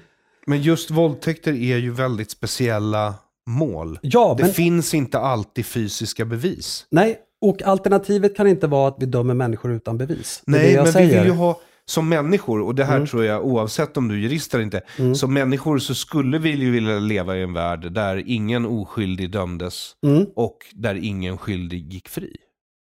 Men 0.46 0.62
just 0.62 0.90
våldtäkter 0.90 1.52
är 1.52 1.76
ju 1.76 1.90
väldigt 1.90 2.30
speciella 2.30 3.14
mål. 3.48 3.98
ja, 4.02 4.34
Det 4.38 4.42
men, 4.44 4.52
finns 4.52 4.94
inte 4.94 5.18
alltid 5.18 5.66
fysiska 5.66 6.24
bevis. 6.24 6.86
nej, 6.90 7.18
och 7.40 7.62
alternativet 7.62 8.36
kan 8.36 8.46
inte 8.46 8.66
vara 8.66 8.88
att 8.88 8.96
vi 8.98 9.06
dömer 9.06 9.34
människor 9.34 9.72
utan 9.72 9.98
bevis. 9.98 10.42
Nej, 10.46 10.76
men 10.76 10.92
säger. 10.92 11.08
vi 11.08 11.14
vill 11.18 11.24
ju 11.26 11.32
ha 11.32 11.60
som 11.84 12.08
människor, 12.08 12.60
och 12.62 12.74
det 12.74 12.84
här 12.84 12.96
Mm. 12.96 13.06
tror 13.06 13.24
jag 13.24 13.46
oavsett 13.46 13.96
om 13.96 14.08
du 14.08 14.14
är 14.14 14.18
jurist 14.18 14.54
eller 14.54 14.64
inte, 14.64 14.80
Mm. 14.98 15.14
som 15.14 15.34
människor 15.34 15.78
så 15.78 15.94
skulle 15.94 16.38
vi 16.38 16.50
ju 16.50 16.70
vilja 16.70 16.98
leva 16.98 17.36
i 17.36 17.42
en 17.42 17.52
värld 17.52 17.92
där 17.92 18.22
ingen 18.26 18.66
oskyldig 18.66 19.30
dömdes 19.30 19.92
Mm. 20.06 20.26
och 20.36 20.56
där 20.72 20.94
ingen 20.94 21.38
skyldig 21.38 21.92
gick 21.92 22.08
fri. 22.08 22.36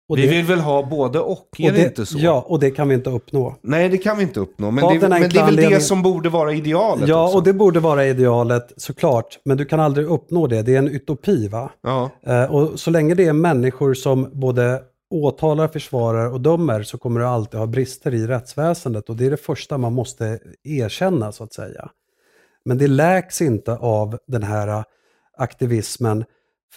Och 0.09 0.17
vi 0.17 0.21
det- 0.21 0.27
vill 0.27 0.45
väl 0.45 0.59
ha 0.59 0.83
både 0.89 1.19
och, 1.19 1.47
är 1.57 1.69
Och 1.69 1.73
det, 1.77 1.83
inte 1.83 2.05
så? 2.05 2.17
Ja, 2.19 2.45
och 2.47 2.59
det 2.59 2.71
kan 2.71 2.87
vi 2.89 2.95
inte 2.95 3.09
uppnå. 3.09 3.55
Nej, 3.61 3.89
det 3.89 3.97
kan 3.97 4.17
vi 4.17 4.23
inte 4.23 4.39
uppnå. 4.39 4.71
Men, 4.71 4.83
det, 4.99 5.09
men 5.09 5.29
det 5.29 5.39
är 5.39 5.45
väl 5.45 5.55
det 5.55 5.79
som 5.79 6.01
borde 6.01 6.29
vara 6.29 6.53
idealet 6.53 7.07
Ja, 7.09 7.25
också. 7.25 7.37
och 7.37 7.43
det 7.43 7.53
borde 7.53 7.79
vara 7.79 8.05
idealet 8.05 8.73
såklart, 8.77 9.39
men 9.45 9.57
du 9.57 9.65
kan 9.65 9.79
aldrig 9.79 10.07
uppnå 10.07 10.47
det. 10.47 10.61
Det 10.61 10.73
är 10.73 10.77
en 10.77 10.87
utopi 10.87 11.47
va? 11.47 11.71
Ja. 11.83 12.09
Eh, 12.25 12.43
och 12.55 12.79
så 12.79 12.91
länge 12.91 13.15
det 13.15 13.25
är 13.25 13.33
människor 13.33 13.93
som 13.93 14.29
både 14.33 14.81
åtalar, 15.09 15.67
försvarar 15.67 16.31
och 16.33 16.41
dömer 16.41 16.83
så 16.83 16.97
kommer 16.97 17.19
du 17.19 17.25
alltid 17.25 17.59
ha 17.59 17.67
brister 17.67 18.13
i 18.13 18.27
rättsväsendet 18.27 19.09
och 19.09 19.15
det 19.15 19.25
är 19.25 19.31
det 19.31 19.37
första 19.37 19.77
man 19.77 19.93
måste 19.93 20.39
erkänna 20.63 21.31
så 21.31 21.43
att 21.43 21.53
säga. 21.53 21.89
Men 22.65 22.77
det 22.77 22.87
läks 22.87 23.41
inte 23.41 23.75
av 23.77 24.17
den 24.27 24.43
här 24.43 24.83
aktivismen 25.37 26.25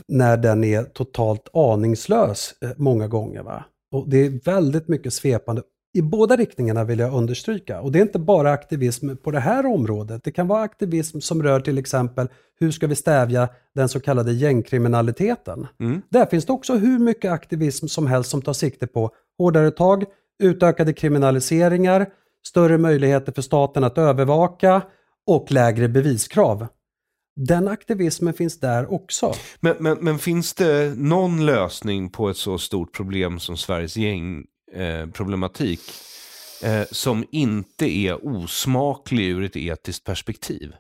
när 0.09 0.37
den 0.37 0.65
är 0.65 0.85
totalt 0.85 1.49
aningslös 1.53 2.55
eh, 2.63 2.71
många 2.77 3.09
gånger. 3.09 3.43
Va? 3.43 3.65
Och 3.93 4.09
det 4.09 4.27
är 4.27 4.45
väldigt 4.45 4.89
mycket 4.89 5.13
svepande. 5.13 5.63
I 5.95 6.03
båda 6.03 6.37
riktningarna 6.37 6.85
vill 6.85 6.99
jag 6.99 7.15
understryka. 7.15 7.81
Och 7.81 7.93
det 7.93 7.99
är 7.99 8.03
inte 8.03 8.19
bara 8.19 8.53
aktivism 8.53 9.17
på 9.17 9.31
det 9.31 9.41
här 9.41 9.67
området. 9.67 10.25
Det 10.25 10.33
kan 10.33 10.49
vara 10.49 10.63
aktivism 10.63 11.21
som 11.21 11.43
rör 11.43 11.61
till 11.61 11.79
exempel 11.79 12.29
hur 12.61 12.71
ska 12.71 12.87
vi 12.87 12.95
stävja 12.95 13.49
den 13.75 13.89
så 13.89 14.01
kallade 14.01 14.33
gängkriminaliteten. 14.33 15.67
Mm. 15.81 16.03
Där 16.09 16.27
finns 16.27 16.45
det 16.47 16.53
också 16.53 16.75
hur 16.75 16.99
mycket 16.99 17.33
aktivism 17.33 17.87
som 17.87 18.07
helst 18.07 18.31
som 18.31 18.43
tar 18.43 18.53
sikte 18.53 18.87
på 18.87 19.11
hårdare 19.39 19.71
tag, 19.71 20.05
utökade 20.43 20.93
kriminaliseringar, 20.93 22.07
större 22.47 22.79
möjligheter 22.79 23.33
för 23.33 23.43
staten 23.43 23.85
att 23.85 23.99
övervaka 23.99 24.83
och 25.27 25.53
lägre 25.53 25.89
beviskrav. 25.89 26.67
Den 27.37 27.69
aktivismen 27.69 28.35
finns 28.35 28.61
där 28.61 28.93
också. 28.93 29.33
Men, 29.61 29.77
men, 29.79 29.99
men 30.01 30.19
finns 30.19 30.55
det 30.55 30.95
någon 30.99 31.47
lösning 31.47 32.11
på 32.11 32.29
ett 32.29 32.37
så 32.37 32.59
stort 32.59 32.93
problem 32.93 33.39
som 33.39 33.57
Sveriges 33.57 33.97
gängproblematik 33.97 35.81
eh, 36.63 36.81
eh, 36.81 36.87
som 36.91 37.25
inte 37.31 37.97
är 37.97 38.27
osmaklig 38.27 39.29
ur 39.29 39.45
ett 39.45 39.57
etiskt 39.57 40.05
perspektiv? 40.05 40.73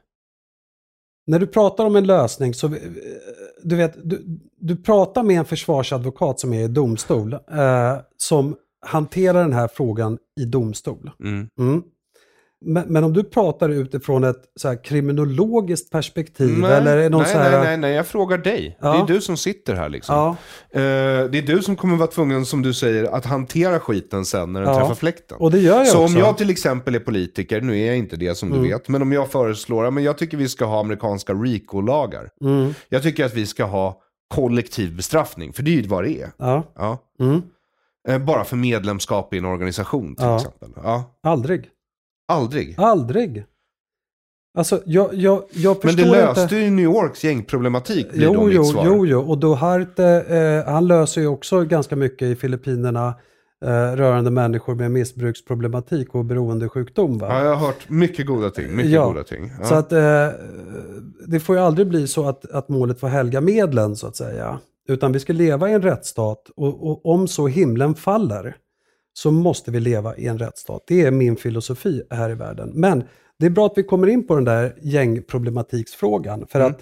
När 1.26 1.38
du 1.38 1.46
pratar 1.46 1.84
om 1.86 1.96
en 1.96 2.06
lösning 2.06 2.54
så, 2.54 2.66
eh, 2.66 2.72
du 3.62 3.76
vet, 3.76 4.10
du, 4.10 4.40
du 4.60 4.76
pratar 4.76 5.22
med 5.22 5.38
en 5.38 5.44
försvarsadvokat 5.44 6.40
som 6.40 6.52
är 6.52 6.64
i 6.64 6.68
domstol, 6.68 7.32
eh, 7.32 7.96
som 8.16 8.56
hanterar 8.86 9.42
den 9.42 9.52
här 9.52 9.68
frågan 9.68 10.18
i 10.40 10.44
domstol. 10.44 11.10
Mm. 11.20 11.48
Mm. 11.58 11.82
Men, 12.64 12.84
men 12.92 13.04
om 13.04 13.12
du 13.12 13.24
pratar 13.24 13.68
utifrån 13.68 14.24
ett 14.24 14.42
så 14.60 14.68
här, 14.68 14.84
kriminologiskt 14.84 15.90
perspektiv 15.90 16.64
eller 16.64 16.96
är 16.96 17.10
någon 17.10 17.22
nej, 17.22 17.32
så 17.32 17.38
här... 17.38 17.50
nej, 17.50 17.60
nej, 17.64 17.76
nej, 17.76 17.92
jag 17.94 18.06
frågar 18.06 18.38
dig. 18.38 18.78
Ja. 18.80 18.92
Det 18.92 18.98
är 19.12 19.14
du 19.14 19.20
som 19.20 19.36
sitter 19.36 19.74
här 19.74 19.88
liksom. 19.88 20.14
Ja, 20.14 20.36
Eh, 20.70 20.80
det 21.30 21.38
är 21.38 21.42
du 21.46 21.62
som 21.62 21.76
kommer 21.76 21.96
vara 21.96 22.06
tvungen, 22.10 22.46
som 22.46 22.62
du 22.62 22.74
säger, 22.74 23.04
att 23.04 23.24
hantera 23.24 23.80
skiten 23.80 24.24
sen 24.24 24.52
när 24.52 24.60
den 24.60 24.70
Ja. 24.70 24.78
träffar 24.78 24.94
fläkten. 24.94 25.38
och 25.40 25.50
det 25.50 25.58
gör 25.58 25.78
jag 25.78 25.86
Så 25.86 26.02
också. 26.04 26.14
om 26.16 26.20
jag 26.20 26.38
till 26.38 26.50
exempel 26.50 26.94
är 26.94 26.98
politiker, 27.00 27.60
nu 27.60 27.78
är 27.80 27.86
jag 27.86 27.96
inte 27.96 28.16
det 28.16 28.34
som 28.34 28.48
du 28.50 28.56
Mm. 28.56 28.68
vet, 28.70 28.88
men 28.88 29.02
om 29.02 29.12
jag 29.12 29.30
föreslår, 29.30 29.90
men 29.90 30.04
jag 30.04 30.18
tycker 30.18 30.36
vi 30.36 30.48
ska 30.48 30.64
ha 30.64 30.80
amerikanska 30.80 31.32
RICO-lagar. 31.32 32.28
Mm, 32.44 32.74
Jag 32.88 33.02
tycker 33.02 33.24
att 33.24 33.34
vi 33.34 33.46
ska 33.46 33.64
ha 33.64 34.00
kollektiv 34.34 34.96
bestraffning, 34.96 35.52
för 35.52 35.62
det 35.62 35.70
är 35.70 35.82
ju 35.82 35.88
vad 35.88 36.04
det 36.04 36.22
är. 36.22 36.30
ja, 36.38 36.98
mm, 37.20 37.42
Eh, 38.08 38.18
Bara 38.18 38.44
för 38.44 38.56
medlemskap 38.56 39.34
i 39.34 39.38
en 39.38 39.44
organisation 39.44 40.16
till 40.16 40.26
exempel. 40.36 40.68
Ja. 40.76 41.18
aldrig. 41.22 41.68
Aldrig. 42.28 42.74
Aldrig. 42.78 43.44
Alltså, 44.58 44.82
jag, 44.86 45.14
jag, 45.14 45.42
jag 45.52 45.76
Men 45.82 45.92
förstår 45.92 46.04
det 46.04 46.10
löste 46.10 46.42
inte... 46.42 46.56
ju 46.56 46.70
New 46.70 46.84
Yorks 46.84 47.24
gängproblematik, 47.24 48.12
blir 48.12 48.26
då 48.26 48.34
Jo, 48.34 48.44
mitt 48.46 48.54
jo, 48.54 48.64
svar. 48.64 48.82
jo, 48.86 49.06
jo, 49.06 49.20
och 49.20 49.38
Duharte, 49.38 50.04
eh, 50.66 50.72
han 50.72 50.86
löser 50.86 51.20
ju 51.20 51.26
också 51.26 51.64
ganska 51.64 51.96
mycket 51.96 52.22
i 52.28 52.36
Filippinerna 52.36 53.14
eh, 53.64 53.68
rörande 53.96 54.30
människor 54.30 54.74
med 54.74 54.90
missbruksproblematik 54.90 56.14
och 56.14 56.24
beroendesjukdom. 56.24 57.18
Va? 57.18 57.26
Ja, 57.30 57.44
jag 57.44 57.54
har 57.54 57.66
hört 57.66 57.88
mycket 57.88 58.26
goda 58.26 58.50
ting. 58.50 58.76
Mycket 58.76 58.92
Ja. 58.92 59.06
goda 59.08 59.24
ting. 59.24 59.52
Ja. 59.60 59.64
Så 59.66 59.74
att 59.74 59.92
eh, 59.92 60.28
det 61.26 61.40
får 61.40 61.56
ju 61.56 61.62
aldrig 61.62 61.88
bli 61.88 62.06
så 62.08 62.28
att, 62.28 62.50
att 62.50 62.68
målet 62.68 63.00
får 63.00 63.08
helga 63.08 63.40
medlen 63.40 63.96
så 63.96 64.06
att 64.06 64.16
säga. 64.16 64.58
Utan 64.88 65.12
vi 65.12 65.20
ska 65.20 65.32
leva 65.32 65.70
i 65.70 65.72
en 65.72 65.82
rättsstat 65.82 66.50
och, 66.56 66.90
och 66.90 67.06
om 67.06 67.28
så 67.28 67.46
himlen 67.46 67.94
faller 67.94 68.56
så 69.18 69.30
måste 69.30 69.70
vi 69.70 69.80
leva 69.80 70.16
i 70.16 70.26
en 70.26 70.38
rättsstat. 70.38 70.84
Det 70.86 71.02
är 71.02 71.10
min 71.10 71.36
filosofi 71.36 72.02
här 72.10 72.30
i 72.30 72.34
världen. 72.34 72.72
Men 72.74 73.04
det 73.38 73.46
är 73.46 73.50
bra 73.50 73.66
att 73.66 73.78
vi 73.78 73.82
kommer 73.82 74.06
in 74.06 74.26
på 74.26 74.34
den 74.34 74.44
där 74.44 74.78
gängproblematiksfrågan. 74.82 76.46
För 76.46 76.60
Mm. 76.60 76.72
att 76.72 76.80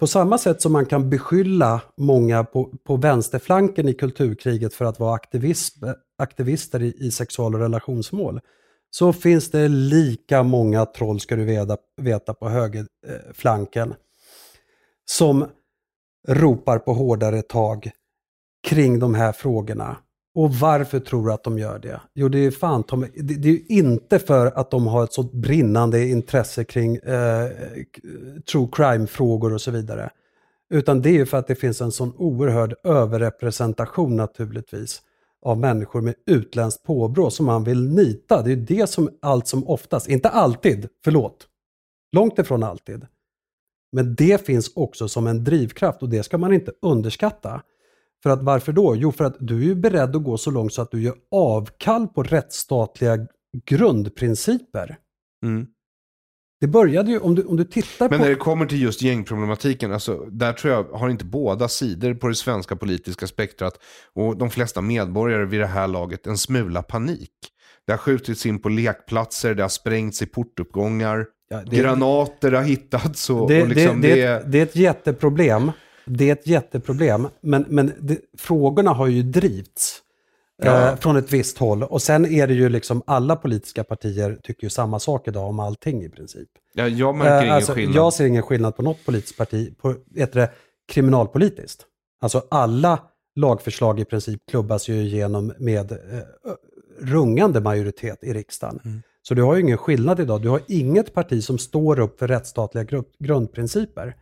på 0.00 0.06
samma 0.06 0.38
sätt 0.38 0.62
som 0.62 0.72
man 0.72 0.86
kan 0.86 1.10
beskylla 1.10 1.80
många 1.96 2.44
på, 2.44 2.64
på 2.86 2.96
vänsterflanken 2.96 3.88
i 3.88 3.94
kulturkriget 3.94 4.74
för 4.74 4.84
att 4.84 5.00
vara 5.00 5.14
aktivism, 5.14 5.84
aktivister 6.18 6.82
i, 6.82 6.94
i 7.06 7.10
sexual 7.10 7.54
och 7.54 7.60
relationsmål, 7.60 8.40
så 8.90 9.12
finns 9.12 9.50
det 9.50 9.68
lika 9.68 10.42
många 10.42 10.86
troll, 10.86 11.20
ska 11.20 11.36
du 11.36 11.44
veta, 11.44 11.76
veta 12.00 12.34
på 12.34 12.48
högerflanken, 12.48 13.94
som 15.04 15.46
ropar 16.28 16.78
på 16.78 16.92
hårdare 16.92 17.42
tag 17.42 17.90
kring 18.68 18.98
de 18.98 19.14
här 19.14 19.32
frågorna. 19.32 19.96
Och 20.34 20.54
varför 20.54 21.00
tror 21.00 21.26
du 21.26 21.32
att 21.32 21.44
de 21.44 21.58
gör 21.58 21.78
det? 21.78 22.00
Jo, 22.14 22.28
det 22.28 22.38
är 22.38 22.50
fan, 22.50 22.82
Tom, 22.82 23.00
det, 23.00 23.34
det 23.34 23.48
är 23.48 23.52
ju 23.52 23.64
inte 23.68 24.18
för 24.18 24.46
att 24.46 24.70
de 24.70 24.86
har 24.86 25.04
ett 25.04 25.12
så 25.12 25.22
brinnande 25.22 26.08
intresse 26.08 26.64
kring 26.64 26.96
eh, 26.96 27.50
true 28.52 28.68
crime-frågor 28.72 29.52
och 29.52 29.60
så 29.60 29.70
vidare. 29.70 30.10
Utan 30.70 31.02
det 31.02 31.08
är 31.08 31.12
ju 31.14 31.26
för 31.26 31.38
att 31.38 31.46
det 31.46 31.54
finns 31.54 31.80
en 31.80 31.92
sån 31.92 32.12
oerhörd 32.16 32.74
överrepresentation 32.84 34.16
naturligtvis 34.16 35.02
av 35.42 35.58
människor 35.58 36.00
med 36.00 36.14
utländskt 36.26 36.82
påbrå 36.82 37.30
som 37.30 37.46
man 37.46 37.64
vill 37.64 37.88
nita. 37.88 38.42
Det 38.42 38.52
är 38.52 38.56
ju 38.56 38.64
det 38.64 38.86
som 38.86 39.10
allt 39.22 39.46
som 39.46 39.68
oftast, 39.68 40.08
inte 40.08 40.28
alltid, 40.28 40.88
förlåt, 41.04 41.46
långt 42.12 42.38
ifrån 42.38 42.62
alltid. 42.62 43.06
Men 43.92 44.14
det 44.14 44.46
finns 44.46 44.72
också 44.74 45.08
som 45.08 45.26
en 45.26 45.44
drivkraft 45.44 46.02
och 46.02 46.08
det 46.08 46.22
ska 46.22 46.38
man 46.38 46.52
inte 46.52 46.72
underskatta. 46.82 47.62
För 48.22 48.30
att 48.30 48.42
varför 48.42 48.72
då? 48.72 48.96
Jo, 48.96 49.12
för 49.12 49.24
att 49.24 49.36
du 49.40 49.56
är 49.56 49.64
ju 49.64 49.74
beredd 49.74 50.16
att 50.16 50.24
gå 50.24 50.38
så 50.38 50.50
långt 50.50 50.72
så 50.72 50.82
att 50.82 50.90
du 50.90 51.02
gör 51.02 51.14
avkall 51.30 52.08
på 52.08 52.22
rättsstatliga 52.22 53.18
grundprinciper. 53.66 54.96
Mm. 55.44 55.66
Det 56.60 56.66
började 56.68 57.10
ju, 57.10 57.18
om 57.18 57.34
du, 57.34 57.44
om 57.44 57.56
du 57.56 57.64
tittar 57.64 58.08
Men 58.08 58.18
på... 58.18 58.24
när 58.24 58.30
det 58.30 58.36
kommer 58.36 58.66
till 58.66 58.82
just 58.82 59.02
gängproblematiken, 59.02 59.92
alltså, 59.92 60.24
där 60.30 60.52
tror 60.52 60.72
jag 60.72 60.84
har 60.84 61.08
inte 61.08 61.24
båda 61.24 61.68
sidor 61.68 62.14
på 62.14 62.28
det 62.28 62.34
svenska 62.34 62.76
politiska 62.76 63.26
spektrat 63.26 63.78
och 64.14 64.36
de 64.36 64.50
flesta 64.50 64.80
medborgare 64.80 65.44
vid 65.44 65.60
det 65.60 65.66
här 65.66 65.88
laget 65.88 66.26
en 66.26 66.38
smula 66.38 66.82
panik. 66.82 67.30
Det 67.86 67.92
har 67.92 67.98
skjutits 67.98 68.46
in 68.46 68.58
på 68.62 68.68
lekplatser, 68.68 69.54
det 69.54 69.62
har 69.62 69.68
sprängts 69.68 70.22
i 70.22 70.26
portuppgångar, 70.26 71.26
Ja, 71.48 71.62
det- 71.66 71.76
granater 71.76 72.52
har 72.52 72.62
hittats 72.62 73.30
och, 73.30 73.48
det, 73.48 73.62
och 73.62 73.68
liksom 73.68 74.00
det, 74.00 74.08
det, 74.08 74.14
det, 74.14 74.22
är 74.22 74.38
ett- 74.40 74.52
det 74.52 74.58
är 74.58 74.62
ett 74.62 74.76
jätteproblem. 74.76 75.70
Det 76.06 76.28
är 76.28 76.32
ett 76.32 76.46
jätteproblem, 76.46 77.28
men, 77.40 77.64
men 77.68 77.92
det, 78.00 78.18
frågorna 78.38 78.90
har 78.90 79.06
ju 79.06 79.22
drivits 79.22 79.98
Ja. 80.64 80.88
eh, 80.90 80.96
från 80.96 81.16
ett 81.16 81.32
visst 81.32 81.58
håll. 81.58 81.82
Och 81.82 82.02
sen 82.02 82.26
är 82.26 82.46
det 82.46 82.54
ju 82.54 82.68
liksom 82.68 83.02
alla 83.06 83.36
politiska 83.36 83.84
partier 83.84 84.38
tycker 84.42 84.64
ju 84.64 84.70
samma 84.70 84.98
sak 84.98 85.28
idag 85.28 85.48
om 85.48 85.60
allting 85.60 86.02
i 86.04 86.08
princip. 86.08 86.48
ja, 86.74 86.88
jag 86.88 87.14
märker 87.16 87.36
Eh, 87.36 87.42
ingen 87.42 87.54
alltså, 87.54 87.72
skillnad. 87.74 87.96
Jag 87.96 88.12
ser 88.12 88.24
ingen 88.24 88.42
skillnad 88.42 88.76
på 88.76 88.82
något 88.82 89.04
politiskt 89.06 89.36
parti, 89.38 89.74
på, 89.78 89.94
heter 90.16 90.40
det, 90.40 90.50
kriminalpolitiskt. 90.92 91.82
Alltså 92.20 92.42
alla 92.50 92.98
lagförslag 93.36 94.00
i 94.00 94.04
princip 94.04 94.40
klubbas 94.50 94.88
ju 94.88 94.94
igenom 94.94 95.52
med 95.58 95.92
eh, 95.92 95.98
rungande 97.00 97.60
majoritet 97.60 98.24
i 98.24 98.32
riksdagen. 98.32 98.80
Mm. 98.84 99.02
Så 99.22 99.34
du 99.34 99.42
har 99.42 99.54
ju 99.54 99.60
ingen 99.60 99.78
skillnad 99.78 100.20
idag. 100.20 100.42
Du 100.42 100.48
har 100.48 100.60
inget 100.68 101.14
parti 101.14 101.44
som 101.44 101.58
står 101.58 101.98
upp 102.00 102.18
för 102.18 102.28
rättsstatliga 102.28 102.84
gru- 102.84 103.04
grundprinciper. 103.18 104.16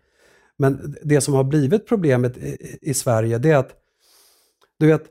Men 0.60 0.96
det 1.02 1.20
som 1.20 1.34
har 1.34 1.44
blivit 1.44 1.86
problemet 1.86 2.36
i, 2.36 2.78
i 2.82 2.94
Sverige 2.94 3.38
det 3.38 3.50
är 3.50 3.56
att 3.56 3.74
du 4.78 4.86
vet, 4.86 5.04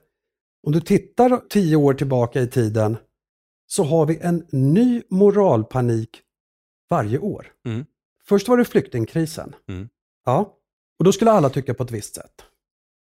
om 0.67 0.71
du 0.71 0.81
tittar 0.81 1.41
tio 1.49 1.75
år 1.75 1.93
tillbaka 1.93 2.41
i 2.41 2.47
tiden 2.47 2.97
så 3.67 3.83
har 3.83 4.05
vi 4.05 4.17
en 4.21 4.47
ny 4.51 5.03
moralpanik 5.09 6.21
varje 6.89 7.19
år. 7.19 7.47
Mm. 7.65 7.85
Först 8.27 8.47
var 8.47 8.57
det 8.57 8.65
flyktingkrisen. 8.65 9.55
Mm. 9.69 9.89
Ja, 10.25 10.57
och 10.99 11.05
då 11.05 11.11
skulle 11.11 11.31
alla 11.31 11.49
tycka 11.49 11.73
på 11.73 11.83
ett 11.83 11.91
visst 11.91 12.15
sätt. 12.15 12.41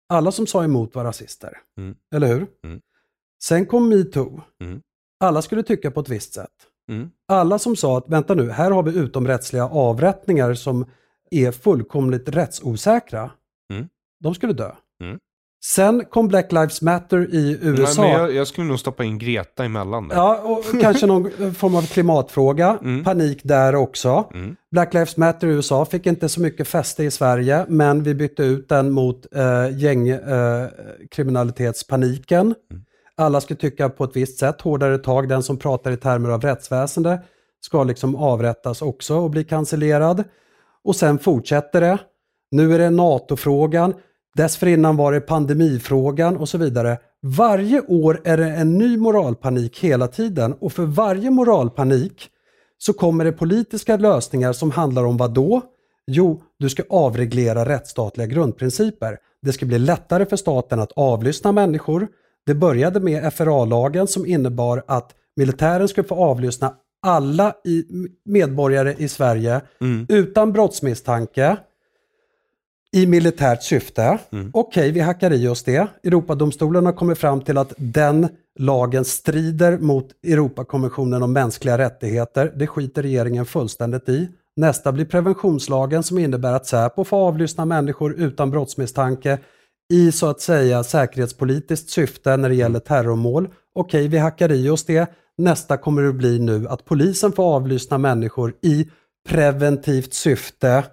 Alla 0.08 0.32
som 0.32 0.46
sa 0.46 0.64
emot 0.64 0.94
var 0.94 1.04
rasister. 1.04 1.58
Mm. 1.78 1.96
Eller 2.14 2.26
hur? 2.26 2.46
Mm. 2.64 2.80
Sen 3.42 3.66
kom 3.66 3.88
metoo. 3.88 4.42
Mm. 4.60 4.82
Alla 5.20 5.42
skulle 5.42 5.62
tycka 5.62 5.90
på 5.90 6.00
ett 6.00 6.08
visst 6.08 6.34
sätt. 6.34 6.66
Mm. 6.88 7.10
Alla 7.28 7.58
som 7.58 7.76
sa 7.76 7.98
att 7.98 8.08
vänta 8.08 8.34
nu, 8.34 8.50
här 8.50 8.70
har 8.70 8.82
vi 8.82 8.98
utomrättsliga 8.98 9.64
avrättningar 9.64 10.54
som 10.54 10.86
är 11.30 11.52
fullkomligt 11.52 12.28
rättsosäkra. 12.28 13.30
Mm. 13.72 13.88
De 14.20 14.34
skulle 14.34 14.52
dö. 14.52 14.72
Mm. 15.02 15.18
Sen 15.64 16.04
kom 16.04 16.28
Black 16.28 16.52
Lives 16.52 16.82
Matter 16.82 17.34
i 17.34 17.58
USA. 17.62 18.02
Nej, 18.02 18.12
men 18.12 18.20
jag, 18.20 18.34
jag 18.34 18.46
skulle 18.46 18.66
nog 18.66 18.80
stoppa 18.80 19.04
in 19.04 19.18
Greta 19.18 19.64
emellan 19.64 20.08
där. 20.08 20.16
Ja, 20.16 20.38
och 20.38 20.64
kanske 20.80 21.06
någon 21.06 21.54
form 21.54 21.74
av 21.74 21.82
klimatfråga. 21.82 22.78
Mm. 22.82 23.04
Panik 23.04 23.40
där 23.42 23.74
också. 23.74 24.30
Mm. 24.34 24.56
Black 24.70 24.94
Lives 24.94 25.16
Matter 25.16 25.46
i 25.46 25.50
USA 25.50 25.84
fick 25.84 26.06
inte 26.06 26.28
så 26.28 26.40
mycket 26.40 26.68
fäste 26.68 27.04
i 27.04 27.10
Sverige, 27.10 27.66
men 27.68 28.02
vi 28.02 28.14
bytte 28.14 28.42
ut 28.42 28.68
den 28.68 28.90
mot 28.90 29.26
eh, 29.34 29.78
gängkriminalitetspaniken. 29.78 32.40
Mm. 32.40 32.54
Alla 33.16 33.40
ska 33.40 33.54
tycka 33.54 33.88
på 33.88 34.04
ett 34.04 34.16
visst 34.16 34.38
sätt, 34.38 34.60
hårdare 34.60 34.98
tag. 34.98 35.28
Den 35.28 35.42
som 35.42 35.56
pratar 35.56 35.90
i 35.90 35.96
termer 35.96 36.28
av 36.28 36.40
rättsväsende 36.40 37.20
ska 37.60 37.84
liksom 37.84 38.16
avrättas 38.16 38.82
också 38.82 39.16
och 39.16 39.30
bli 39.30 39.44
cancellerad. 39.44 40.24
Och 40.84 40.96
sen 40.96 41.18
fortsätter 41.18 41.80
det. 41.80 41.98
Nu 42.50 42.74
är 42.74 42.78
det 42.78 42.90
NATO-frågan. 42.90 43.94
Dessförinnan 44.36 44.96
var 44.96 45.12
det 45.12 45.20
pandemifrågan 45.20 46.36
och 46.36 46.48
så 46.48 46.58
vidare. 46.58 46.98
Varje 47.22 47.80
år 47.80 48.20
är 48.24 48.36
det 48.36 48.50
en 48.50 48.78
ny 48.78 48.96
moralpanik 48.96 49.78
hela 49.78 50.08
tiden 50.08 50.54
och 50.60 50.72
för 50.72 50.84
varje 50.84 51.30
moralpanik 51.30 52.28
så 52.78 52.92
kommer 52.92 53.24
det 53.24 53.32
politiska 53.32 53.96
lösningar 53.96 54.52
som 54.52 54.70
handlar 54.70 55.04
om 55.04 55.16
vad 55.16 55.34
då? 55.34 55.62
Jo, 56.06 56.42
du 56.58 56.68
ska 56.68 56.82
avreglera 56.90 57.68
rättsstatliga 57.68 58.26
grundprinciper. 58.26 59.18
Det 59.42 59.52
ska 59.52 59.66
bli 59.66 59.78
lättare 59.78 60.26
för 60.26 60.36
staten 60.36 60.80
att 60.80 60.92
avlyssna 60.92 61.52
människor. 61.52 62.08
Det 62.46 62.54
började 62.54 63.00
med 63.00 63.34
FRA-lagen 63.34 64.06
som 64.06 64.26
innebar 64.26 64.84
att 64.86 65.10
militären 65.36 65.88
skulle 65.88 66.08
få 66.08 66.14
avlyssna 66.14 66.74
alla 67.04 67.54
i, 67.64 67.84
medborgare 68.24 68.94
i 68.98 69.08
Sverige 69.08 69.60
Mm. 69.80 70.06
utan 70.08 70.52
brottsmisstanke 70.52 71.56
i 72.92 73.06
militärt 73.06 73.62
syfte. 73.62 74.18
Mm. 74.32 74.50
Okej, 74.54 74.90
vi 74.92 75.00
hackar 75.00 75.32
i 75.32 75.48
oss 75.48 75.62
det. 75.62 75.86
Europadomstolen 76.04 76.86
har 76.86 76.92
kommit 76.92 77.18
fram 77.18 77.40
till 77.40 77.58
att 77.58 77.72
den 77.76 78.28
lagen 78.58 79.04
strider 79.04 79.78
mot 79.78 80.08
Europakonventionen 80.26 81.22
om 81.22 81.32
mänskliga 81.32 81.78
rättigheter. 81.78 82.52
Det 82.56 82.66
skiter 82.66 83.02
regeringen 83.02 83.46
fullständigt 83.46 84.08
i. 84.08 84.28
Nästa 84.56 84.92
blir 84.92 85.04
preventionslagen 85.04 86.02
som 86.02 86.18
innebär 86.18 86.52
att 86.52 86.66
Säpo 86.66 87.04
får 87.04 87.16
avlyssna 87.16 87.64
människor 87.64 88.14
utan 88.14 88.50
brottsmisstanke 88.50 89.38
i 89.92 90.12
så 90.12 90.26
att 90.26 90.40
säga 90.40 90.82
säkerhetspolitiskt 90.84 91.90
syfte 91.90 92.36
när 92.36 92.48
det 92.48 92.54
gäller 92.54 92.80
terrormål. 92.80 93.48
Okej, 93.74 94.08
vi 94.08 94.18
hackar 94.18 94.52
i 94.52 94.68
oss 94.70 94.84
det. 94.84 95.10
Nästa 95.38 95.76
kommer 95.76 96.02
det 96.02 96.12
bli 96.12 96.38
nu 96.38 96.68
att 96.68 96.84
polisen 96.84 97.32
får 97.32 97.54
avlyssna 97.54 97.98
människor 97.98 98.54
i 98.62 98.88
preventivt 99.28 100.14
syfte 100.14 100.84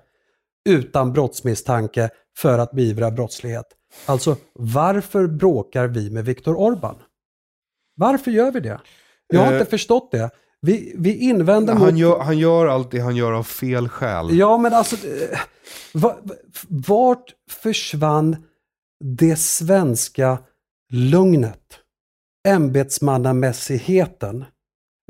utan 0.70 1.14
brottsmisstanke 1.14 2.10
för 2.38 2.60
att 2.60 2.72
beivra 2.72 3.12
brottslighet. 3.12 3.66
Alltså, 4.06 4.36
varför 4.54 5.28
bråkar 5.28 5.88
vi 5.88 6.10
med 6.10 6.26
Viktor 6.26 6.56
Orban? 6.60 6.96
Varför 7.96 8.32
gör 8.32 8.52
vi 8.52 8.60
det? 8.60 8.80
Jag 9.28 9.40
har 9.40 9.48
Eh, 9.54 9.60
inte 9.60 9.70
förstått 9.70 10.12
det. 10.12 10.30
Vi, 10.62 10.94
vi 10.98 11.16
invänder 11.18 11.74
mot... 11.74 11.84
Han 11.84 11.98
gör, 11.98 12.20
han 12.20 12.38
gör 12.38 12.68
allt 12.68 12.92
det 12.92 13.00
han 13.00 13.16
gör 13.16 13.32
av 13.32 13.44
fel 13.44 13.90
skäl. 13.90 14.28
Ja, 14.38 14.58
men 14.58 14.74
alltså, 14.74 14.96
eh, 15.08 15.40
va- 15.94 16.18
va- 16.24 16.36
vart 16.68 17.34
försvann 17.50 18.36
det 19.04 19.36
svenska 19.36 20.38
lugnet? 20.94 21.80
Ämbetsmannamässigheten, 22.48 24.46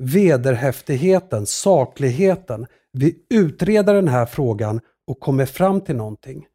vederhäftigheten, 0.02 1.46
sakligheten. 1.46 2.68
Vi 2.94 3.16
utreder 3.30 3.94
den 3.94 4.08
här 4.08 4.26
frågan 4.26 4.80
och 5.08 5.20
kommer 5.20 5.46
fram 5.46 5.82
till 5.82 5.96
någonting. 5.96 6.46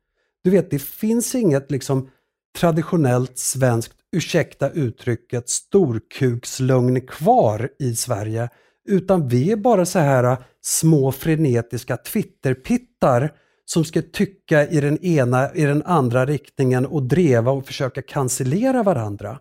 Du 0.45 0.51
vet, 0.51 0.71
det 0.71 0.83
finns 0.83 1.35
inget 1.35 1.71
liksom 1.71 2.11
traditionellt 2.59 3.39
svenskt, 3.39 3.93
ursäkta 4.13 4.71
uttrycket, 4.71 5.49
storkukslugn 5.49 7.01
kvar 7.01 7.69
i 7.79 7.95
Sverige. 7.95 8.49
Utan 8.89 9.29
vi 9.29 9.53
är 9.53 9.57
bara 9.57 9.87
så 9.87 9.99
här 9.99 10.37
små 10.63 11.13
frenetiska 11.13 11.97
twitterpittar 11.97 13.33
som 13.65 13.85
ska 13.85 14.03
tycka 14.03 14.67
i 14.67 14.81
den 14.81 15.05
ena, 15.05 15.55
i 15.55 15.63
den 15.63 15.83
andra 15.83 16.27
riktningen 16.27 16.87
och 16.87 17.03
dreva 17.03 17.51
och 17.51 17.67
försöka 17.67 18.03
cancellera 18.03 18.83
varandra. 18.83 19.39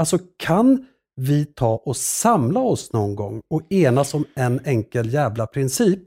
Alltså 0.00 0.18
kan 0.36 0.86
vi 1.16 1.44
ta 1.44 1.76
och 1.76 1.96
samla 1.96 2.60
oss 2.60 2.92
någon 2.92 3.14
gång 3.14 3.40
och 3.50 3.72
enas 3.72 4.14
om 4.14 4.24
en 4.34 4.60
enkel 4.64 5.12
jävla 5.14 5.46
princip. 5.46 6.00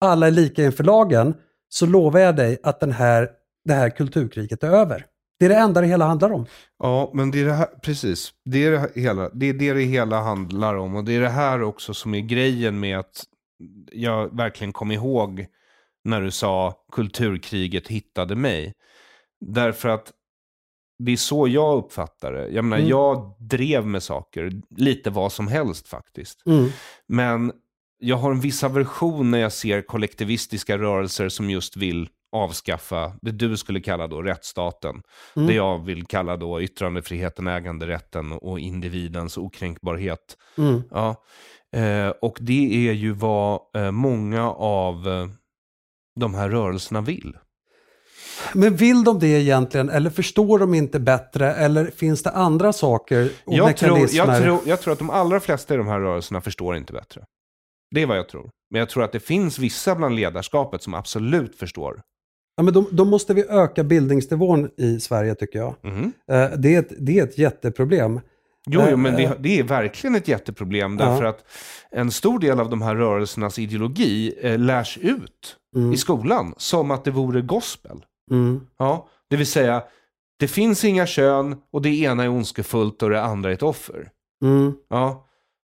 Alla 0.00 0.26
är 0.26 0.30
lika 0.30 0.64
inför 0.64 0.84
lagen, 0.84 1.34
så 1.68 1.86
lovar 1.86 2.20
jag 2.20 2.36
dig 2.36 2.58
att 2.62 2.80
den 2.80 2.92
här, 2.92 3.28
det 3.64 3.74
här 3.74 3.90
kulturkriget 3.90 4.62
är 4.62 4.70
över. 4.70 5.06
Det 5.38 5.44
är 5.44 5.48
det 5.48 5.56
enda 5.56 5.80
det 5.80 5.86
hela 5.86 6.06
handlar 6.06 6.32
om. 6.32 6.46
Ja, 6.78 7.10
men 7.14 7.30
det 7.30 7.40
är 7.40 7.44
det 7.44 7.52
här, 7.52 7.66
precis. 7.66 8.32
Det 8.44 8.64
är 8.64 8.70
det, 8.70 9.00
hela, 9.00 9.28
det 9.28 9.46
är 9.46 9.54
det 9.54 9.72
det 9.72 9.82
hela 9.82 10.20
handlar 10.20 10.74
om. 10.74 10.96
Och 10.96 11.04
det 11.04 11.12
är 11.12 11.20
det 11.20 11.28
här 11.28 11.62
också 11.62 11.94
som 11.94 12.14
är 12.14 12.20
grejen 12.20 12.80
med 12.80 12.98
att 12.98 13.24
jag 13.92 14.36
verkligen 14.36 14.72
kom 14.72 14.90
ihåg 14.90 15.46
när 16.04 16.20
du 16.20 16.30
sa 16.30 16.74
kulturkriget 16.92 17.88
hittade 17.88 18.36
mig. 18.36 18.72
Därför 19.40 19.88
att 19.88 20.12
det 20.98 21.12
är 21.12 21.16
så 21.16 21.48
jag 21.48 21.76
uppfattar 21.78 22.32
det. 22.32 22.48
Jag 22.48 22.64
menar, 22.64 22.76
Mm. 22.76 22.90
jag 22.90 23.36
drev 23.38 23.86
med 23.86 24.02
saker, 24.02 24.52
lite 24.76 25.10
vad 25.10 25.32
som 25.32 25.48
helst 25.48 25.88
faktiskt. 25.88 26.46
Mm. 26.46 26.68
Men 27.08 27.52
jag 27.98 28.16
har 28.16 28.30
en 28.30 28.40
viss 28.40 28.64
aversion 28.64 29.30
när 29.30 29.38
jag 29.38 29.52
ser 29.52 29.82
kollektivistiska 29.82 30.78
rörelser 30.78 31.28
som 31.28 31.50
just 31.50 31.76
vill 31.76 32.08
avskaffa 32.32 33.12
det 33.22 33.30
du 33.30 33.56
skulle 33.56 33.80
kalla 33.80 34.06
då 34.06 34.22
rättsstaten. 34.22 35.02
Mm. 35.36 35.48
Det 35.48 35.54
jag 35.54 35.84
vill 35.84 36.06
kalla 36.06 36.36
då 36.36 36.62
yttrandefriheten, 36.62 37.46
äganderätten 37.46 38.32
och 38.32 38.60
individens 38.60 39.38
okränkbarhet. 39.38 40.36
Mm. 40.58 40.82
Ja. 40.90 41.24
Eh, 41.76 42.08
och 42.08 42.38
det 42.40 42.88
är 42.88 42.92
ju 42.92 43.12
vad 43.12 43.60
eh, 43.76 43.90
många 43.90 44.50
av 44.52 45.08
eh, 45.08 45.26
de 46.20 46.34
här 46.34 46.48
rörelserna 46.50 47.00
vill. 47.00 47.36
Men 48.54 48.76
vill 48.76 49.04
de 49.04 49.18
det 49.18 49.26
egentligen 49.26 49.88
eller 49.90 50.10
förstår 50.10 50.58
de 50.58 50.74
inte 50.74 51.00
bättre 51.00 51.52
eller 51.54 51.86
finns 51.86 52.22
det 52.22 52.30
andra 52.30 52.72
saker 52.72 53.30
och 53.44 53.54
Jag 53.54 53.76
tror, 53.76 53.90
mekanismer? 53.90 54.18
jag, 54.26 54.42
tror, 54.42 54.58
jag 54.66 54.80
tror 54.80 54.92
att 54.92 54.98
de 54.98 55.10
allra 55.10 55.40
flesta 55.40 55.74
i 55.74 55.76
de 55.76 55.86
här 55.86 56.00
rörelserna 56.00 56.40
förstår 56.40 56.76
inte 56.76 56.92
bättre. 56.92 57.24
Det 57.94 58.02
är 58.02 58.06
vad 58.06 58.18
jag 58.18 58.28
tror. 58.28 58.50
Men 58.70 58.78
jag 58.78 58.88
tror 58.88 59.04
att 59.04 59.12
det 59.12 59.20
finns 59.20 59.58
vissa 59.58 59.94
bland 59.94 60.14
ledarskapet 60.16 60.82
som 60.82 60.94
absolut 60.94 61.56
förstår. 61.56 62.00
Ja, 62.56 62.62
men 62.62 62.74
då, 62.74 62.86
då 62.90 63.04
måste 63.04 63.34
vi 63.34 63.44
öka 63.48 63.84
bildningsnivån 63.84 64.70
i 64.76 65.00
Sverige 65.00 65.34
tycker 65.34 65.58
jag. 65.58 65.74
Eh, 66.30 66.50
Det, 66.58 66.74
är 66.74 66.78
ett, 66.78 66.92
det 66.98 67.18
är 67.18 67.24
ett 67.24 67.38
jätteproblem. 67.38 68.20
Jo, 68.70 68.80
Eh, 68.80 68.86
jo 68.90 68.96
men 68.96 69.12
eh, 69.14 69.18
det, 69.30 69.36
det 69.40 69.58
är 69.58 69.62
verkligen 69.62 70.14
ett 70.14 70.28
jätteproblem. 70.28 70.96
Ja. 71.00 71.06
Därför 71.06 71.24
att 71.24 71.44
en 71.90 72.10
stor 72.10 72.38
del 72.38 72.60
av 72.60 72.70
de 72.70 72.82
här 72.82 72.94
rörelsernas 72.96 73.58
ideologi 73.58 74.34
eh, 74.40 74.58
lärs 74.58 74.98
ut 74.98 75.56
Mm. 75.76 75.92
i 75.92 75.96
skolan 75.96 76.54
som 76.56 76.90
att 76.90 77.04
det 77.04 77.10
vore 77.10 77.40
gospel. 77.40 78.04
Mm. 78.30 78.60
Ja, 78.78 79.08
det 79.30 79.36
vill 79.36 79.46
säga, 79.46 79.82
det 80.40 80.48
finns 80.48 80.84
inga 80.84 81.06
kön 81.06 81.56
och 81.72 81.82
det 81.82 81.88
ena 82.00 82.24
är 82.24 82.28
ondskefullt 82.28 83.02
och 83.02 83.10
det 83.10 83.22
andra 83.22 83.50
är 83.50 83.54
ett 83.54 83.62
offer. 83.62 84.08
Mm. 84.44 84.72
Ja, 84.90 85.20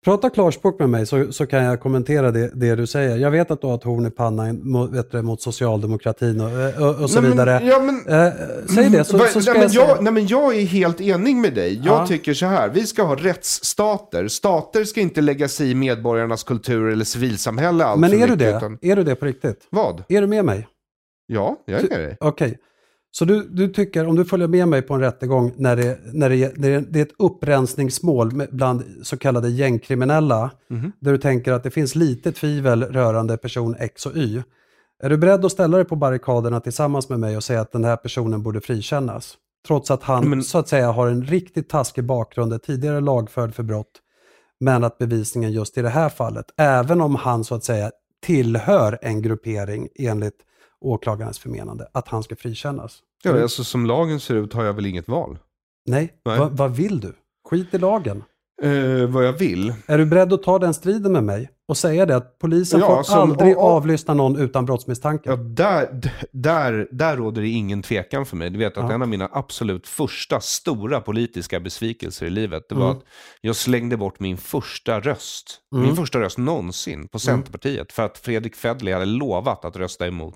Prata 0.05 0.31
klarspråk 0.31 0.79
med 0.79 0.91
mig 0.91 1.07
så, 1.07 1.33
så 1.33 1.47
kan 1.47 1.65
jag 1.65 1.81
kommentera 1.81 2.31
det, 2.31 2.51
det 2.55 2.75
du 2.75 2.87
säger. 2.87 3.17
Jag 3.17 3.31
vet 3.31 3.51
att 3.51 3.61
du 3.61 3.67
har 3.67 3.75
ett 3.75 3.83
horn 3.85 4.07
i 4.07 4.11
pannan 4.11 4.71
mot, 4.71 5.11
du, 5.11 5.23
mot 5.23 5.43
socialdemokratin 5.43 6.41
och, 6.41 6.47
och, 6.89 7.03
och 7.03 7.11
så 7.11 7.21
Nej, 7.21 7.31
men- 7.31 7.31
vidare. 7.47 7.65
ja, 7.67 7.79
men- 7.83 8.27
Eh, 8.27 8.33
säg 8.75 8.91
det 8.91 9.05
så, 9.05 9.17
Va- 9.17 9.25
så 9.33 9.41
ska 9.41 9.53
nej, 9.53 9.61
men 9.63 9.73
jag, 9.73 9.83
jag, 9.83 9.89
säga. 9.89 10.01
nej, 10.01 10.13
men 10.13 10.27
jag 10.27 10.57
är 10.57 10.65
helt 10.67 11.01
enig 11.01 11.37
med 11.37 11.55
dig. 11.55 11.81
Jag 11.85 11.95
Ja. 12.03 12.07
tycker 12.07 12.35
så 12.35 12.47
här, 12.47 12.69
vi 12.69 12.87
ska 12.87 13.03
ha 13.03 13.15
rättsstater. 13.17 14.29
Stater 14.29 14.85
ska 14.85 15.01
inte 15.01 15.21
lägga 15.21 15.49
sig 15.49 15.71
i 15.71 15.75
medborgarnas 15.75 16.43
kultur 16.45 16.87
eller 16.93 17.05
civilsamhälle 17.05 17.85
allt 17.85 18.01
Men 18.01 18.11
är 18.13 18.15
du 18.15 18.21
mycket, 18.23 18.39
det? 18.39 18.57
utan- 18.57 18.79
Är 18.83 18.97
du 18.97 19.05
det 19.05 19.15
på 19.15 19.27
riktigt? 19.27 19.67
Vad? 19.71 20.05
Är 20.09 20.21
du 20.21 20.27
med 20.27 20.45
mig? 20.45 20.67
Ja, 21.27 21.57
jag 21.67 21.85
är 21.85 21.89
med 21.89 22.01
dig. 22.01 22.17
Okej. 22.21 22.59
Så 23.11 23.25
du, 23.25 23.49
du 23.49 23.69
tycker, 23.69 24.07
om 24.07 24.17
du 24.17 24.25
följer 24.25 24.49
med 24.49 24.69
mig 24.69 24.83
på 24.83 24.95
en 24.95 25.01
rättegång 25.01 25.53
när 25.57 25.77
det, 25.77 25.99
när 26.13 26.31
det, 26.31 26.59
när 26.59 26.71
det, 26.71 26.81
det 26.93 26.99
är 26.99 27.03
ett 27.03 27.15
upprensningsmål 27.19 28.47
bland 28.51 28.83
så 29.03 29.17
kallade 29.17 29.49
gängkriminella, 29.51 30.51
Mhm. 30.71 30.93
där 31.01 31.13
du 31.13 31.19
tänker 31.19 31.53
att 31.53 31.63
det 31.63 31.71
finns 31.71 31.95
lite 31.95 32.33
tvivel 32.33 32.83
rörande 32.85 33.37
person 33.37 33.77
X 33.79 34.07
och 34.07 34.17
Y. 34.17 34.43
Är 35.03 35.11
du 35.11 35.17
beredd 35.17 35.45
att 35.45 35.53
ställa 35.53 35.77
dig 35.77 35.87
på 35.87 35.97
barrikaderna 35.97 36.61
tillsammans 36.61 37.09
med 37.09 37.21
mig 37.21 37.37
och 37.37 37.45
säga 37.45 37.61
att 37.61 37.73
den 37.73 37.85
här 37.85 37.97
personen 37.97 38.43
borde 38.43 38.61
frikännas? 38.61 39.35
Trots 39.67 39.91
att 39.91 40.03
han 40.03 40.29
Men- 40.31 40.43
så 40.43 40.59
att 40.59 40.69
säga 40.69 40.93
har 40.93 41.07
en 41.09 41.25
riktigt 41.25 41.69
taskig 41.69 42.05
bakgrund, 42.05 42.53
är 42.53 42.59
tidigare 42.59 43.01
lagförd 43.01 43.55
för 43.55 43.63
brott, 43.63 43.93
men 44.61 44.85
att 44.85 44.99
bevisningen 44.99 45.53
just 45.53 45.79
i 45.79 45.83
det 45.83 45.89
här 45.89 46.09
fallet, 46.09 46.47
även 46.57 47.01
om 47.01 47.15
han 47.15 47.45
så 47.45 47.55
att 47.55 47.65
säga 47.65 47.91
tillhör 48.27 48.99
en 49.03 49.23
gruppering 49.23 49.89
enligt 49.99 50.37
åklagarens 50.87 51.39
förmenande, 51.39 51.89
att 51.93 52.09
han 52.09 52.23
ska 52.23 52.37
frikännas. 52.37 52.99
Ja, 53.23 53.31
Mm. 53.31 53.43
alltså, 53.43 53.65
som 53.65 53.87
lagen 53.87 54.21
ser 54.21 54.35
ut 54.35 54.53
har 54.53 54.65
jag 54.65 54.73
väl 54.73 54.87
inget 54.87 55.09
val. 55.09 55.39
Nej, 55.87 56.15
Nej. 56.25 56.39
Va, 56.39 56.49
vad 56.53 56.77
vill 56.77 57.01
du? 57.01 57.13
Skit 57.51 57.75
i 57.75 57.79
lagen. 57.79 58.25
Eh, 58.63 59.07
vad 59.09 59.27
jag 59.27 59.33
vill? 59.33 59.75
Är 59.87 59.99
du 59.99 60.07
beredd 60.07 60.33
att 60.33 60.43
ta 60.43 60.59
den 60.59 60.75
striden 60.75 61.13
med 61.13 61.25
mig 61.25 61.51
och 61.69 61.77
säga 61.77 62.07
det 62.07 62.17
att 62.17 62.39
polisen 62.39 62.81
Ja, 62.81 62.87
får 62.97 63.03
som- 63.03 63.19
aldrig 63.19 63.57
och- 63.57 63.65
och- 63.65 63.71
avlyssna 63.71 64.15
någon 64.15 64.37
utan 64.39 64.65
brottsmisstanke? 64.67 65.31
Ja, 65.31 65.37
där, 65.37 65.89
där, 66.33 66.89
där 66.91 67.17
råder 67.17 67.43
det 67.43 67.49
ingen 67.49 67.83
tvekan 67.83 68.27
för 68.27 68.37
mig. 68.37 68.51
Du 68.51 68.59
vet 68.59 68.79
att 68.79 68.85
Ja. 68.89 68.93
en 68.95 69.03
av 69.03 69.09
mina 69.09 69.29
absolut 69.33 69.87
första 69.89 70.41
stora 70.41 71.01
politiska 71.01 71.61
besvikelser 71.61 72.27
i 72.27 72.31
livet, 72.31 72.63
det 72.69 72.75
var 72.75 72.85
Mm. 72.87 72.97
att 72.97 73.05
jag 73.41 73.57
slängde 73.57 73.97
bort 73.97 74.21
min 74.21 74.37
första 74.37 75.01
röst. 75.01 75.59
Mm. 75.75 75.87
Min 75.87 75.97
första 75.97 76.21
röst 76.21 76.39
någonsin 76.39 77.09
på 77.09 77.19
Centerpartiet. 77.19 77.93
För 77.93 78.03
att 78.03 78.19
Fredrik 78.19 78.57
Federley 78.57 78.95
hade 78.95 79.07
lovat 79.07 79.65
att 79.65 79.77
rösta 79.77 80.07
emot 80.07 80.35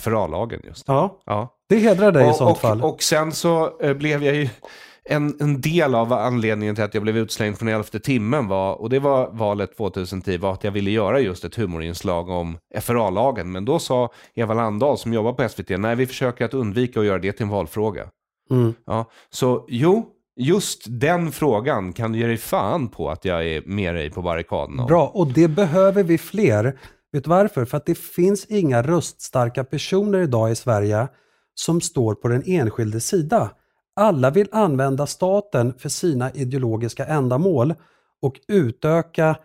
FRA-lagen 0.00 0.60
just. 0.64 0.84
Ja, 0.86 1.20
Ja. 1.26 1.54
det 1.68 1.76
hedrar 1.78 2.12
dig 2.12 2.28
i 2.28 2.30
och, 2.30 2.34
sånt 2.36 2.50
och, 2.50 2.58
fall. 2.60 2.82
Och 2.82 3.02
sen 3.02 3.32
så 3.32 3.80
eh, 3.80 3.94
blev 3.94 4.24
jag 4.24 4.34
ju... 4.34 4.48
En, 5.08 5.36
en 5.40 5.60
del 5.60 5.94
av 5.94 6.12
anledningen 6.12 6.74
till 6.74 6.84
att 6.84 6.94
jag 6.94 7.02
blev 7.02 7.16
utslängd 7.16 7.58
från 7.58 7.68
elfte 7.68 8.00
timmen 8.00 8.48
var, 8.48 8.74
och 8.74 8.90
det 8.90 8.98
var 8.98 9.30
valet 9.32 9.76
2010, 9.76 10.36
var 10.38 10.52
att 10.52 10.64
jag 10.64 10.72
ville 10.72 10.90
göra 10.90 11.20
just 11.20 11.44
ett 11.44 11.54
humorinslag 11.54 12.28
om 12.28 12.58
FRA-lagen. 12.80 13.52
Men 13.52 13.64
då 13.64 13.78
sa 13.78 14.12
Eva 14.34 14.54
Landahl 14.54 14.98
som 14.98 15.12
jobbar 15.12 15.32
på 15.32 15.48
SVT, 15.48 15.68
nej 15.68 15.96
vi 15.96 16.06
försöker 16.06 16.44
att 16.44 16.54
undvika 16.54 17.00
att 17.00 17.06
göra 17.06 17.18
det 17.18 17.32
till 17.32 17.42
en 17.42 17.48
valfråga. 17.48 18.08
Mm. 18.50 18.74
Ja, 18.86 19.10
så 19.30 19.64
jo, 19.68 20.06
just 20.36 20.84
den 20.86 21.32
frågan 21.32 21.92
kan 21.92 22.12
du 22.12 22.18
ge 22.18 22.26
dig 22.26 22.36
fan 22.36 22.88
på 22.88 23.10
att 23.10 23.24
jag 23.24 23.46
är 23.46 23.62
med 23.66 23.94
dig 23.94 24.10
på 24.10 24.22
barrikaden 24.22 24.80
om. 24.80 24.86
Bra, 24.86 25.06
och 25.14 25.26
det 25.26 25.48
behöver 25.48 26.02
vi 26.02 26.18
fler. 26.18 26.78
Vet 27.12 27.24
du 27.24 27.30
varför? 27.30 27.64
För 27.64 27.76
att 27.76 27.86
det 27.86 27.98
finns 27.98 28.44
inga 28.44 28.82
röststarka 28.82 29.64
personer 29.64 30.18
idag 30.18 30.50
i 30.50 30.54
Sverige 30.54 31.08
som 31.54 31.80
står 31.80 32.14
på 32.14 32.28
den 32.28 32.42
enskilde 32.46 33.00
sida. 33.00 33.50
Alla 33.96 34.30
vill 34.30 34.48
använda 34.52 35.06
staten 35.06 35.74
för 35.78 35.88
sina 35.88 36.30
ideologiska 36.30 37.06
ändamål 37.06 37.74
och 38.22 38.34
utöka 38.48 39.36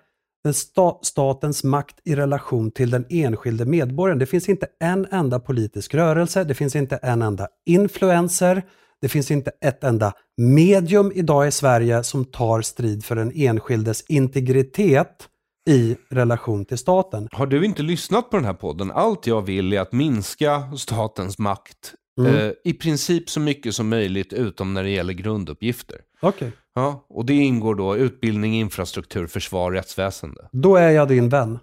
sta- 0.48 1.00
statens 1.02 1.64
makt 1.64 1.96
i 2.04 2.16
relation 2.16 2.72
till 2.72 2.90
den 2.90 3.06
enskilde 3.10 3.66
medborgaren. 3.66 4.20
Det 4.20 4.26
finns 4.26 4.50
inte 4.50 4.68
en 4.80 5.08
enda 5.12 5.40
politisk 5.40 5.94
rörelse, 5.94 6.44
det 6.44 6.54
finns 6.54 6.76
inte 6.76 6.96
en 6.96 7.22
enda 7.22 7.48
influencer, 7.66 8.64
det 9.02 9.10
finns 9.10 9.32
inte 9.32 9.52
ett 9.62 9.84
enda 9.84 10.14
medium 10.38 11.12
idag 11.16 11.48
i 11.48 11.52
Sverige 11.52 12.04
som 12.04 12.26
tar 12.26 12.62
strid 12.62 13.06
för 13.06 13.16
den 13.16 13.32
enskildes 13.36 14.06
integritet 14.08 15.28
i 15.70 15.98
relation 16.10 16.66
till 16.66 16.78
staten. 16.78 17.28
Har 17.32 17.48
du 17.48 17.66
inte 17.66 17.82
lyssnat 17.82 18.30
på 18.30 18.38
den 18.38 18.46
här 18.46 18.54
podden? 18.54 18.92
Allt 18.92 19.28
jag 19.28 19.42
vill 19.42 19.74
är 19.74 19.80
att 19.80 19.94
minska 19.94 20.72
statens 20.78 21.40
makt. 21.40 21.94
Mm. 22.26 22.36
Eh, 22.48 22.52
I 22.64 22.74
princip 22.74 23.30
så 23.30 23.40
mycket 23.40 23.76
som 23.76 23.90
möjligt 23.90 24.34
utom 24.34 24.74
när 24.74 24.84
det 24.84 24.90
gäller 24.90 25.14
grunduppgifter. 25.14 25.98
Okej, 26.20 26.52
Ja, 26.74 27.06
och 27.10 27.26
det 27.26 27.34
ingår 27.34 27.76
då 27.76 27.98
utbildning, 27.98 28.56
infrastruktur, 28.56 29.28
försvar, 29.28 29.72
rättsväsende. 29.72 30.50
då 30.52 30.76
är 30.76 30.90
jag 30.90 31.08
din 31.08 31.30
vän 31.30 31.60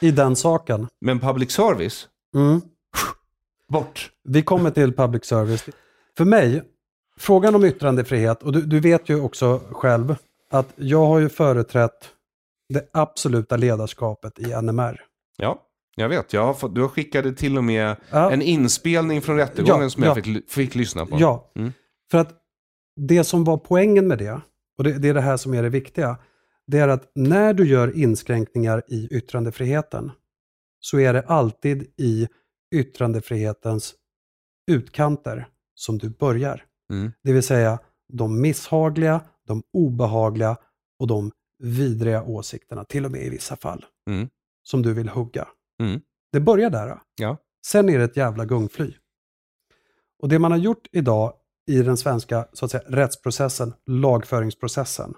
i 0.00 0.10
den 0.10 0.36
saken. 0.36 0.86
Men 1.00 1.20
public 1.20 1.50
service, 1.50 2.08
Mm. 2.34 2.60
bort. 3.68 4.10
Vi 4.24 4.42
kommer 4.42 4.70
till 4.70 4.92
public 4.92 5.24
service. 5.24 5.64
För 6.16 6.24
mig, 6.24 6.62
frågan 7.18 7.54
om 7.54 7.64
yttrandefrihet, 7.64 8.42
och 8.42 8.52
du, 8.52 8.62
du 8.62 8.80
vet 8.80 9.08
ju 9.08 9.20
också 9.20 9.60
själv 9.70 10.14
att 10.50 10.68
jag 10.76 11.06
har 11.06 11.18
ju 11.18 11.28
företrätt 11.28 12.08
det 12.68 12.88
absoluta 12.92 13.56
ledarskapet 13.56 14.38
i 14.38 14.54
NMR. 14.62 15.00
Ja, 15.36 15.62
jag 15.96 16.08
vet. 16.08 16.32
Jag 16.32 16.46
har 16.46 16.54
fått, 16.54 16.74
du 16.74 16.80
har 16.80 16.88
skickade 16.88 17.32
till 17.32 17.58
och 17.58 17.64
med 17.64 17.96
Ja. 18.10 18.30
en 18.32 18.42
inspelning 18.42 19.22
från 19.22 19.36
rättegången 19.36 19.82
Ja, 19.82 19.90
som 19.90 20.02
jag 20.02 20.18
ja. 20.18 20.22
fick, 20.22 20.50
fick 20.50 20.74
lyssna 20.74 21.06
på. 21.06 21.16
Ja, 21.20 21.52
Mm. 21.56 21.72
för 22.10 22.18
att 22.18 22.36
det 22.96 23.24
som 23.24 23.44
var 23.44 23.56
poängen 23.56 24.08
med 24.08 24.18
det, 24.18 24.40
och 24.78 24.84
det, 24.84 24.98
det 24.98 25.08
är 25.08 25.14
det 25.14 25.20
här 25.20 25.36
som 25.36 25.54
är 25.54 25.62
det 25.62 25.68
viktiga, 25.68 26.18
det 26.66 26.78
är 26.78 26.88
att 26.88 27.10
när 27.14 27.54
du 27.54 27.68
gör 27.68 27.96
inskränkningar 27.98 28.82
i 28.88 29.08
yttrandefriheten 29.10 30.10
så 30.80 30.98
är 31.00 31.12
det 31.12 31.22
alltid 31.26 31.82
i 31.96 32.28
yttrandefrihetens 32.74 33.94
utkanter 34.70 35.48
som 35.74 35.98
du 35.98 36.08
börjar. 36.10 36.64
Mm. 36.92 37.12
Det 37.22 37.32
vill 37.32 37.42
säga 37.42 37.78
de 38.12 38.40
misshagliga, 38.40 39.20
de 39.46 39.62
obehagliga 39.72 40.56
och 40.98 41.06
de 41.06 41.30
vidriga 41.62 42.22
åsikterna, 42.22 42.84
till 42.84 43.04
och 43.04 43.10
med 43.10 43.22
i 43.22 43.28
vissa 43.30 43.56
fall, 43.56 43.84
Mm. 44.10 44.28
som 44.62 44.82
du 44.82 44.94
vill 44.94 45.08
hugga. 45.08 45.48
Mm. 45.80 46.00
Det 46.32 46.40
börjar 46.40 46.70
där. 46.70 47.00
Ja. 47.20 47.36
Sen 47.66 47.88
är 47.88 47.98
det 47.98 48.04
ett 48.04 48.16
jävla 48.16 48.44
gungfly. 48.44 48.94
Och 50.22 50.28
det 50.28 50.38
man 50.38 50.50
har 50.50 50.58
gjort 50.58 50.86
idag 50.92 51.32
i 51.66 51.82
den 51.82 51.96
svenska 51.96 52.48
så 52.52 52.64
att 52.64 52.70
säga, 52.70 52.82
rättsprocessen, 52.86 53.74
lagföringsprocessen, 53.86 55.14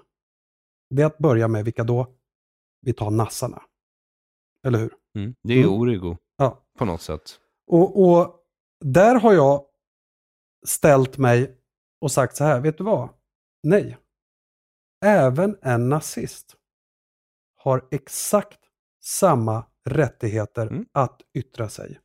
det 0.89 1.01
är 1.01 1.05
att 1.05 1.17
börja 1.17 1.47
med 1.47 1.65
vilka 1.65 1.83
då? 1.83 2.15
Vi 2.81 2.93
tar 2.93 3.11
nassarna. 3.11 3.61
Eller 4.65 4.79
hur? 4.79 4.93
Mm. 5.15 5.35
Det 5.43 5.53
är 5.53 5.63
Mm. 5.63 5.73
origo 5.81 6.17
Ja. 6.37 6.63
på 6.77 6.85
något 6.85 7.01
sätt. 7.01 7.39
Och, 7.67 8.03
och 8.09 8.39
där 8.85 9.15
har 9.15 9.33
jag 9.33 9.65
ställt 10.65 11.17
mig 11.17 11.57
och 12.01 12.11
sagt 12.11 12.35
så 12.35 12.43
här, 12.43 12.59
vet 12.61 12.77
du 12.77 12.83
vad? 12.83 13.09
Nej. 13.63 13.97
Även 15.05 15.57
en 15.61 15.89
nazist 15.89 16.55
har 17.55 17.87
exakt 17.91 18.59
samma 19.01 19.65
rättigheter 19.89 20.67
Mm. 20.67 20.85
att 20.91 21.19
yttra 21.33 21.69
sig. 21.69 21.99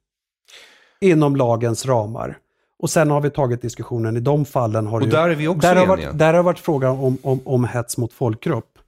Inom 1.01 1.37
lagens 1.37 1.87
ramar. 1.87 2.39
Och 2.79 2.91
sen 2.91 3.11
har 3.11 3.21
vi 3.21 3.31
tagit 3.31 3.63
diskussionen 3.63 4.17
i 4.17 4.21
de 4.21 4.45
fallen. 4.45 4.87
Har 4.87 4.95
Och 4.95 5.01
det 5.01 5.07
ju- 5.07 5.13
där 5.13 5.29
är 5.29 5.35
vi 5.35 5.49
också 5.49 5.61
där 5.69 5.77
har 5.77 5.87
varit, 5.87 6.19
där 6.19 6.35
har 6.35 6.43
varit 6.43 6.59
frågan 6.59 6.99
om, 6.99 7.19
om, 7.23 7.41
om 7.45 7.65
hets 7.65 7.97
mot 7.99 8.13
folkgrupp. 8.13 8.79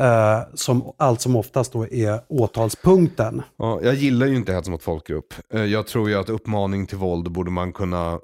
Eh, 0.00 0.40
som 0.54 0.92
allt 0.96 1.20
som 1.20 1.36
oftast 1.36 1.72
då 1.72 1.86
är 1.86 2.20
åtalspunkten. 2.28 3.42
Ja, 3.56 3.80
jag 3.82 3.94
gillar 3.94 4.26
ju 4.26 4.36
inte 4.36 4.52
hets 4.52 4.68
mot 4.68 4.82
folkgrupp. 4.82 5.34
Eh, 5.54 5.64
Jag 5.64 5.86
tror 5.86 6.08
ju 6.08 6.14
att 6.14 6.28
uppmaning 6.28 6.86
till 6.86 6.98
våld 6.98 7.32
borde 7.32 7.50
man 7.50 7.72
kunna, 7.72 8.20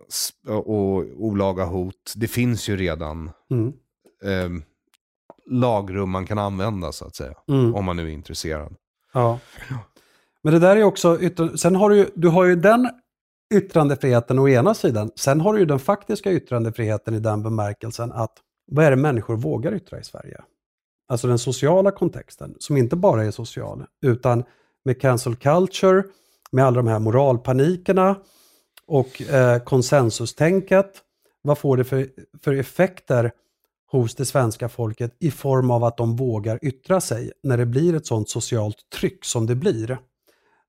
och 0.49 1.05
olaga 1.17 1.65
hot, 1.65 2.13
det 2.17 2.29
finns 2.29 2.69
ju 2.69 2.77
redan 2.77 3.31
Mm. 3.51 3.69
eh, 4.25 4.63
lagrum 5.51 6.11
man 6.11 6.27
kan 6.27 6.39
använda 6.39 6.93
så 6.93 7.05
att 7.05 7.17
säga. 7.17 7.35
Mm. 7.49 7.75
Om 7.75 7.85
man 7.85 7.97
nu 7.97 8.03
är 8.09 8.13
intresserad. 8.13 8.75
Ja. 9.15 9.39
Men 10.43 10.53
det 10.53 10.59
där 10.59 10.77
är 10.77 10.85
också, 10.85 11.19
yttra- 11.21 11.57
sen 11.57 11.77
har 11.77 11.91
du 11.91 11.97
ju, 11.97 12.07
du 12.15 12.29
har 12.29 12.45
ju 12.45 12.57
den 12.57 12.91
yttrandefriheten 13.55 14.39
å 14.39 14.49
ena 14.49 14.75
sidan, 14.75 15.11
sen 15.17 15.41
har 15.41 15.53
du 15.53 15.59
ju 15.59 15.67
den 15.67 15.79
faktiska 15.79 16.33
yttrandefriheten 16.33 17.15
i 17.15 17.19
den 17.21 17.43
bemärkelsen 17.43 18.13
att 18.13 18.33
vad 18.67 18.85
är 18.85 18.91
det 18.91 18.97
människor 18.97 19.37
vågar 19.37 19.75
yttra 19.75 20.01
i 20.01 20.05
Sverige? 20.05 20.41
Alltså 21.09 21.29
den 21.29 21.39
sociala 21.39 21.91
kontexten, 21.91 22.55
som 22.59 22.77
inte 22.77 22.97
bara 22.97 23.25
är 23.25 23.31
social, 23.31 23.85
utan 24.03 24.45
med 24.85 25.01
cancel 25.01 25.37
culture, 25.37 26.03
med 26.53 26.65
alla 26.65 26.77
de 26.77 26.87
här 26.87 26.99
moralpanikerna 26.99 28.17
och 28.87 29.23
eh, 29.23 29.59
konsensustänket. 29.59 31.01
Vad 31.43 31.59
får 31.59 31.77
det 31.77 31.85
för, 31.85 32.09
för 32.43 32.53
effekter 32.55 33.33
hos 33.99 34.15
det 34.15 34.25
svenska 34.25 34.69
folket 34.69 35.17
i 35.21 35.31
form 35.31 35.71
av 35.71 35.85
att 35.85 35.97
de 35.97 36.17
vågar 36.17 36.59
yttra 36.63 37.01
sig 37.01 37.33
när 37.43 37.57
det 37.57 37.67
blir 37.67 37.95
ett 37.95 38.07
sånt 38.07 38.29
socialt 38.29 38.77
tryck 38.95 39.25
som 39.25 39.47
det 39.47 39.55
blir. 39.55 39.99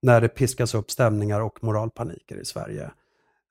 När 0.02 0.22
det 0.22 0.28
piskas 0.28 0.76
upp 0.76 0.92
stämningar 0.92 1.42
och 1.42 1.64
moralpaniker 1.64 2.42
i 2.42 2.46
Sverige. 2.46 2.92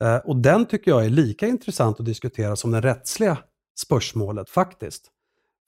Eh, 0.02 0.16
och 0.16 0.36
den 0.36 0.66
tycker 0.66 0.90
jag 0.90 1.04
är 1.04 1.10
lika 1.10 1.46
intressant 1.46 2.00
att 2.00 2.06
diskutera 2.06 2.56
som 2.56 2.70
det 2.70 2.80
rättsliga 2.80 3.38
spörsmålet 3.78 4.50
faktiskt. 4.50 5.04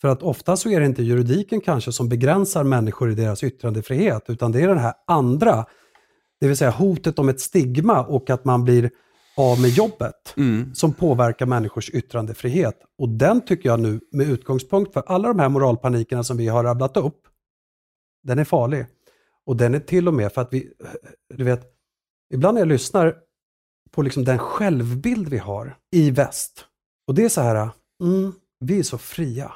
För 0.00 0.08
att 0.08 0.22
ofta 0.22 0.56
så 0.56 0.68
är 0.68 0.80
det 0.80 0.86
inte 0.86 1.02
juridiken 1.02 1.60
kanske 1.60 1.92
som 1.92 2.08
begränsar 2.08 2.64
människor 2.64 3.10
i 3.10 3.14
deras 3.14 3.42
yttrandefrihet, 3.42 4.24
utan 4.28 4.52
det 4.52 4.62
är 4.62 4.68
den 4.68 4.78
här 4.78 4.94
andra, 5.06 5.66
det 6.40 6.48
vill 6.48 6.56
säga 6.56 6.70
hotet 6.70 7.18
om 7.18 7.28
ett 7.28 7.40
stigma 7.40 8.04
och 8.04 8.30
att 8.30 8.44
man 8.44 8.64
blir 8.64 8.90
av 9.36 9.60
med 9.60 9.70
jobbet 9.70 10.34
som 10.74 10.92
påverkar 10.92 11.46
människors 11.46 11.90
yttrandefrihet. 11.90 12.78
Och 12.98 13.08
den 13.08 13.40
tycker 13.40 13.68
jag 13.68 13.80
nu, 13.80 14.00
med 14.12 14.28
utgångspunkt 14.28 14.92
för 14.92 15.02
alla 15.06 15.28
de 15.28 15.38
här 15.40 15.48
moralpanikerna 15.48 16.24
som 16.24 16.36
vi 16.36 16.48
har 16.48 16.64
rabblat 16.64 16.96
upp, 16.96 17.20
den 18.22 18.38
är 18.38 18.44
farlig. 18.44 18.86
Och 19.46 19.56
den 19.56 19.74
är 19.74 19.80
till 19.80 20.08
och 20.08 20.14
med 20.14 20.32
för 20.32 20.40
att 20.42 20.52
vi, 20.52 20.72
du 21.34 21.44
vet, 21.44 21.62
ibland 22.34 22.54
när 22.54 22.60
jag 22.60 22.68
lyssnar 22.68 23.16
på 23.90 24.02
liksom 24.02 24.24
den 24.24 24.38
självbild 24.38 25.28
vi 25.28 25.38
har 25.38 25.76
i 25.92 26.10
väst, 26.10 26.64
och 27.06 27.14
det 27.14 27.24
är 27.24 27.28
så 27.28 27.40
här, 27.40 27.70
mm, 28.02 28.32
vi 28.60 28.78
är 28.78 28.82
så 28.82 28.98
fria 28.98 29.52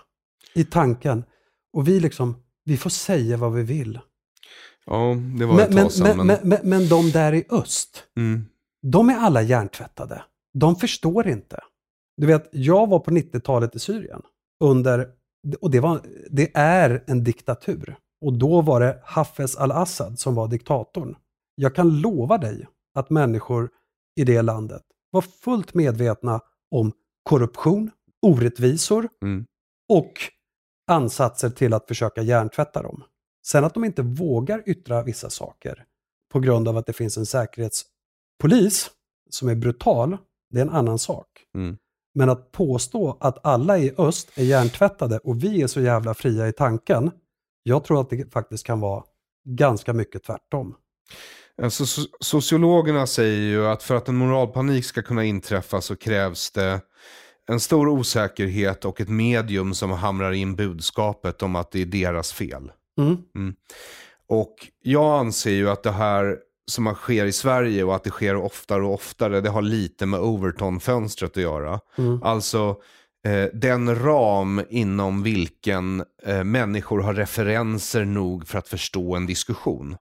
i 0.54 0.64
tanken. 0.64 1.24
Och 1.72 1.88
vi 1.88 2.00
liksom, 2.00 2.36
vi 2.64 2.76
får 2.76 2.90
säga 2.90 3.36
vad 3.36 3.52
vi 3.54 3.62
vill. 3.62 3.98
Ja, 4.86 5.16
det 5.38 5.46
var 5.46 5.60
ett 5.60 5.68
Men, 5.68 5.74
men, 5.74 5.84
tag 5.84 5.92
sedan. 5.92 6.16
men, 6.16 6.26
men, 6.26 6.38
men, 6.48 6.58
men 6.62 6.88
de 6.88 7.10
där 7.10 7.32
i 7.34 7.44
öst, 7.50 8.04
Mm. 8.16 8.44
De 8.82 9.10
är 9.10 9.16
alla 9.16 9.42
hjärntvättade. 9.42 10.22
De 10.54 10.76
förstår 10.76 11.28
inte. 11.28 11.60
Du 12.16 12.26
vet, 12.26 12.48
jag 12.52 12.86
var 12.86 12.98
på 12.98 13.10
90-talet 13.10 13.76
i 13.76 13.78
Syrien 13.78 14.22
under, 14.64 15.08
och 15.60 15.70
det, 15.70 15.80
var, 15.80 16.00
det 16.30 16.50
är 16.54 17.04
en 17.06 17.24
diktatur. 17.24 17.96
Och 18.24 18.32
då 18.32 18.60
var 18.60 18.80
det 18.80 19.00
Hafez 19.04 19.56
al-Assad 19.56 20.18
som 20.18 20.34
var 20.34 20.48
diktatorn. 20.48 21.16
Jag 21.54 21.74
kan 21.74 22.00
lova 22.00 22.38
dig 22.38 22.66
att 22.94 23.10
människor 23.10 23.70
i 24.20 24.24
det 24.24 24.42
landet 24.42 24.82
var 25.10 25.20
fullt 25.22 25.74
medvetna 25.74 26.40
om 26.70 26.92
korruption, 27.22 27.90
orättvisor 28.26 29.08
Mm. 29.22 29.46
och 29.88 30.12
ansatser 30.90 31.50
till 31.50 31.74
att 31.74 31.88
försöka 31.88 32.22
hjärntvätta 32.22 32.82
dem. 32.82 33.02
Sen 33.46 33.64
att 33.64 33.74
de 33.74 33.84
inte 33.84 34.02
vågar 34.02 34.62
yttra 34.66 35.02
vissa 35.02 35.30
saker 35.30 35.84
på 36.32 36.40
grund 36.40 36.68
av 36.68 36.76
att 36.76 36.86
det 36.86 36.92
finns 36.92 37.16
en 37.16 37.26
säkerhetspolis 38.40 38.90
som 39.30 39.48
är 39.48 39.54
brutal, 39.54 40.16
det 40.50 40.58
är 40.58 40.62
en 40.62 40.70
annan 40.70 40.98
sak. 40.98 41.26
Mm. 41.54 41.76
Men 42.14 42.30
att 42.30 42.52
påstå 42.52 43.16
att 43.20 43.46
alla 43.46 43.78
i 43.78 43.92
öst 43.98 44.30
är 44.34 44.44
hjärntvättade 44.44 45.18
och 45.18 45.44
vi 45.44 45.62
är 45.62 45.66
så 45.66 45.80
jävla 45.80 46.14
fria 46.14 46.48
i 46.48 46.52
tanken, 46.52 47.10
jag 47.62 47.84
tror 47.84 48.00
att 48.00 48.10
det 48.10 48.32
faktiskt 48.32 48.66
kan 48.66 48.80
vara 48.80 49.04
ganska 49.44 49.92
mycket 49.92 50.24
tvärtom. 50.24 50.74
Alltså, 51.62 51.86
so 51.86 52.02
sociologerna 52.20 53.06
säger 53.06 53.40
ju 53.40 53.66
att 53.66 53.82
för 53.82 53.96
att 53.96 54.08
en 54.08 54.16
moralpanik 54.16 54.84
ska 54.84 55.02
kunna 55.02 55.24
inträffa 55.24 55.80
så 55.80 55.96
krävs 55.96 56.50
det 56.50 56.80
en 57.48 57.60
stor 57.60 57.88
osäkerhet 57.88 58.84
och 58.84 59.00
ett 59.00 59.08
medium 59.08 59.74
som 59.74 59.90
hamrar 59.90 60.32
in 60.32 60.56
budskapet 60.56 61.42
om 61.42 61.56
att 61.56 61.70
det 61.70 61.82
är 61.82 61.86
deras 61.86 62.32
fel. 62.32 62.72
Mm. 62.98 63.16
Mm. 63.36 63.54
Och 64.28 64.54
jag 64.82 65.20
anser 65.20 65.50
ju 65.50 65.70
att 65.70 65.82
det 65.82 65.92
här 65.92 66.38
som 66.70 66.94
sker 66.94 67.26
i 67.26 67.32
Sverige 67.32 67.84
och 67.84 67.94
att 67.94 68.04
det 68.04 68.10
sker 68.10 68.36
oftare 68.36 68.82
och 68.82 68.94
oftare, 68.94 69.40
det 69.40 69.50
har 69.50 69.62
lite 69.62 70.06
med 70.06 70.20
Overton-fönstret 70.20 71.30
att 71.30 71.42
göra. 71.42 71.80
Mm. 71.98 72.22
Alltså 72.22 72.76
eh, 73.26 73.44
den 73.54 74.02
ram 74.02 74.62
inom 74.70 75.22
vilken 75.22 76.04
eh, 76.26 76.44
människor 76.44 77.00
har 77.00 77.14
referenser 77.14 78.04
nog 78.04 78.48
för 78.48 78.58
att 78.58 78.68
förstå 78.68 79.16
en 79.16 79.26
diskussion. 79.26 79.96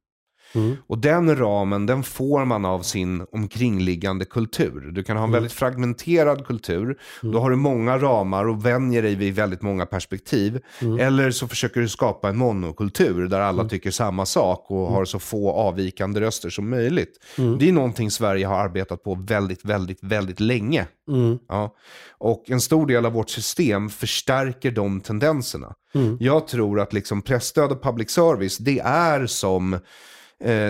Mm. 0.55 0.75
Och 0.87 0.97
den 0.97 1.35
ramen, 1.35 1.85
den 1.85 2.03
får 2.03 2.45
man 2.45 2.65
av 2.65 2.81
sin 2.81 3.25
omkringliggande 3.31 4.25
kultur. 4.25 4.91
Du 4.91 5.03
kan 5.03 5.17
ha 5.17 5.23
en 5.23 5.29
Mm. 5.29 5.33
väldigt 5.33 5.53
fragmenterad 5.53 6.45
kultur. 6.45 6.99
Då 7.21 7.39
har 7.39 7.49
du 7.49 7.55
många 7.55 7.97
ramar 7.97 8.47
och 8.47 8.65
vänjer 8.65 9.01
dig 9.01 9.15
vid 9.15 9.35
väldigt 9.35 9.61
många 9.61 9.85
perspektiv. 9.85 10.61
Mm. 10.81 10.99
Eller 10.99 11.31
så 11.31 11.47
försöker 11.47 11.81
du 11.81 11.89
skapa 11.89 12.29
en 12.29 12.37
monokultur 12.37 13.27
där 13.27 13.39
alla 13.39 13.65
tycker 13.69 13.91
samma 13.91 14.25
sak 14.25 14.65
och 14.71 14.91
har 14.91 15.05
så 15.05 15.19
få 15.19 15.51
avvikande 15.51 16.21
röster 16.21 16.49
som 16.49 16.69
möjligt. 16.69 17.17
Mm. 17.37 17.57
Det 17.57 17.69
är 17.69 17.73
någonting 17.73 18.11
Sverige 18.11 18.45
har 18.45 18.59
arbetat 18.59 19.03
på 19.03 19.15
väldigt, 19.15 19.65
väldigt, 19.65 20.03
väldigt 20.03 20.39
länge. 20.39 20.87
Mm. 21.07 21.37
Ja. 21.47 21.75
Och 22.17 22.43
en 22.47 22.61
stor 22.61 22.87
del 22.87 23.05
av 23.05 23.11
vårt 23.13 23.29
system 23.29 23.89
förstärker 23.89 24.71
de 24.71 25.01
tendenserna. 25.01 25.73
Mm. 25.95 26.17
Jag 26.19 26.47
tror 26.47 26.79
att 26.79 26.93
liksom 26.93 27.21
pressstöd 27.21 27.71
och 27.71 27.83
public 27.83 28.09
service, 28.09 28.57
det 28.57 28.79
är 28.79 29.25
som, 29.25 29.79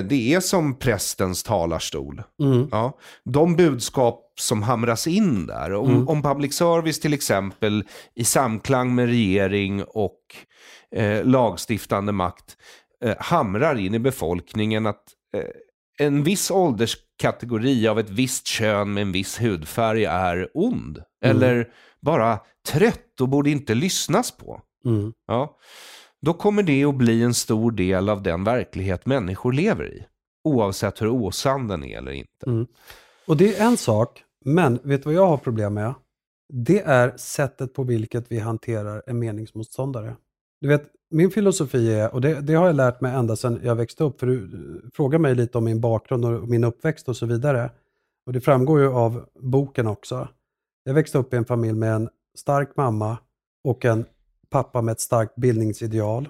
det 0.09 0.33
är 0.33 0.39
som 0.39 0.79
prästens 0.79 1.43
talarstol. 1.43 2.23
Mm. 2.41 2.67
Ja. 2.71 2.97
De 3.25 3.55
budskap 3.55 4.25
som 4.39 4.63
hamras 4.63 5.07
in 5.07 5.47
där, 5.47 5.73
om, 5.73 5.89
Mm. 5.89 6.07
om 6.07 6.21
public 6.23 6.53
service 6.53 6.99
till 6.99 7.13
exempel 7.13 7.83
i 8.15 8.23
samklang 8.23 8.95
med 8.95 9.05
regering 9.05 9.83
och 9.83 10.19
eh, 10.95 11.23
lagstiftande 11.25 12.11
makt 12.11 12.57
eh, 13.03 13.15
hamrar 13.19 13.75
in 13.75 13.93
i 13.93 13.99
befolkningen 13.99 14.85
att 14.85 15.03
eh, 15.37 15.43
en 16.07 16.23
viss 16.23 16.51
ålderskategori 16.51 17.87
av 17.87 17.99
ett 17.99 18.09
visst 18.09 18.47
kön 18.47 18.93
med 18.93 19.01
en 19.01 19.11
viss 19.11 19.41
hudfärg 19.41 20.05
är 20.05 20.49
ond. 20.53 20.97
Mm. 21.25 21.37
Eller 21.37 21.67
bara 22.01 22.39
trött 22.67 23.21
och 23.21 23.29
borde 23.29 23.49
inte 23.49 23.73
lyssnas 23.73 24.31
på. 24.37 24.61
Mm. 24.85 25.13
Ja. 25.27 25.57
Då 26.21 26.33
kommer 26.33 26.63
det 26.63 26.83
att 26.83 26.95
bli 26.95 27.23
en 27.23 27.33
stor 27.33 27.71
del 27.71 28.09
av 28.09 28.23
den 28.23 28.43
verklighet 28.43 29.05
människor 29.05 29.53
lever 29.53 29.93
i. 29.93 30.05
Oavsett 30.43 31.01
hur 31.01 31.07
osann 31.07 31.67
den 31.67 31.83
är 31.83 31.97
eller 31.97 32.11
inte. 32.11 32.45
Mm. 32.45 32.67
Och 33.27 33.37
det 33.37 33.57
är 33.57 33.65
en 33.65 33.77
sak, 33.77 34.23
men 34.45 34.79
vet 34.83 35.03
du 35.03 35.09
vad 35.09 35.13
jag 35.13 35.27
har 35.27 35.37
problem 35.37 35.73
med? 35.73 35.93
Det 36.53 36.79
är 36.79 37.17
sättet 37.17 37.73
på 37.73 37.83
vilket 37.83 38.31
vi 38.31 38.39
hanterar 38.39 39.03
en 39.07 39.19
meningsmotståndare. 39.19 40.15
Du 40.61 40.67
vet, 40.67 40.83
min 41.11 41.31
filosofi 41.31 41.93
är, 41.93 42.13
och 42.13 42.21
det, 42.21 42.41
det 42.41 42.53
har 42.53 42.67
jag 42.67 42.75
lärt 42.75 43.01
mig 43.01 43.15
ända 43.15 43.35
sedan 43.35 43.59
jag 43.63 43.75
växte 43.75 44.03
upp, 44.03 44.19
för 44.19 44.27
du 44.27 44.43
eh, 44.43 44.89
frågar 44.93 45.19
mig 45.19 45.35
lite 45.35 45.57
om 45.57 45.63
min 45.63 45.81
bakgrund 45.81 46.25
och 46.25 46.49
min 46.49 46.63
uppväxt 46.63 47.09
och 47.09 47.17
så 47.17 47.25
vidare. 47.25 47.71
Och 48.25 48.33
det 48.33 48.41
framgår 48.41 48.79
ju 48.79 48.87
av 48.87 49.25
boken 49.39 49.87
också. 49.87 50.27
Jag 50.83 50.93
växte 50.93 51.17
upp 51.17 51.33
i 51.33 51.37
en 51.37 51.45
familj 51.45 51.77
med 51.77 51.93
en 51.93 52.09
stark 52.37 52.75
mamma 52.75 53.17
och 53.63 53.85
en 53.85 54.05
pappa 54.49 54.81
med 54.81 54.91
ett 54.91 54.99
starkt 54.99 55.35
bildningsideal. 55.35 56.29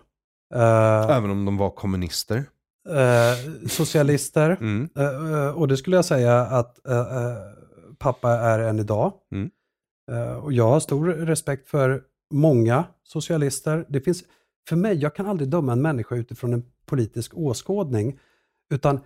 Eh, 0.56 1.10
Även 1.18 1.30
om 1.32 1.46
de 1.46 1.58
var 1.58 1.70
kommunister. 1.70 2.44
eh, 2.90 3.68
socialister. 3.68 4.50
Mm. 4.62 4.90
Eh, 4.98 5.48
och 5.58 5.68
det 5.68 5.78
skulle 5.78 5.96
jag 5.96 6.06
säga 6.06 6.42
att 6.42 6.80
pappa 7.98 8.32
är 8.32 8.60
än 8.60 8.80
idag. 8.80 9.14
Mm. 9.32 9.50
Och 10.42 10.54
jag 10.54 10.68
har 10.70 10.80
stor 10.80 11.06
respekt 11.08 11.70
för 11.70 12.02
många 12.34 12.84
socialister. 13.04 13.86
Det 13.90 14.02
finns, 14.02 14.24
för 14.70 14.76
mig, 14.76 14.96
jag 14.98 15.16
kan 15.16 15.26
aldrig 15.26 15.50
döma 15.50 15.72
en 15.72 15.82
människa 15.82 16.16
utifrån 16.16 16.54
en 16.54 16.64
politisk 16.86 17.32
åskådning. 17.36 18.20
Utan 18.74 19.00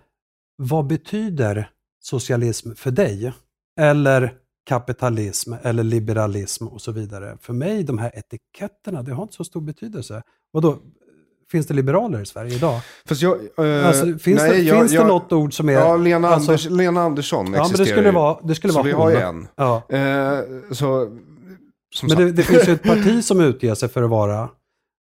vad 0.56 0.86
betyder 0.86 1.70
socialism 2.00 2.74
för 2.74 2.90
dig? 2.90 3.32
Eller 3.80 4.34
kapitalism 4.64 5.52
eller 5.62 5.82
liberalism 5.84 6.66
och 6.66 6.80
så 6.82 6.92
vidare. 6.92 7.36
För 7.40 7.52
mig, 7.52 7.82
de 7.84 7.98
här 7.98 8.12
etiketterna, 8.14 9.02
det 9.02 9.12
har 9.12 9.22
inte 9.22 9.34
så 9.34 9.44
stor 9.44 9.60
betydelse. 9.60 10.22
Och 10.52 10.62
då 10.62 10.76
Finns 11.50 11.66
det 11.66 11.74
liberaler 11.74 12.20
i 12.20 12.26
Sverige 12.26 12.54
idag? 12.56 12.80
Jag, 13.08 13.38
eh, 13.80 13.86
Alltså, 13.88 14.04
finns 14.06 14.42
det, 14.42 14.48
nej, 14.48 14.66
jag- 14.66 14.78
finns 14.78 14.90
det 14.92 14.96
jag- 14.96 15.06
något 15.08 15.32
ord 15.32 15.54
som 15.54 15.68
är... 15.68 15.72
Ja, 15.72 15.96
Lena, 15.96 16.28
alltså- 16.28 16.50
Anders, 16.50 16.66
Lena 16.70 17.02
Andersson 17.02 17.44
Ja, 17.46 17.50
men 17.50 17.60
existerar 17.60 17.84
det 17.84 17.90
skulle 17.92 18.08
ju. 18.08 18.14
vara, 18.14 18.38
det 18.42 18.54
skulle 18.54 18.72
Så 18.72 18.78
vara 18.78 18.86
vi 18.86 18.92
har 18.92 19.10
ju 19.10 19.16
en. 19.16 19.48
Ja. 19.56 19.82
Eh, 19.88 20.38
så, 20.70 21.08
Men 22.02 22.16
det, 22.16 22.32
det 22.32 22.42
finns 22.42 22.68
ju 22.68 22.72
ett 22.72 22.82
parti 22.92 23.24
som 23.24 23.40
utger 23.40 23.74
sig 23.74 23.88
för 23.88 24.02
att 24.02 24.10
vara, 24.10 24.48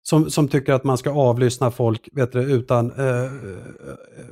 som, 0.09 0.29
som 0.29 0.47
tycker 0.47 0.73
att 0.73 0.83
man 0.83 0.97
ska 0.97 1.11
avlyssna 1.11 1.71
folk 1.71 2.09
vet 2.11 2.31
du, 2.31 2.39
utan 2.41 2.91
eh, 2.91 3.31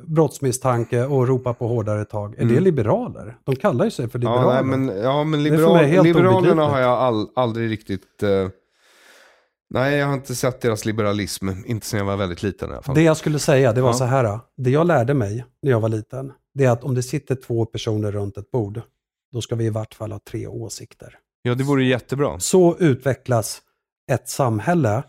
brottsmisstanke 0.04 1.04
och 1.04 1.28
ropa 1.28 1.54
på 1.54 1.68
hårdare 1.68 2.04
tag. 2.04 2.34
Är 2.34 2.38
det 2.44 2.50
Mm. 2.50 2.64
liberaler? 2.64 3.36
De 3.44 3.56
kallar 3.56 3.84
ju 3.84 3.90
sig 3.90 4.08
för 4.08 4.18
Ja, 4.18 4.34
liberaler. 4.36 4.62
nej, 4.62 4.78
men, 4.78 4.96
ja, 5.02 5.24
men 5.24 5.44
Det 5.44 5.50
liberal, 5.50 6.04
liberalerna 6.04 6.64
har 6.66 6.80
jag 6.80 6.90
all, 6.98 7.28
aldrig 7.36 7.70
riktigt... 7.70 8.22
Eh, 8.22 8.48
nej, 9.70 9.96
jag 9.96 10.06
har 10.06 10.14
inte 10.14 10.34
sett 10.34 10.60
deras 10.60 10.84
liberalism. 10.84 11.48
Inte 11.66 11.86
sedan 11.86 11.98
jag 11.98 12.06
var 12.06 12.16
väldigt 12.16 12.42
liten 12.42 12.70
i 12.70 12.72
alla 12.72 12.82
fall. 12.82 12.94
Det 12.94 13.02
jag 13.02 13.16
skulle 13.16 13.38
säga, 13.38 13.72
det 13.72 13.80
var 13.80 13.88
Ja. 13.88 13.94
så 13.94 14.04
här. 14.04 14.38
Det 14.56 14.70
jag 14.70 14.86
lärde 14.86 15.14
mig 15.14 15.44
när 15.62 15.70
jag 15.70 15.80
var 15.80 15.88
liten, 15.88 16.32
det 16.54 16.64
är 16.64 16.70
att 16.70 16.84
om 16.84 16.94
det 16.94 17.02
sitter 17.02 17.34
två 17.34 17.66
personer 17.66 18.12
runt 18.12 18.36
ett 18.38 18.50
bord, 18.50 18.80
då 19.32 19.40
ska 19.40 19.54
vi 19.54 19.64
i 19.64 19.70
vart 19.70 19.94
fall 19.94 20.12
ha 20.12 20.20
tre 20.30 20.46
åsikter. 20.46 21.18
Ja, 21.42 21.54
det 21.54 21.64
vore 21.64 21.84
jättebra. 21.84 22.40
Så 22.40 22.76
utvecklas 22.78 23.62
ett 24.12 24.28
samhälle 24.28 25.02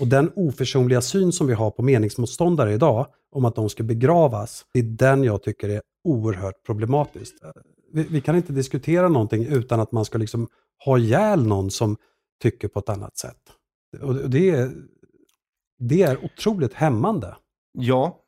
och 0.00 0.06
den 0.06 0.32
oförsonliga 0.36 1.00
syn 1.00 1.32
som 1.32 1.46
vi 1.46 1.54
har 1.54 1.70
på 1.70 1.82
meningsmotståndare 1.82 2.72
idag, 2.72 3.06
om 3.32 3.44
att 3.44 3.54
de 3.54 3.68
ska 3.68 3.82
begravas, 3.82 4.66
det 4.72 4.78
är 4.78 4.82
den 4.82 5.24
jag 5.24 5.42
tycker 5.42 5.68
är 5.68 5.82
oerhört 6.04 6.66
problematisk. 6.66 7.34
Eh, 7.42 7.50
vi, 7.92 8.02
vi 8.02 8.20
kan 8.20 8.36
inte 8.36 8.52
diskutera 8.52 9.08
någonting 9.08 9.46
utan 9.46 9.80
att 9.80 9.92
man 9.92 10.04
ska 10.04 10.18
liksom 10.18 10.48
ha 10.84 10.98
ihjäl 10.98 11.46
någon 11.46 11.70
som 11.70 11.96
tycker 12.42 12.68
på 12.68 12.78
ett 12.78 12.88
annat 12.88 13.16
sätt. 13.18 13.40
Och 14.02 14.14
det 14.14 14.50
är, 14.50 14.72
det 15.78 16.02
är 16.02 16.24
otroligt 16.24 16.74
hämmande. 16.74 17.36
Ja, 17.72 18.23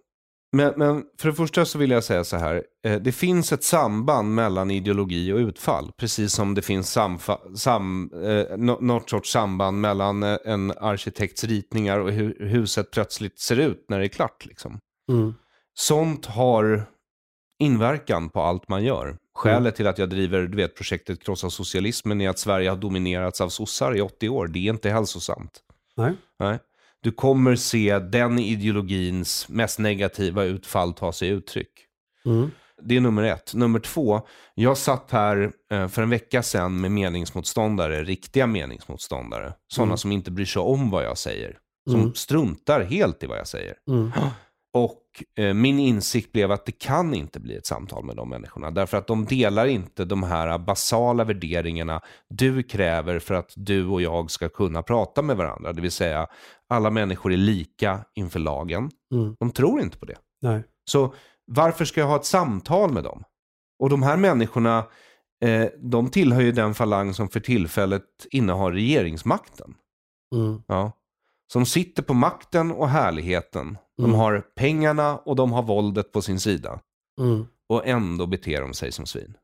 men, 0.53 0.72
men 0.76 1.05
för 1.20 1.28
det 1.28 1.34
första 1.34 1.64
så 1.64 1.78
vill 1.78 1.90
jag 1.90 2.05
säga 2.05 2.24
så 2.24 2.36
här. 2.36 2.62
Eh, 2.86 3.01
det 3.01 3.12
finns 3.12 3.53
ett 3.53 3.64
samband 3.64 4.34
mellan 4.34 4.70
ideologi 4.70 5.32
och 5.32 5.36
utfall. 5.38 5.92
Precis 5.97 6.32
som 6.32 6.55
det 6.55 6.62
finns 6.62 6.97
samfa- 6.97 7.55
sam, 7.57 8.11
eh, 8.24 8.57
nå- 8.57 8.78
något 8.80 9.11
sorts 9.11 9.32
samband 9.32 9.80
mellan 9.80 10.22
eh, 10.22 10.36
en 10.44 10.70
arkitekts 10.70 11.44
ritningar 11.44 11.99
och 11.99 12.11
hur 12.12 12.47
huset 12.47 12.90
plötsligt 12.90 13.38
ser 13.40 13.57
ut 13.57 13.84
när 13.88 13.99
det 13.99 14.05
är 14.05 14.09
klart. 14.09 14.47
Liksom. 14.47 14.78
Mm. 15.12 15.34
Sånt 15.74 16.26
har 16.26 16.86
inverkan 17.59 18.28
på 18.30 18.40
allt 18.42 18.68
man 18.68 18.84
gör. 18.84 19.16
Skälet 19.34 19.76
till 19.76 19.86
att 19.86 19.99
jag 19.99 20.11
driver 20.11 20.42
du 20.42 20.57
vet, 20.57 20.76
projektet 20.76 21.22
Krossa 21.24 21.51
Socialismen 21.51 22.20
är 22.20 22.28
att 22.30 22.38
Sverige 22.38 22.70
har 22.70 22.76
dominerats 22.76 23.40
av 23.40 23.49
sossar 23.49 23.97
i 23.97 24.01
80 24.01 24.28
år. 24.28 24.47
Det 24.47 24.59
är 24.59 24.70
inte 24.72 24.90
hälsosamt. 24.90 25.51
Nej. 25.97 26.12
Nej. 26.38 26.59
Du 27.07 27.13
kommer 27.13 27.57
se 27.57 27.99
den 27.99 28.39
ideologins 28.39 29.49
mest 29.49 29.79
negativa 29.79 30.45
utfall 30.45 30.93
ta 30.93 31.13
sig 31.13 31.29
uttryck. 31.29 31.71
Mm. 32.25 32.51
Det 32.83 32.97
är 32.97 33.01
nummer 33.01 33.23
ett. 33.23 33.55
Nummer 33.55 33.79
två, 33.79 34.21
jag 34.55 34.79
satt 34.79 35.11
här 35.11 35.53
eh, 35.71 35.89
för 35.89 36.03
en 36.03 36.11
vecka 36.11 36.43
sedan 36.43 36.81
med 36.81 36.93
meningsmotståndare, 36.93 38.05
riktiga 38.05 38.47
meningsmotståndare. 38.47 39.53
Sådana 39.73 39.91
Mm. 39.91 39.97
som 39.99 40.13
inte 40.13 40.31
bryr 40.31 40.45
sig 40.45 40.61
om 40.63 40.91
vad 40.91 41.05
jag 41.05 41.19
säger. 41.19 41.59
Som 41.91 42.01
Mm. 42.01 42.15
struntar 42.15 42.81
helt 42.81 43.23
i 43.23 43.27
vad 43.27 43.39
jag 43.39 43.49
säger. 43.49 43.75
Mm. 43.91 44.11
Och 45.17 45.39
eh, 45.39 45.55
min 45.55 45.79
insikt 45.79 46.33
blev 46.33 46.53
att 46.53 46.67
det 46.67 46.73
kan 46.73 47.14
inte 47.14 47.41
bli 47.41 47.57
ett 47.57 47.67
samtal 47.67 48.05
med 48.05 48.17
de 48.17 48.29
människorna. 48.29 48.71
Därför 48.71 48.97
att 48.97 49.07
de 49.07 49.25
delar 49.25 49.67
inte 49.67 50.05
de 50.05 50.23
här 50.23 50.59
basala 50.59 51.25
värderingarna 51.25 52.01
du 52.29 52.62
kräver 52.62 53.19
för 53.19 53.35
att 53.35 53.53
du 53.57 53.87
och 53.87 54.03
jag 54.03 54.31
ska 54.31 54.49
kunna 54.49 54.83
prata 54.83 55.23
med 55.23 55.37
varandra. 55.37 55.73
Det 55.73 55.83
vill 55.83 55.91
säga, 55.91 56.27
alla 56.69 56.91
människor 56.91 57.33
är 57.33 57.37
lika 57.37 58.05
inför 58.14 58.39
lagen. 58.39 58.91
Mm. 59.14 59.37
De 59.39 59.51
tror 59.51 59.81
inte 59.81 59.99
på 59.99 60.07
det. 60.07 60.17
Nej. 60.43 60.62
Så 60.91 61.14
varför 61.47 61.85
ska 61.85 62.01
jag 62.01 62.09
ha 62.09 62.17
ett 62.17 62.25
samtal 62.25 62.93
med 62.93 63.05
dem? 63.05 63.25
Och 63.79 63.91
de 63.91 64.03
här 64.03 64.17
människorna, 64.17 64.87
eh, 65.45 65.67
de 65.79 66.11
tillhör 66.11 66.41
ju 66.41 66.53
den 66.53 66.75
falang 66.75 67.14
som 67.14 67.29
för 67.29 67.41
tillfället 67.41 68.03
innehar 68.31 68.73
regeringsmakten. 68.73 69.75
Mm. 70.35 70.62
Ja. 70.67 70.93
som 71.53 71.67
sitter 71.67 72.03
på 72.03 72.14
makten 72.14 72.73
och 72.73 72.89
härligheten. 72.89 73.79
De 73.97 74.05
Mm. 74.05 74.16
har 74.16 74.40
pengarna 74.55 75.16
och 75.18 75.36
de 75.36 75.53
har 75.53 75.62
våldet 75.62 76.12
på 76.12 76.22
sin 76.22 76.40
sida. 76.40 76.80
Mm. 77.20 77.47
Och 77.68 77.86
ändå 77.86 78.26
beter 78.26 78.61
de 78.61 78.74
sig 78.74 78.92
som 78.92 79.07
svin. 79.07 79.34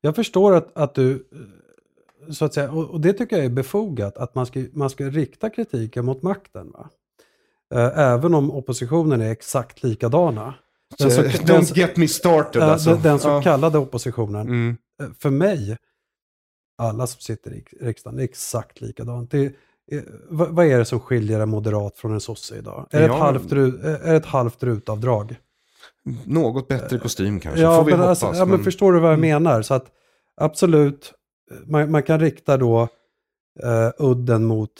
Jag 0.00 0.16
förstår 0.16 0.54
att, 0.54 0.76
att 0.76 0.94
du, 0.94 1.12
eh, 1.12 2.32
så 2.32 2.44
att 2.44 2.54
säga, 2.54 2.70
och, 2.72 3.00
det 3.00 3.12
tycker 3.12 3.36
jag 3.36 3.44
är 3.44 3.50
befogat, 3.50 4.16
att 4.18 4.34
man 4.34 4.46
ska, 4.46 4.64
man 4.72 4.90
ska 4.90 5.04
rikta 5.10 5.50
kritiken 5.50 6.04
mot 6.04 6.22
makten. 6.22 6.70
Va? 6.70 6.90
Eh, 7.74 7.98
Även 7.98 8.34
om 8.34 8.50
oppositionen 8.50 9.20
är 9.20 9.30
exakt 9.30 9.82
likadana. 9.82 10.54
Den 10.98 11.10
så- 11.10 11.22
den- 11.22 11.30
Don't 11.30 11.76
get 11.78 11.96
me 11.96 12.08
started 12.08 12.62
alltså. 12.62 12.90
den, 12.90 13.02
den 13.02 13.18
så 13.18 13.28
Ja. 13.28 13.42
kallade 13.42 13.78
oppositionen. 13.78 14.46
Mm. 14.48 14.76
Eh, 15.02 15.08
För 15.18 15.30
mig, 15.30 15.76
alla 16.78 17.06
som 17.06 17.20
sitter 17.20 17.52
i 17.54 17.64
riksdagen, 17.80 18.18
är 18.18 18.22
exakt 18.24 18.80
likadant. 18.80 19.30
Det 19.30 19.54
vad, 20.28 20.48
vad 20.48 20.66
är 20.66 20.78
det 20.78 20.84
som 20.84 21.00
skiljer 21.00 21.40
en 21.40 21.48
moderat 21.48 21.96
från 21.96 22.12
en 22.12 22.20
sosse 22.20 22.56
idag? 22.58 22.86
Är 22.90 22.98
det 23.00 23.06
ett, 23.06 23.12
halvt, 23.12 23.52
ru- 23.52 23.84
är 24.02 24.10
det 24.10 24.16
ett 24.16 24.26
halvt 24.26 24.62
rutavdrag? 24.62 25.36
Något 26.24 26.68
bättre 26.68 26.98
kostym 26.98 27.40
kanske, 27.40 27.60
Ja, 27.60 27.76
får 27.76 27.84
vi 27.84 27.90
men, 27.90 28.00
hoppas. 28.00 28.22
alltså, 28.22 28.38
ja, 28.40 28.44
men 28.44 28.54
men- 28.56 28.64
förstår 28.64 28.92
du 28.92 29.00
vad 29.00 29.10
jag 29.12 29.18
Mm. 29.18 29.30
menar? 29.42 29.62
Så 29.62 29.74
att 29.74 29.86
absolut, 30.40 31.12
man, 31.66 31.90
man 31.90 32.02
kan 32.02 32.20
rikta 32.20 32.56
då 32.56 32.88
eh, 33.62 33.90
udden 33.98 34.44
mot, 34.44 34.70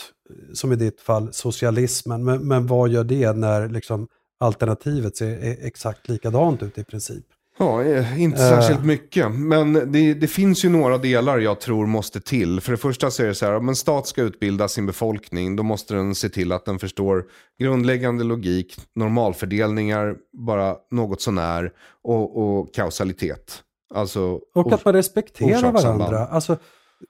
som 0.55 0.73
i 0.73 0.77
ditt 0.77 1.01
fall, 1.01 1.33
socialismen. 1.33 2.25
Men, 2.25 2.49
men 2.49 2.67
vad 2.67 2.89
gör 2.89 3.05
det 3.05 3.33
när 3.33 3.69
liksom, 3.69 4.09
alternativet 4.41 5.17
ser 5.17 5.57
exakt 5.67 6.09
likadant 6.09 6.63
ut 6.63 6.79
i 6.79 6.85
princip? 6.85 7.25
Ja, 7.59 7.85
eh, 7.85 8.23
inte 8.23 8.43
Eh. 8.43 8.49
särskilt 8.49 8.85
mycket. 8.85 9.35
Men 9.35 9.93
det, 9.93 10.15
det 10.15 10.27
finns 10.27 10.65
ju 10.65 10.69
några 10.69 10.99
delar 10.99 11.39
jag 11.39 11.61
tror 11.61 11.87
måste 11.87 12.21
till. 12.21 12.61
För 12.61 12.73
det 12.73 12.79
första 12.79 13.11
så 13.11 13.23
är 13.23 13.27
det 13.27 13.35
så 13.35 13.47
här, 13.47 13.57
om 13.57 13.69
en 13.69 13.77
stat 13.77 14.07
ska 14.07 14.23
utbilda 14.23 14.69
sin 14.69 14.87
befolkning, 14.87 15.57
då 15.57 15.63
måste 15.63 15.95
den 15.95 16.15
se 16.15 16.29
till 16.29 16.53
att 16.53 16.65
den 16.65 16.79
förstår 16.79 17.25
grundläggande 17.59 18.25
logik, 18.25 18.77
normalfördelningar, 18.95 20.17
bara 20.33 20.77
något 20.91 21.21
sånär, 21.21 21.73
och, 22.05 22.37
och 22.37 22.75
kausalitet. 22.75 23.63
Alltså, 23.95 24.41
Och 24.55 24.73
att 24.73 24.85
man 24.85 24.95
respekterar 24.95 25.73
varandra. 25.73 26.27
Alltså, 26.27 26.57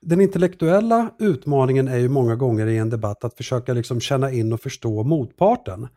den 0.00 0.20
intellektuella 0.20 1.10
utmaningen 1.18 1.88
är 1.88 1.98
ju 1.98 2.08
många 2.08 2.36
gånger 2.36 2.66
i 2.66 2.78
en 2.78 2.90
debatt 2.90 3.24
att 3.24 3.34
försöka 3.34 3.72
liksom 3.72 4.00
känna 4.00 4.32
in 4.32 4.52
och 4.52 4.60
förstå 4.60 5.02
motparten. 5.02 5.88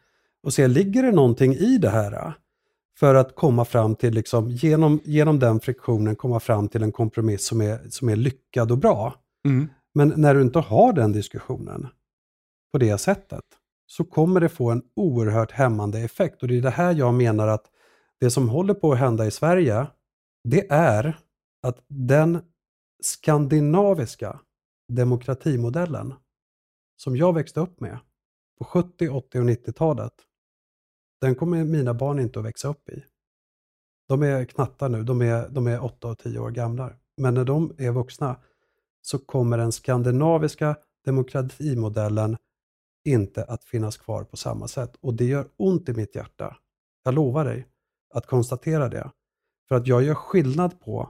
Och 0.43 0.53
se, 0.53 0.67
ligger 0.67 1.03
det 1.03 1.11
någonting 1.11 1.53
i 1.53 1.77
det 1.77 1.89
här? 1.89 2.33
För 2.99 3.15
att 3.15 3.35
komma 3.35 3.65
fram 3.65 3.95
till, 3.95 4.13
liksom, 4.13 4.49
genom, 4.49 4.99
genom 5.03 5.39
den 5.39 5.59
friktionen, 5.59 6.15
komma 6.15 6.39
fram 6.39 6.67
till 6.67 6.83
en 6.83 6.91
kompromiss 6.91 7.47
som 7.47 7.61
är, 7.61 7.89
som 7.89 8.09
är 8.09 8.15
lyckad 8.15 8.71
och 8.71 8.77
bra. 8.77 9.15
Mm. 9.45 9.69
Men 9.93 10.13
när 10.15 10.35
du 10.35 10.41
inte 10.41 10.59
har 10.59 10.93
den 10.93 11.11
diskussionen 11.11 11.87
på 12.71 12.77
det 12.77 12.97
sättet 12.97 13.43
så 13.85 14.03
kommer 14.03 14.39
det 14.39 14.49
få 14.49 14.71
en 14.71 14.83
oerhört 14.95 15.51
hämmande 15.51 15.99
effekt. 15.99 16.41
Och 16.41 16.47
det 16.47 16.57
är 16.57 16.61
det 16.61 16.69
här 16.69 16.93
jag 16.93 17.13
menar 17.13 17.47
att 17.47 17.65
det 18.19 18.31
som 18.31 18.49
håller 18.49 18.73
på 18.73 18.91
att 18.91 18.99
hända 18.99 19.25
i 19.25 19.31
Sverige, 19.31 19.87
det 20.43 20.71
är 20.71 21.17
att 21.67 21.85
den 21.87 22.41
skandinaviska 23.03 24.39
demokratimodellen 24.87 26.13
som 26.97 27.17
jag 27.17 27.33
växte 27.33 27.59
upp 27.59 27.79
med 27.79 27.99
på 28.57 28.65
70, 28.65 29.09
80 29.09 29.39
och 29.39 29.45
90-talet, 29.45 30.13
den 31.21 31.35
kommer 31.35 31.63
mina 31.63 31.93
barn 31.93 32.19
inte 32.19 32.39
att 32.39 32.45
växa 32.45 32.67
upp 32.67 32.89
i. 32.89 33.03
De 34.07 34.23
är 34.23 34.45
knattar 34.45 34.89
nu, 34.89 35.03
de 35.03 35.21
är, 35.21 35.49
de 35.49 35.67
är 35.67 35.83
8 35.83 36.07
och 36.07 36.19
10 36.19 36.39
år 36.39 36.51
gamla. 36.51 36.93
Men 37.17 37.33
när 37.33 37.45
de 37.45 37.75
är 37.77 37.91
vuxna 37.91 38.35
så 39.01 39.19
kommer 39.19 39.57
den 39.57 39.71
skandinaviska 39.71 40.75
demokratimodellen 41.05 42.37
inte 43.05 43.43
att 43.43 43.63
finnas 43.63 43.97
kvar 43.97 44.23
på 44.23 44.37
samma 44.37 44.67
sätt. 44.67 44.95
Och 45.01 45.13
det 45.13 45.25
gör 45.25 45.47
ont 45.57 45.89
i 45.89 45.93
mitt 45.93 46.15
hjärta. 46.15 46.57
Jag 47.03 47.13
lovar 47.13 47.45
dig 47.45 47.67
att 48.13 48.25
konstatera 48.25 48.89
det. 48.89 49.11
För 49.67 49.75
att 49.75 49.87
jag 49.87 50.03
gör 50.03 50.15
skillnad 50.15 50.79
på 50.79 51.09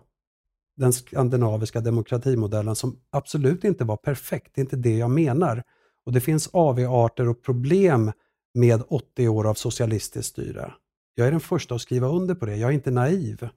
den 0.77 0.93
skandinaviska 0.93 1.81
demokratimodellen 1.81 2.75
som 2.75 2.99
absolut 3.09 3.63
inte 3.63 3.83
var 3.83 3.97
perfekt. 3.97 4.51
Det 4.55 4.61
är 4.61 4.63
inte 4.63 4.75
det 4.75 4.97
jag 4.97 5.11
menar. 5.11 5.63
Och 6.05 6.11
det 6.11 6.21
finns 6.21 6.49
avarter 6.53 7.27
och 7.27 7.43
problem 7.43 8.11
med 8.53 8.83
80 8.87 9.27
år 9.27 9.47
av 9.47 9.53
socialistiskt 9.53 10.31
styre. 10.31 10.73
Jag 11.15 11.27
är 11.27 11.31
den 11.31 11.39
första 11.39 11.75
att 11.75 11.81
skriva 11.81 12.07
under 12.07 12.35
på 12.35 12.45
det. 12.45 12.55
Jag 12.55 12.69
är 12.69 12.73
inte 12.73 12.91
naiv. 12.91 13.49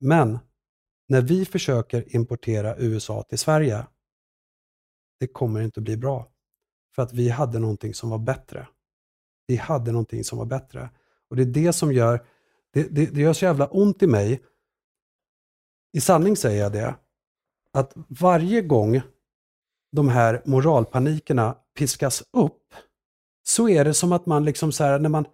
Men 0.00 0.38
när 1.08 1.20
vi 1.20 1.44
försöker 1.44 2.16
importera 2.16 2.76
USA 2.78 3.22
till 3.22 3.38
Sverige, 3.38 3.86
det 5.20 5.26
kommer 5.26 5.60
inte 5.60 5.80
att 5.80 5.84
bli 5.84 5.96
bra. 5.96 6.28
För 6.94 7.02
att 7.02 7.12
vi 7.12 7.28
hade 7.28 7.58
någonting 7.58 7.94
som 7.94 8.10
var 8.10 8.18
bättre. 8.18 8.68
Vi 9.46 9.56
hade 9.56 9.92
någonting 9.92 10.24
som 10.24 10.38
var 10.38 10.46
bättre. 10.46 10.90
Och 11.30 11.36
det 11.36 11.42
är 11.42 11.46
det 11.46 11.72
som 11.72 11.92
gör, 11.92 12.26
det, 12.72 12.82
det, 12.82 13.06
det 13.06 13.20
gör 13.20 13.32
så 13.32 13.44
jävla 13.44 13.66
ont 13.66 14.02
i 14.02 14.06
mig. 14.06 14.42
I 15.92 16.00
sanning 16.00 16.36
säger 16.36 16.62
jag 16.62 16.72
det, 16.72 16.94
att 17.72 17.92
varje 18.08 18.62
gång 18.62 19.00
de 19.92 20.08
här 20.08 20.42
moralpanikerna 20.44 21.56
piskas 21.78 22.22
upp 22.32 22.74
så 23.42 23.68
är 23.68 23.84
det 23.84 23.94
som 23.94 24.12
att 24.12 24.26
man 24.26 24.44
liksom 24.44 24.72
så 24.72 24.84
här, 24.84 24.98
när 24.98 25.08
man, 25.08 25.24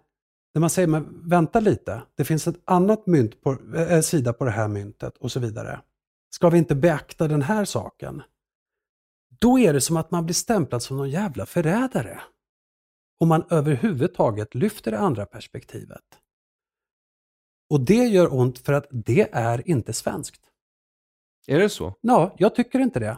när 0.53 0.59
man 0.59 0.69
säger 0.69 0.87
men 0.87 1.29
vänta 1.29 1.59
lite, 1.59 2.01
det 2.15 2.25
finns 2.25 2.47
ett 2.47 2.61
annat 2.65 3.07
mynt 3.07 3.41
på, 3.41 3.57
äh, 3.75 4.01
sida 4.01 4.33
på 4.33 4.45
det 4.45 4.51
här 4.51 4.67
myntet 4.67 5.17
och 5.17 5.31
så 5.31 5.39
vidare. 5.39 5.81
Ska 6.29 6.49
vi 6.49 6.57
inte 6.57 6.75
beakta 6.75 7.27
den 7.27 7.41
här 7.41 7.65
saken? 7.65 8.21
Då 9.39 9.59
är 9.59 9.73
det 9.73 9.81
som 9.81 9.97
att 9.97 10.11
man 10.11 10.25
blir 10.25 10.33
stämplad 10.33 10.83
som 10.83 10.97
någon 10.97 11.09
jävla 11.09 11.45
förrädare. 11.45 12.21
Om 13.19 13.27
man 13.27 13.43
överhuvudtaget 13.49 14.55
lyfter 14.55 14.91
det 14.91 14.99
andra 14.99 15.25
perspektivet. 15.25 16.03
Och 17.69 17.81
det 17.81 18.05
gör 18.05 18.33
ont 18.33 18.59
för 18.59 18.73
att 18.73 18.87
det 18.89 19.29
är 19.31 19.69
inte 19.69 19.93
svenskt. 19.93 20.41
Är 21.47 21.59
det 21.59 21.69
så? 21.69 21.93
Ja, 22.01 22.35
jag 22.37 22.55
tycker 22.55 22.79
inte 22.79 22.99
det. 22.99 23.17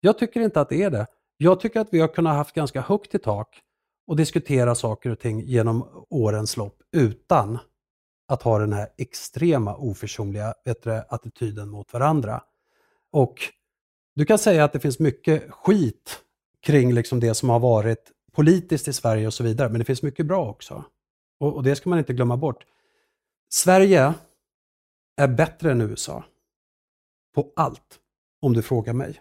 Jag 0.00 0.18
tycker 0.18 0.40
inte 0.40 0.60
att 0.60 0.68
det 0.68 0.82
är 0.82 0.90
det. 0.90 1.06
Jag 1.36 1.60
tycker 1.60 1.80
att 1.80 1.88
vi 1.92 2.00
har 2.00 2.08
kunnat 2.08 2.36
haft 2.36 2.54
ganska 2.54 2.80
högt 2.80 3.14
i 3.14 3.18
tak 3.18 3.62
och 4.08 4.16
diskutera 4.16 4.74
saker 4.74 5.10
och 5.10 5.18
ting 5.18 5.40
genom 5.40 6.06
årens 6.10 6.56
lopp 6.56 6.82
utan 6.92 7.58
att 8.28 8.42
ha 8.42 8.58
den 8.58 8.72
här 8.72 8.88
extrema 8.98 9.76
oförsonliga 9.76 10.54
vet 10.64 10.82
du, 10.82 11.02
attityden 11.08 11.68
mot 11.68 11.92
varandra. 11.92 12.42
Och 13.12 13.34
du 14.14 14.24
kan 14.24 14.38
säga 14.38 14.64
att 14.64 14.72
det 14.72 14.80
finns 14.80 14.98
mycket 14.98 15.50
skit 15.50 16.20
kring 16.60 16.92
liksom 16.92 17.20
det 17.20 17.34
som 17.34 17.48
har 17.48 17.60
varit 17.60 18.12
politiskt 18.32 18.88
i 18.88 18.92
Sverige 18.92 19.26
och 19.26 19.34
så 19.34 19.44
vidare, 19.44 19.68
men 19.68 19.78
det 19.78 19.84
finns 19.84 20.02
mycket 20.02 20.26
bra 20.26 20.50
också. 20.50 20.84
Och, 21.40 21.54
och 21.54 21.62
det 21.62 21.76
ska 21.76 21.90
man 21.90 21.98
inte 21.98 22.12
glömma 22.12 22.36
bort. 22.36 22.66
Sverige 23.48 24.14
är 25.16 25.28
bättre 25.28 25.72
än 25.72 25.80
USA 25.80 26.24
på 27.34 27.52
allt, 27.56 27.98
om 28.42 28.52
du 28.52 28.62
frågar 28.62 28.92
mig. 28.92 29.20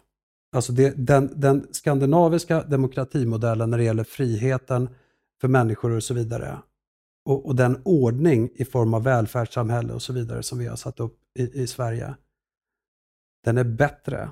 Alltså 0.51 0.71
det, 0.71 0.93
den, 0.97 1.31
den 1.35 1.67
skandinaviska 1.71 2.63
demokratimodellen 2.63 3.69
när 3.69 3.77
det 3.77 3.83
gäller 3.83 4.03
friheten 4.03 4.89
för 5.41 5.47
människor 5.47 5.91
och 5.91 6.03
så 6.03 6.13
vidare. 6.13 6.57
Och, 7.25 7.45
och 7.45 7.55
den 7.55 7.81
ordning 7.85 8.49
i 8.55 8.65
form 8.65 8.93
av 8.93 9.03
välfärdssamhälle 9.03 9.93
och 9.93 10.01
så 10.01 10.13
vidare 10.13 10.43
som 10.43 10.59
vi 10.59 10.67
har 10.67 10.75
satt 10.75 10.99
upp 10.99 11.17
i, 11.39 11.61
i 11.61 11.67
Sverige. 11.67 12.15
Den 13.43 13.57
är 13.57 13.63
bättre 13.63 14.29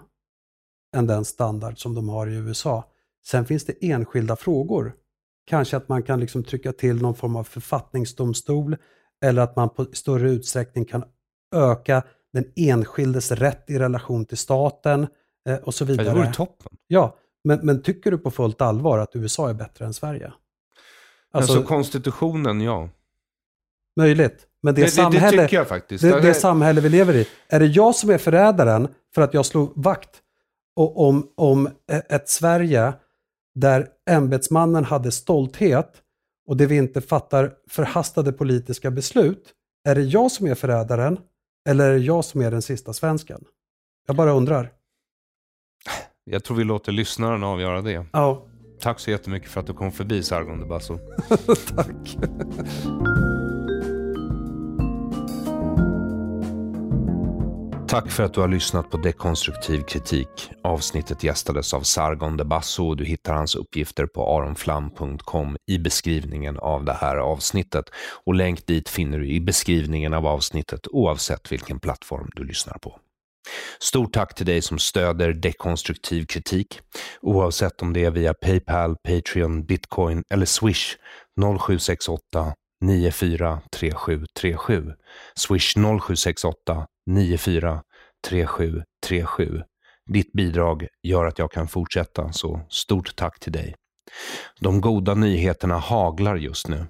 än 0.96 1.08
den 1.08 1.26
standard 1.26 1.82
som 1.82 1.96
de 1.96 2.10
har 2.10 2.28
i 2.28 2.36
USA. 2.36 2.92
Sen 3.26 3.46
finns 3.46 3.66
det 3.66 3.92
enskilda 3.92 4.36
frågor. 4.36 4.96
Kanske 5.46 5.78
att 5.78 5.90
man 5.90 6.04
kan 6.04 6.20
liksom 6.20 6.44
trycka 6.44 6.74
till 6.74 7.02
någon 7.02 7.16
form 7.16 7.36
av 7.36 7.44
författningsdomstol 7.44 8.78
eller 9.24 9.42
att 9.42 9.56
man 9.56 9.70
på 9.70 9.86
större 9.86 10.32
utsträckning 10.32 10.86
kan 10.86 11.04
öka 11.56 12.04
den 12.34 12.46
enskildes 12.56 13.32
rätt 13.32 13.70
i 13.70 13.80
relation 13.80 14.26
till 14.26 14.38
staten 14.38 15.08
eh, 15.50 15.56
och 15.56 15.74
så 15.74 15.86
vidare. 15.86 16.08
Det 16.08 16.14
vore 16.16 16.34
toppen. 16.34 16.72
Ja, 16.88 17.16
men, 17.44 17.60
men 17.64 17.82
tycker 17.82 18.12
du 18.12 18.18
på 18.18 18.32
fullt 18.32 18.62
allvar 18.62 18.98
att 19.00 19.16
USA 19.16 19.50
är 19.50 19.54
bättre 19.54 19.86
än 19.86 19.94
Sverige? 19.94 20.34
Alltså, 21.32 21.54
alltså 21.54 21.68
konstitutionen, 21.68 22.62
ja. 22.62 22.90
Möjligt. 23.98 24.48
Men 24.64 24.76
det, 24.76 24.82
Det- 24.82 24.86
det- 24.86 24.86
det 24.86 24.92
samhälle, 24.92 25.44
tycker 25.44 25.58
jag 25.58 25.68
faktiskt. 25.68 26.02
Det, 26.04 26.12
Det- 26.12 26.22
det 26.22 26.34
samhälle 26.34 26.82
vi 26.82 26.90
lever 26.90 27.14
i. 27.16 27.28
Är 27.48 27.60
det 27.60 27.66
jag 27.66 27.96
som 27.96 28.10
är 28.10 28.18
förrädaren 28.18 28.88
för 29.16 29.22
att 29.22 29.34
jag 29.34 29.46
slog 29.46 29.72
vakt 29.76 30.22
o- 30.76 31.08
om, 31.08 31.30
om 31.36 31.70
ett 32.10 32.30
Sverige 32.30 32.94
där 33.56 33.88
ämbetsmannen 34.10 34.84
hade 34.84 35.12
stolthet 35.12 36.02
och 36.48 36.58
där 36.58 36.66
vi 36.68 36.76
inte 36.78 37.02
fattar 37.02 37.54
förhastade 37.70 38.32
politiska 38.32 38.92
beslut. 38.92 39.54
Är 39.88 39.96
det 39.96 40.02
jag 40.02 40.32
som 40.32 40.48
är 40.48 40.56
förrädaren 40.56 41.18
eller 41.70 41.90
är 41.90 41.94
det 41.94 42.00
jag 42.06 42.26
som 42.26 42.42
är 42.42 42.52
den 42.52 42.62
sista 42.62 42.94
svensken? 42.94 43.44
Jag 44.08 44.16
bara 44.16 44.32
undrar. 44.32 44.72
Jag 46.26 46.44
tror 46.44 46.58
vi 46.58 46.64
låter 46.64 46.92
lyssnaren 46.92 47.44
avgöra 47.44 47.82
det. 47.82 48.06
Ja. 48.12 48.46
Tack 48.80 49.00
så 49.00 49.12
jättemycket 49.12 49.50
för 49.50 49.60
att 49.60 49.68
du 49.68 49.74
kom 49.74 49.92
förbi 49.92 50.24
Sargon 50.24 50.60
de 50.60 50.70
Basso. 50.70 50.98
Tack. 51.76 52.18
Tack 57.96 58.12
för 58.12 58.24
att 58.24 58.34
du 58.34 58.42
har 58.42 58.48
lyssnat 58.48 58.90
på 58.90 58.98
Dekonstruktiv 58.98 59.82
kritik. 59.82 60.52
Avsnittet 60.64 61.24
gästades 61.24 61.74
av 61.74 61.82
Sargon 61.82 62.38
de 62.38 62.44
Basso 62.44 62.88
och 62.88 62.98
du 62.98 63.06
hittar 63.06 63.34
hans 63.34 63.56
uppgifter 63.56 64.06
på 64.06 64.38
aronflam.com 64.38 65.58
i 65.68 65.78
beskrivningen 65.78 66.58
av 66.60 66.86
det 66.86 66.94
här 66.94 67.18
avsnittet. 67.18 67.86
Och 68.26 68.36
länk 68.36 68.68
dit 68.68 68.90
finner 68.90 69.20
du 69.20 69.30
i 69.30 69.42
beskrivningen 69.42 70.14
av 70.14 70.28
avsnittet 70.28 70.88
oavsett 70.92 71.52
vilken 71.52 71.80
plattform 71.80 72.30
du 72.36 72.44
lyssnar 72.44 72.78
på. 72.78 73.00
Stort 73.80 74.14
tack 74.14 74.36
till 74.36 74.46
dig 74.46 74.62
som 74.62 74.80
stöder 74.80 75.34
dekonstruktiv 75.34 76.26
kritik, 76.26 76.80
oavsett 77.22 77.82
om 77.82 77.94
det 77.94 78.06
är 78.06 78.12
via 78.12 78.34
Paypal, 78.34 78.96
Patreon, 79.08 79.66
Bitcoin 79.66 80.24
eller 80.30 80.46
Swish 80.46 80.96
0768 81.40 82.54
943737. 82.86 84.94
Swish 85.36 85.74
0768 85.74 86.88
943737. 87.06 89.64
Ditt 90.14 90.34
bidrag 90.34 90.88
gör 91.04 91.26
att 91.26 91.40
jag 91.40 91.52
kan 91.52 91.68
fortsätta, 91.68 92.32
så 92.32 92.62
stort 92.70 93.16
tack 93.16 93.40
till 93.40 93.52
dig. 93.52 93.76
De 94.60 94.82
goda 94.82 95.14
nyheterna 95.14 95.78
haglar 95.78 96.36
just 96.36 96.68
nu. 96.68 96.86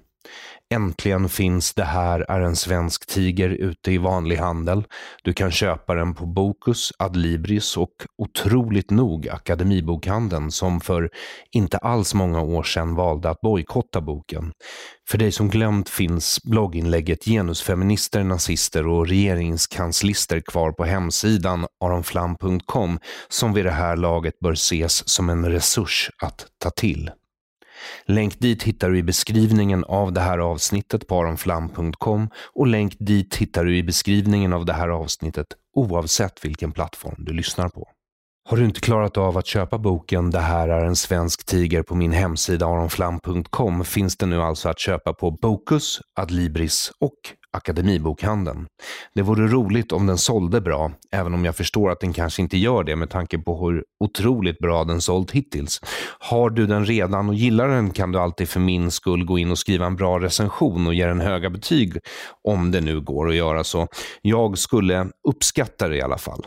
Äntligen 0.74 1.28
finns 1.28 1.74
Det 1.74 1.84
här 1.84 2.20
är 2.28 2.40
en 2.40 2.56
svensk 2.56 3.06
tiger 3.06 3.48
ute 3.48 3.92
i 3.92 3.98
vanlig 3.98 4.36
handel. 4.36 4.84
Du 5.22 5.32
kan 5.32 5.50
köpa 5.50 5.94
den 5.94 6.14
på 6.14 6.26
Bokus, 6.26 6.92
Adlibris 6.98 7.76
och 7.76 7.92
otroligt 8.18 8.90
nog 8.90 9.28
Akademibokhandeln 9.28 10.50
som 10.50 10.80
för 10.80 11.10
inte 11.52 11.78
alls 11.78 12.14
många 12.14 12.40
år 12.40 12.62
sedan 12.62 12.94
valde 12.94 13.30
att 13.30 13.40
bojkotta 13.40 14.00
boken. 14.00 14.52
För 15.08 15.18
dig 15.18 15.32
som 15.32 15.48
glömt 15.48 15.88
finns 15.88 16.38
blogginlägget 16.44 17.24
Genusfeminister, 17.24 18.24
nazister 18.24 18.86
och 18.86 19.08
regeringskanslister 19.08 20.40
kvar 20.40 20.72
på 20.72 20.84
hemsidan 20.84 21.66
aronflam.com 21.80 22.98
som 23.28 23.52
vid 23.52 23.64
det 23.64 23.70
här 23.70 23.96
laget 23.96 24.38
bör 24.38 24.52
ses 24.52 25.08
som 25.08 25.30
en 25.30 25.50
resurs 25.50 26.10
att 26.22 26.46
ta 26.58 26.70
till. 26.70 27.10
Länk 28.06 28.38
dit 28.38 28.62
hittar 28.62 28.90
du 28.90 28.98
i 28.98 29.02
beskrivningen 29.02 29.84
av 29.84 30.12
det 30.12 30.20
här 30.20 30.38
avsnittet 30.38 31.06
på 31.06 31.20
aronflam.com 31.20 32.28
och 32.54 32.66
länk 32.66 32.96
dit 32.98 33.36
hittar 33.36 33.64
du 33.64 33.76
i 33.76 33.82
beskrivningen 33.82 34.52
av 34.52 34.64
det 34.64 34.72
här 34.72 34.88
avsnittet 34.88 35.46
oavsett 35.76 36.44
vilken 36.44 36.72
plattform 36.72 37.14
du 37.18 37.32
lyssnar 37.32 37.68
på. 37.68 37.88
Har 38.48 38.56
du 38.56 38.64
inte 38.64 38.80
klarat 38.80 39.16
av 39.16 39.38
att 39.38 39.46
köpa 39.46 39.78
boken 39.78 40.30
Det 40.30 40.40
här 40.40 40.68
är 40.68 40.84
en 40.84 40.96
svensk 40.96 41.46
tiger 41.46 41.82
på 41.82 41.94
min 41.94 42.12
hemsida 42.12 42.66
aronflam.com 42.66 43.84
finns 43.84 44.16
den 44.16 44.30
nu 44.30 44.42
alltså 44.42 44.68
att 44.68 44.78
köpa 44.78 45.12
på 45.12 45.30
Bokus, 45.30 46.00
Adlibris 46.14 46.92
och 47.00 47.16
Akademibokhandeln. 47.56 48.66
Det 49.14 49.22
vore 49.22 49.46
roligt 49.46 49.92
om 49.92 50.06
den 50.06 50.18
sålde 50.18 50.60
bra, 50.60 50.92
även 51.12 51.34
om 51.34 51.44
jag 51.44 51.56
förstår 51.56 51.90
att 51.90 52.00
den 52.00 52.12
kanske 52.12 52.42
inte 52.42 52.56
gör 52.56 52.84
det 52.84 52.96
med 52.96 53.10
tanke 53.10 53.38
på 53.38 53.66
hur 53.66 53.84
otroligt 54.04 54.58
bra 54.58 54.84
den 54.84 55.00
sålt 55.00 55.30
hittills. 55.30 55.80
Har 56.18 56.50
du 56.50 56.66
den 56.66 56.86
redan 56.86 57.28
och 57.28 57.34
gillar 57.34 57.68
den 57.68 57.90
kan 57.90 58.12
du 58.12 58.18
alltid 58.18 58.48
för 58.48 58.60
min 58.60 58.90
skull 58.90 59.24
gå 59.24 59.38
in 59.38 59.50
och 59.50 59.58
skriva 59.58 59.86
en 59.86 59.96
bra 59.96 60.20
recension 60.20 60.86
och 60.86 60.94
ge 60.94 61.06
den 61.06 61.20
höga 61.20 61.50
betyg, 61.50 61.98
om 62.44 62.70
det 62.70 62.80
nu 62.80 63.00
går 63.00 63.28
att 63.28 63.34
göra 63.34 63.64
så. 63.64 63.88
Jag 64.22 64.58
skulle 64.58 65.08
uppskatta 65.28 65.88
det 65.88 65.96
i 65.96 66.02
alla 66.02 66.18
fall. 66.18 66.46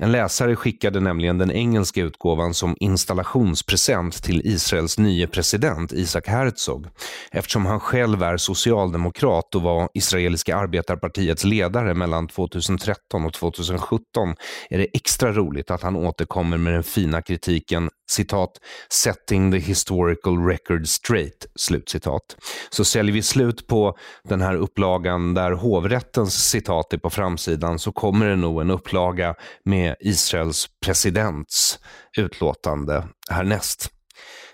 En 0.00 0.12
läsare 0.12 0.56
skickade 0.56 1.00
nämligen 1.00 1.38
den 1.38 1.50
engelska 1.50 2.00
utgåvan 2.00 2.54
som 2.54 2.76
installationspresent 2.80 4.22
till 4.22 4.40
Israels 4.44 4.98
nye 4.98 5.26
president 5.26 5.92
Isaac 5.92 6.22
Herzog. 6.26 6.86
Eftersom 7.30 7.66
han 7.66 7.80
själv 7.80 8.22
är 8.22 8.36
socialdemokrat 8.36 9.54
och 9.54 9.62
var 9.62 9.88
israeliska 9.94 10.56
arbetarpartiets 10.56 11.44
ledare 11.44 11.94
mellan 11.94 12.28
2013 12.28 13.24
och 13.24 13.32
2017 13.32 14.34
är 14.70 14.78
det 14.78 14.86
extra 14.94 15.32
roligt 15.32 15.70
att 15.70 15.82
han 15.82 15.96
återkommer 15.96 16.58
med 16.58 16.72
den 16.72 16.82
fina 16.82 17.22
kritiken 17.22 17.90
citat, 18.10 18.50
“setting 18.90 19.52
the 19.52 19.58
historical 19.58 20.46
record 20.46 20.88
straight”. 20.88 21.46
Slutcitat. 21.56 22.36
Så 22.70 22.84
säljer 22.84 23.14
vi 23.14 23.22
slut 23.22 23.66
på 23.66 23.96
den 24.28 24.40
här 24.40 24.54
upplagan 24.54 25.34
där 25.34 25.52
hovrättens 25.52 26.34
citat 26.34 26.92
är 26.92 26.98
på 26.98 27.10
framsidan 27.10 27.78
så 27.78 27.92
kommer 27.92 28.28
det 28.28 28.36
nog 28.36 28.60
en 28.60 28.70
upplaga 28.70 29.34
med 29.64 29.83
Israels 30.00 30.66
presidents 30.84 31.78
utlåtande 32.18 33.08
härnäst. 33.30 33.90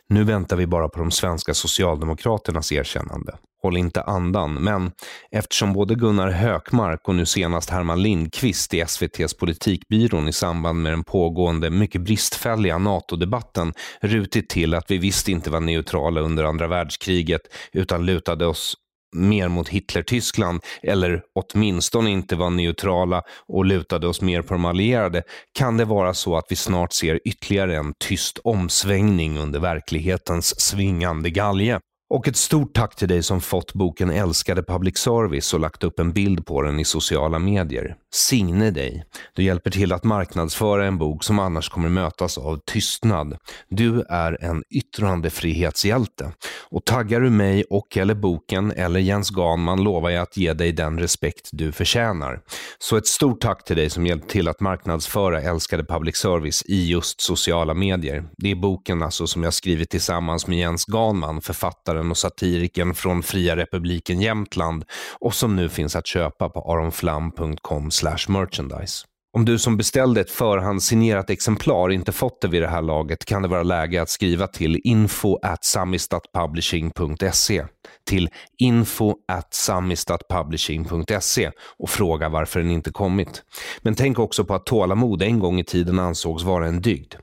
Nu 0.08 0.24
väntar 0.24 0.56
vi 0.56 0.66
bara 0.66 0.88
på 0.88 0.98
de 0.98 1.10
svenska 1.10 1.54
socialdemokraternas 1.54 2.72
erkännande. 2.72 3.38
Håll 3.62 3.76
inte 3.76 4.02
andan, 4.02 4.54
men 4.54 4.92
eftersom 5.30 5.72
både 5.72 5.94
Gunnar 5.94 6.30
Hökmark 6.30 7.08
och 7.08 7.14
nu 7.14 7.26
senast 7.26 7.70
Herman 7.70 8.02
Lindqvist 8.02 8.74
i 8.74 8.80
SVTs 8.80 9.34
politikbyrån 9.34 10.28
i 10.28 10.32
samband 10.32 10.82
med 10.82 10.92
den 10.92 11.04
pågående 11.04 11.70
mycket 11.70 12.00
bristfälliga 12.00 12.78
NATO-debatten 12.78 13.72
rutit 14.00 14.48
till 14.48 14.74
att 14.74 14.90
vi 14.90 14.98
visst 14.98 15.28
inte 15.28 15.50
var 15.50 15.60
neutrala 15.60 16.20
under 16.20 16.44
andra 16.44 16.66
världskriget 16.66 17.40
utan 17.72 18.06
lutade 18.06 18.46
oss 18.46 18.76
mer 19.12 19.48
mot 19.48 19.68
Hitler-Tyskland 19.68 20.60
eller 20.82 21.22
åtminstone 21.34 22.10
inte 22.10 22.36
var 22.36 22.50
neutrala 22.50 23.22
och 23.48 23.64
lutade 23.64 24.08
oss 24.08 24.20
mer 24.20 24.42
på 24.42 24.54
de 24.54 24.64
allierade 24.64 25.22
kan 25.52 25.76
det 25.76 25.84
vara 25.84 26.14
så 26.14 26.36
att 26.36 26.46
vi 26.48 26.56
snart 26.56 26.92
ser 26.92 27.20
ytterligare 27.24 27.76
en 27.76 27.94
tyst 27.98 28.38
omsvängning 28.44 29.38
under 29.38 29.60
verklighetens 29.60 30.60
svingande 30.60 31.30
galge. 31.30 31.80
Och 32.14 32.28
ett 32.28 32.36
stort 32.36 32.74
tack 32.74 32.96
till 32.96 33.08
dig 33.08 33.22
som 33.22 33.40
fått 33.40 33.72
boken 33.72 34.10
Älskade 34.10 34.62
public 34.62 34.98
service 34.98 35.54
och 35.54 35.60
lagt 35.60 35.84
upp 35.84 35.98
en 35.98 36.12
bild 36.12 36.46
på 36.46 36.62
den 36.62 36.80
i 36.80 36.84
sociala 36.84 37.38
medier. 37.38 37.96
Signe 38.12 38.70
dig. 38.70 39.04
Du 39.34 39.42
hjälper 39.42 39.70
till 39.70 39.92
att 39.92 40.04
marknadsföra 40.04 40.86
en 40.86 40.98
bok 40.98 41.24
som 41.24 41.38
annars 41.38 41.68
kommer 41.68 41.88
mötas 41.88 42.38
av 42.38 42.60
tystnad. 42.66 43.36
Du 43.68 44.00
är 44.08 44.44
en 44.44 44.62
yttrandefrihetshjälte. 44.70 46.32
Och 46.70 46.84
taggar 46.84 47.20
du 47.20 47.30
mig 47.30 47.64
och 47.70 47.96
eller 47.96 48.14
boken 48.14 48.72
eller 48.72 49.00
Jens 49.00 49.30
Ganman 49.30 49.84
lovar 49.84 50.10
jag 50.10 50.22
att 50.22 50.36
ge 50.36 50.52
dig 50.52 50.72
den 50.72 50.98
respekt 50.98 51.48
du 51.52 51.72
förtjänar. 51.72 52.40
Så 52.78 52.96
ett 52.96 53.06
stort 53.06 53.40
tack 53.40 53.64
till 53.64 53.76
dig 53.76 53.90
som 53.90 54.06
hjälpt 54.06 54.30
till 54.30 54.48
att 54.48 54.60
marknadsföra 54.60 55.42
Älskade 55.42 55.84
public 55.84 56.16
service 56.16 56.62
i 56.66 56.86
just 56.88 57.20
sociala 57.20 57.74
medier. 57.74 58.24
Det 58.36 58.50
är 58.50 58.54
boken 58.54 59.02
alltså 59.02 59.26
som 59.26 59.42
jag 59.42 59.54
skrivit 59.54 59.90
tillsammans 59.90 60.46
med 60.46 60.58
Jens 60.58 60.84
Ganman, 60.84 61.40
författaren 61.40 61.80
författaren 61.90 62.10
och 62.10 62.16
satirikern 62.16 62.94
från 62.94 63.22
Fria 63.22 63.56
Republiken 63.56 64.20
Jämtland 64.20 64.84
och 65.20 65.34
som 65.34 65.56
nu 65.56 65.68
finns 65.68 65.96
att 65.96 66.06
köpa 66.06 66.48
på 66.48 66.60
aronflam.com 66.60 67.90
merchandise. 68.28 69.06
Om 69.32 69.44
du 69.44 69.58
som 69.58 69.76
beställde 69.76 70.20
ett 70.20 70.30
förhandssignerat 70.30 71.30
exemplar 71.30 71.92
inte 71.92 72.12
fått 72.12 72.40
det 72.40 72.48
vid 72.48 72.62
det 72.62 72.68
här 72.68 72.82
laget 72.82 73.24
kan 73.24 73.42
det 73.42 73.48
vara 73.48 73.62
läge 73.62 74.02
att 74.02 74.10
skriva 74.10 74.46
till 74.46 74.80
info 74.84 75.38
at 75.42 75.64
samistatpublishing.se 75.64 77.64
till 78.06 78.28
info 78.58 79.14
at 79.28 79.54
samistatpublishing.se 79.54 81.50
och 81.78 81.90
fråga 81.90 82.28
varför 82.28 82.60
den 82.60 82.70
inte 82.70 82.90
kommit. 82.90 83.42
Men 83.82 83.94
tänk 83.94 84.18
också 84.18 84.44
på 84.44 84.54
att 84.54 84.66
tålamod 84.66 85.22
en 85.22 85.38
gång 85.38 85.60
i 85.60 85.64
tiden 85.64 85.98
ansågs 85.98 86.42
vara 86.42 86.66
en 86.66 86.80
dygd. 86.80 87.14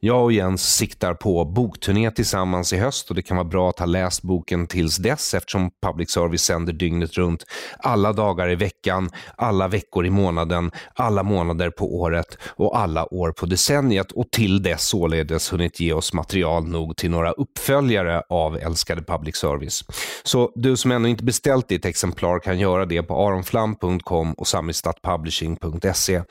Jag 0.00 0.24
och 0.24 0.32
Jens 0.32 0.76
siktar 0.76 1.14
på 1.14 1.44
bokturné 1.44 2.10
tillsammans 2.10 2.72
i 2.72 2.76
höst 2.76 3.10
och 3.10 3.16
det 3.16 3.22
kan 3.22 3.36
vara 3.36 3.48
bra 3.48 3.70
att 3.70 3.78
ha 3.78 3.86
läst 3.86 4.22
boken 4.22 4.66
tills 4.66 4.96
dess 4.96 5.34
eftersom 5.34 5.70
public 5.82 6.10
service 6.10 6.42
sänder 6.42 6.72
dygnet 6.72 7.14
runt 7.14 7.44
alla 7.78 8.12
dagar 8.12 8.50
i 8.50 8.54
veckan, 8.54 9.10
alla 9.36 9.68
veckor 9.68 10.06
i 10.06 10.10
månaden, 10.10 10.70
alla 10.94 11.22
månader 11.22 11.70
på 11.70 11.96
året 12.00 12.38
och 12.56 12.78
alla 12.78 13.14
år 13.14 13.32
på 13.32 13.46
decenniet 13.46 14.12
och 14.12 14.30
till 14.30 14.62
dess 14.62 14.82
således 14.82 15.52
hunnit 15.52 15.80
ge 15.80 15.92
oss 15.92 16.12
material 16.12 16.68
nog 16.68 16.96
till 16.96 17.10
några 17.10 17.32
uppföljare 17.32 18.22
av 18.28 18.56
älskade 18.56 19.02
public 19.02 19.36
service. 19.36 19.84
Så 20.22 20.52
du 20.54 20.76
som 20.76 20.90
ännu 20.90 21.08
inte 21.08 21.24
beställt 21.24 21.68
ditt 21.68 21.84
exemplar 21.84 22.38
kan 22.38 22.58
göra 22.58 22.84
det 22.84 23.02
på 23.02 23.26
aronflam.com 23.26 24.32
och 24.32 24.46
samistadpublishing.se. 24.46 26.22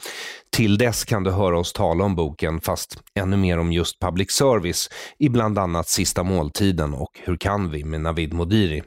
Till 0.51 0.77
dess 0.77 1.05
kan 1.05 1.23
du 1.23 1.31
höra 1.31 1.59
oss 1.59 1.73
tala 1.73 2.03
om 2.03 2.15
boken, 2.15 2.61
fast 2.61 2.97
ännu 3.29 3.37
mer 3.37 3.57
om 3.59 3.71
just 3.71 3.99
public 3.99 4.31
service 4.31 4.89
i 5.19 5.29
bland 5.29 5.57
annat 5.57 5.87
Sista 5.87 6.23
måltiden 6.23 6.93
och 6.93 7.19
Hur 7.23 7.37
kan 7.37 7.71
vi 7.71 7.83
med 7.83 8.01
Navid 8.01 8.33
Modiri. 8.33 8.83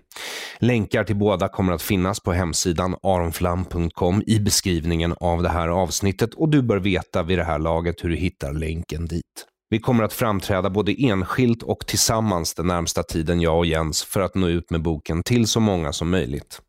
Länkar 0.59 1.05
till 1.05 1.17
båda 1.17 1.49
kommer 1.49 1.73
att 1.73 1.83
finnas 1.83 2.21
på 2.21 2.33
hemsidan 2.33 2.97
aronflam.com 3.03 4.23
i 4.27 4.41
beskrivningen 4.41 5.15
av 5.21 5.43
det 5.43 5.49
här 5.49 5.69
avsnittet 5.69 6.35
och 6.35 6.49
du 6.49 6.63
bör 6.63 6.79
veta 6.79 7.23
vid 7.23 7.39
det 7.39 7.45
här 7.45 7.59
laget 7.59 8.05
hur 8.05 8.09
du 8.09 8.17
hittar 8.17 8.53
länken 8.53 9.07
dit. 9.07 9.52
Vi 9.73 9.79
kommer 9.79 10.05
att 10.05 10.13
framträda 10.13 10.71
både 10.71 10.95
enskilt 10.99 11.63
och 11.63 11.87
tillsammans 11.87 12.55
den 12.55 12.67
närmsta 12.67 13.03
tiden, 13.03 13.41
jag 13.41 13.59
och 13.59 13.67
Jens, 13.67 14.03
för 14.05 14.21
att 14.21 14.35
nå 14.35 14.49
ut 14.49 14.71
med 14.71 14.83
boken 14.83 15.23
till 15.23 15.47
så 15.47 15.61
många 15.61 15.93
som 15.93 16.11
möjligt. 16.11 16.61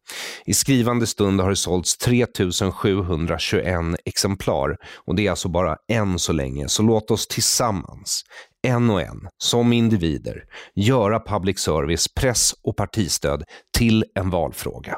I 0.45 0.53
skrivande 0.53 1.07
stund 1.07 1.41
har 1.41 1.49
det 1.49 1.55
sålts 1.55 1.97
3721 1.97 3.95
exemplar 4.05 4.77
och 5.05 5.15
det 5.15 5.27
är 5.27 5.29
alltså 5.29 5.49
bara 5.49 5.77
än 5.91 6.19
så 6.19 6.33
länge, 6.33 6.67
så 6.67 6.83
låt 6.83 7.11
oss 7.11 7.27
tillsammans, 7.27 8.23
en 8.67 8.89
och 8.89 9.01
en, 9.01 9.27
som 9.37 9.73
individer, 9.73 10.43
göra 10.75 11.19
public 11.19 11.59
service, 11.59 12.07
press 12.19 12.53
och 12.63 12.77
partistöd 12.77 13.43
till 13.77 14.05
en 14.15 14.29
valfråga. 14.29 14.97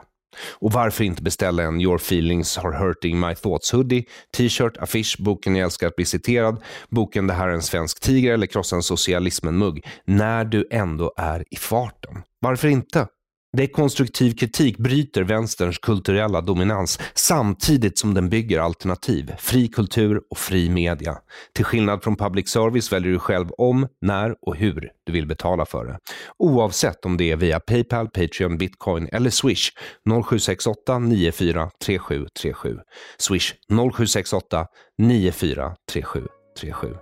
Och 0.59 0.71
varför 0.71 1.03
inte 1.03 1.21
beställa 1.21 1.63
en 1.63 1.81
Your 1.81 1.95
feelings 1.95 2.57
are 2.57 2.77
hurting 2.77 3.19
my 3.19 3.35
thoughts 3.35 3.73
hoodie, 3.73 4.05
t-shirt, 4.37 4.77
affisch, 4.77 5.15
boken 5.19 5.55
Jag 5.55 5.65
älskar 5.65 5.87
att 5.87 5.95
bli 5.95 6.05
citerad, 6.05 6.63
boken 6.89 7.27
Det 7.27 7.33
här 7.33 7.47
är 7.47 7.53
en 7.53 7.61
svensk 7.61 8.01
tiger 8.01 8.33
eller 8.33 8.47
Krossa 8.47 8.75
en 8.75 8.83
socialismen-mugg 8.83 9.85
när 10.05 10.45
du 10.45 10.67
ändå 10.71 11.13
är 11.17 11.43
i 11.51 11.55
farten. 11.55 12.23
Varför 12.41 12.67
inte? 12.67 13.07
Dekonstruktiv 13.55 14.31
kritik 14.31 14.77
bryter 14.77 15.23
vänsterns 15.23 15.79
kulturella 15.79 16.41
dominans 16.41 16.99
samtidigt 17.13 17.97
som 17.97 18.13
den 18.13 18.29
bygger 18.29 18.59
alternativ, 18.59 19.33
fri 19.37 19.67
kultur 19.67 20.21
och 20.29 20.37
fri 20.37 20.69
media. 20.69 21.17
Till 21.53 21.65
skillnad 21.65 22.03
från 22.03 22.15
public 22.15 22.49
service 22.49 22.93
väljer 22.93 23.11
du 23.11 23.19
själv 23.19 23.51
om, 23.57 23.87
när 24.01 24.35
och 24.41 24.55
hur 24.55 24.89
du 25.05 25.13
vill 25.13 25.27
betala 25.27 25.65
för 25.65 25.85
det. 25.85 25.99
Oavsett 26.37 27.05
om 27.05 27.17
det 27.17 27.31
är 27.31 27.35
via 27.35 27.59
Paypal, 27.59 28.09
Patreon, 28.09 28.57
Bitcoin 28.57 29.09
eller 29.11 29.29
Swish 29.29 29.71
0768 30.05 30.99
94 30.99 31.69
3737. 31.85 32.79
Swish 33.17 33.53
0768 33.69 34.67
94 34.97 35.75
3737. 35.91 36.95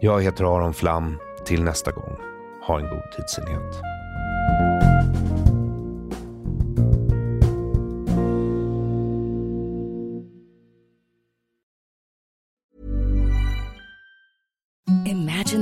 Jag 0.00 0.22
heter 0.22 0.44
Aron 0.56 0.74
Flam. 0.74 1.18
Till 1.46 1.62
nästa 1.62 1.90
gång, 1.90 2.16
ha 2.66 2.80
en 2.80 2.88
god 2.88 3.12
tidsenhet. 3.16 3.82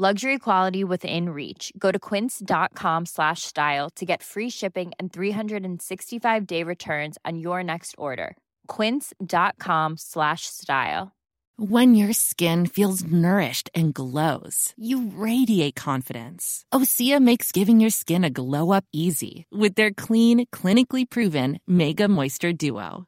Luxury 0.00 0.38
quality 0.38 0.84
within 0.84 1.30
reach. 1.30 1.72
Go 1.76 1.90
to 1.90 1.98
quince.com 1.98 3.06
slash 3.06 3.42
style 3.42 3.90
to 3.96 4.06
get 4.06 4.22
free 4.22 4.48
shipping 4.48 4.92
and 5.00 5.12
365 5.12 6.46
day 6.46 6.62
returns 6.62 7.18
on 7.24 7.40
your 7.40 7.64
next 7.64 7.96
order. 7.98 8.36
Quince.com 8.68 9.96
slash 9.96 10.42
style. 10.42 11.16
When 11.56 11.96
your 11.96 12.12
skin 12.12 12.68
feels 12.68 13.02
nourished 13.02 13.68
and 13.74 13.92
glows, 13.92 14.72
you 14.76 15.10
radiate 15.12 15.74
confidence. 15.74 16.64
Osea 16.72 17.20
makes 17.20 17.50
giving 17.50 17.80
your 17.80 17.90
skin 17.90 18.22
a 18.22 18.30
glow 18.30 18.70
up 18.70 18.84
easy 18.92 19.46
with 19.52 19.74
their 19.74 19.90
clean, 19.90 20.46
clinically 20.52 21.10
proven 21.10 21.58
Mega 21.66 22.06
Moisture 22.06 22.52
Duo. 22.52 23.07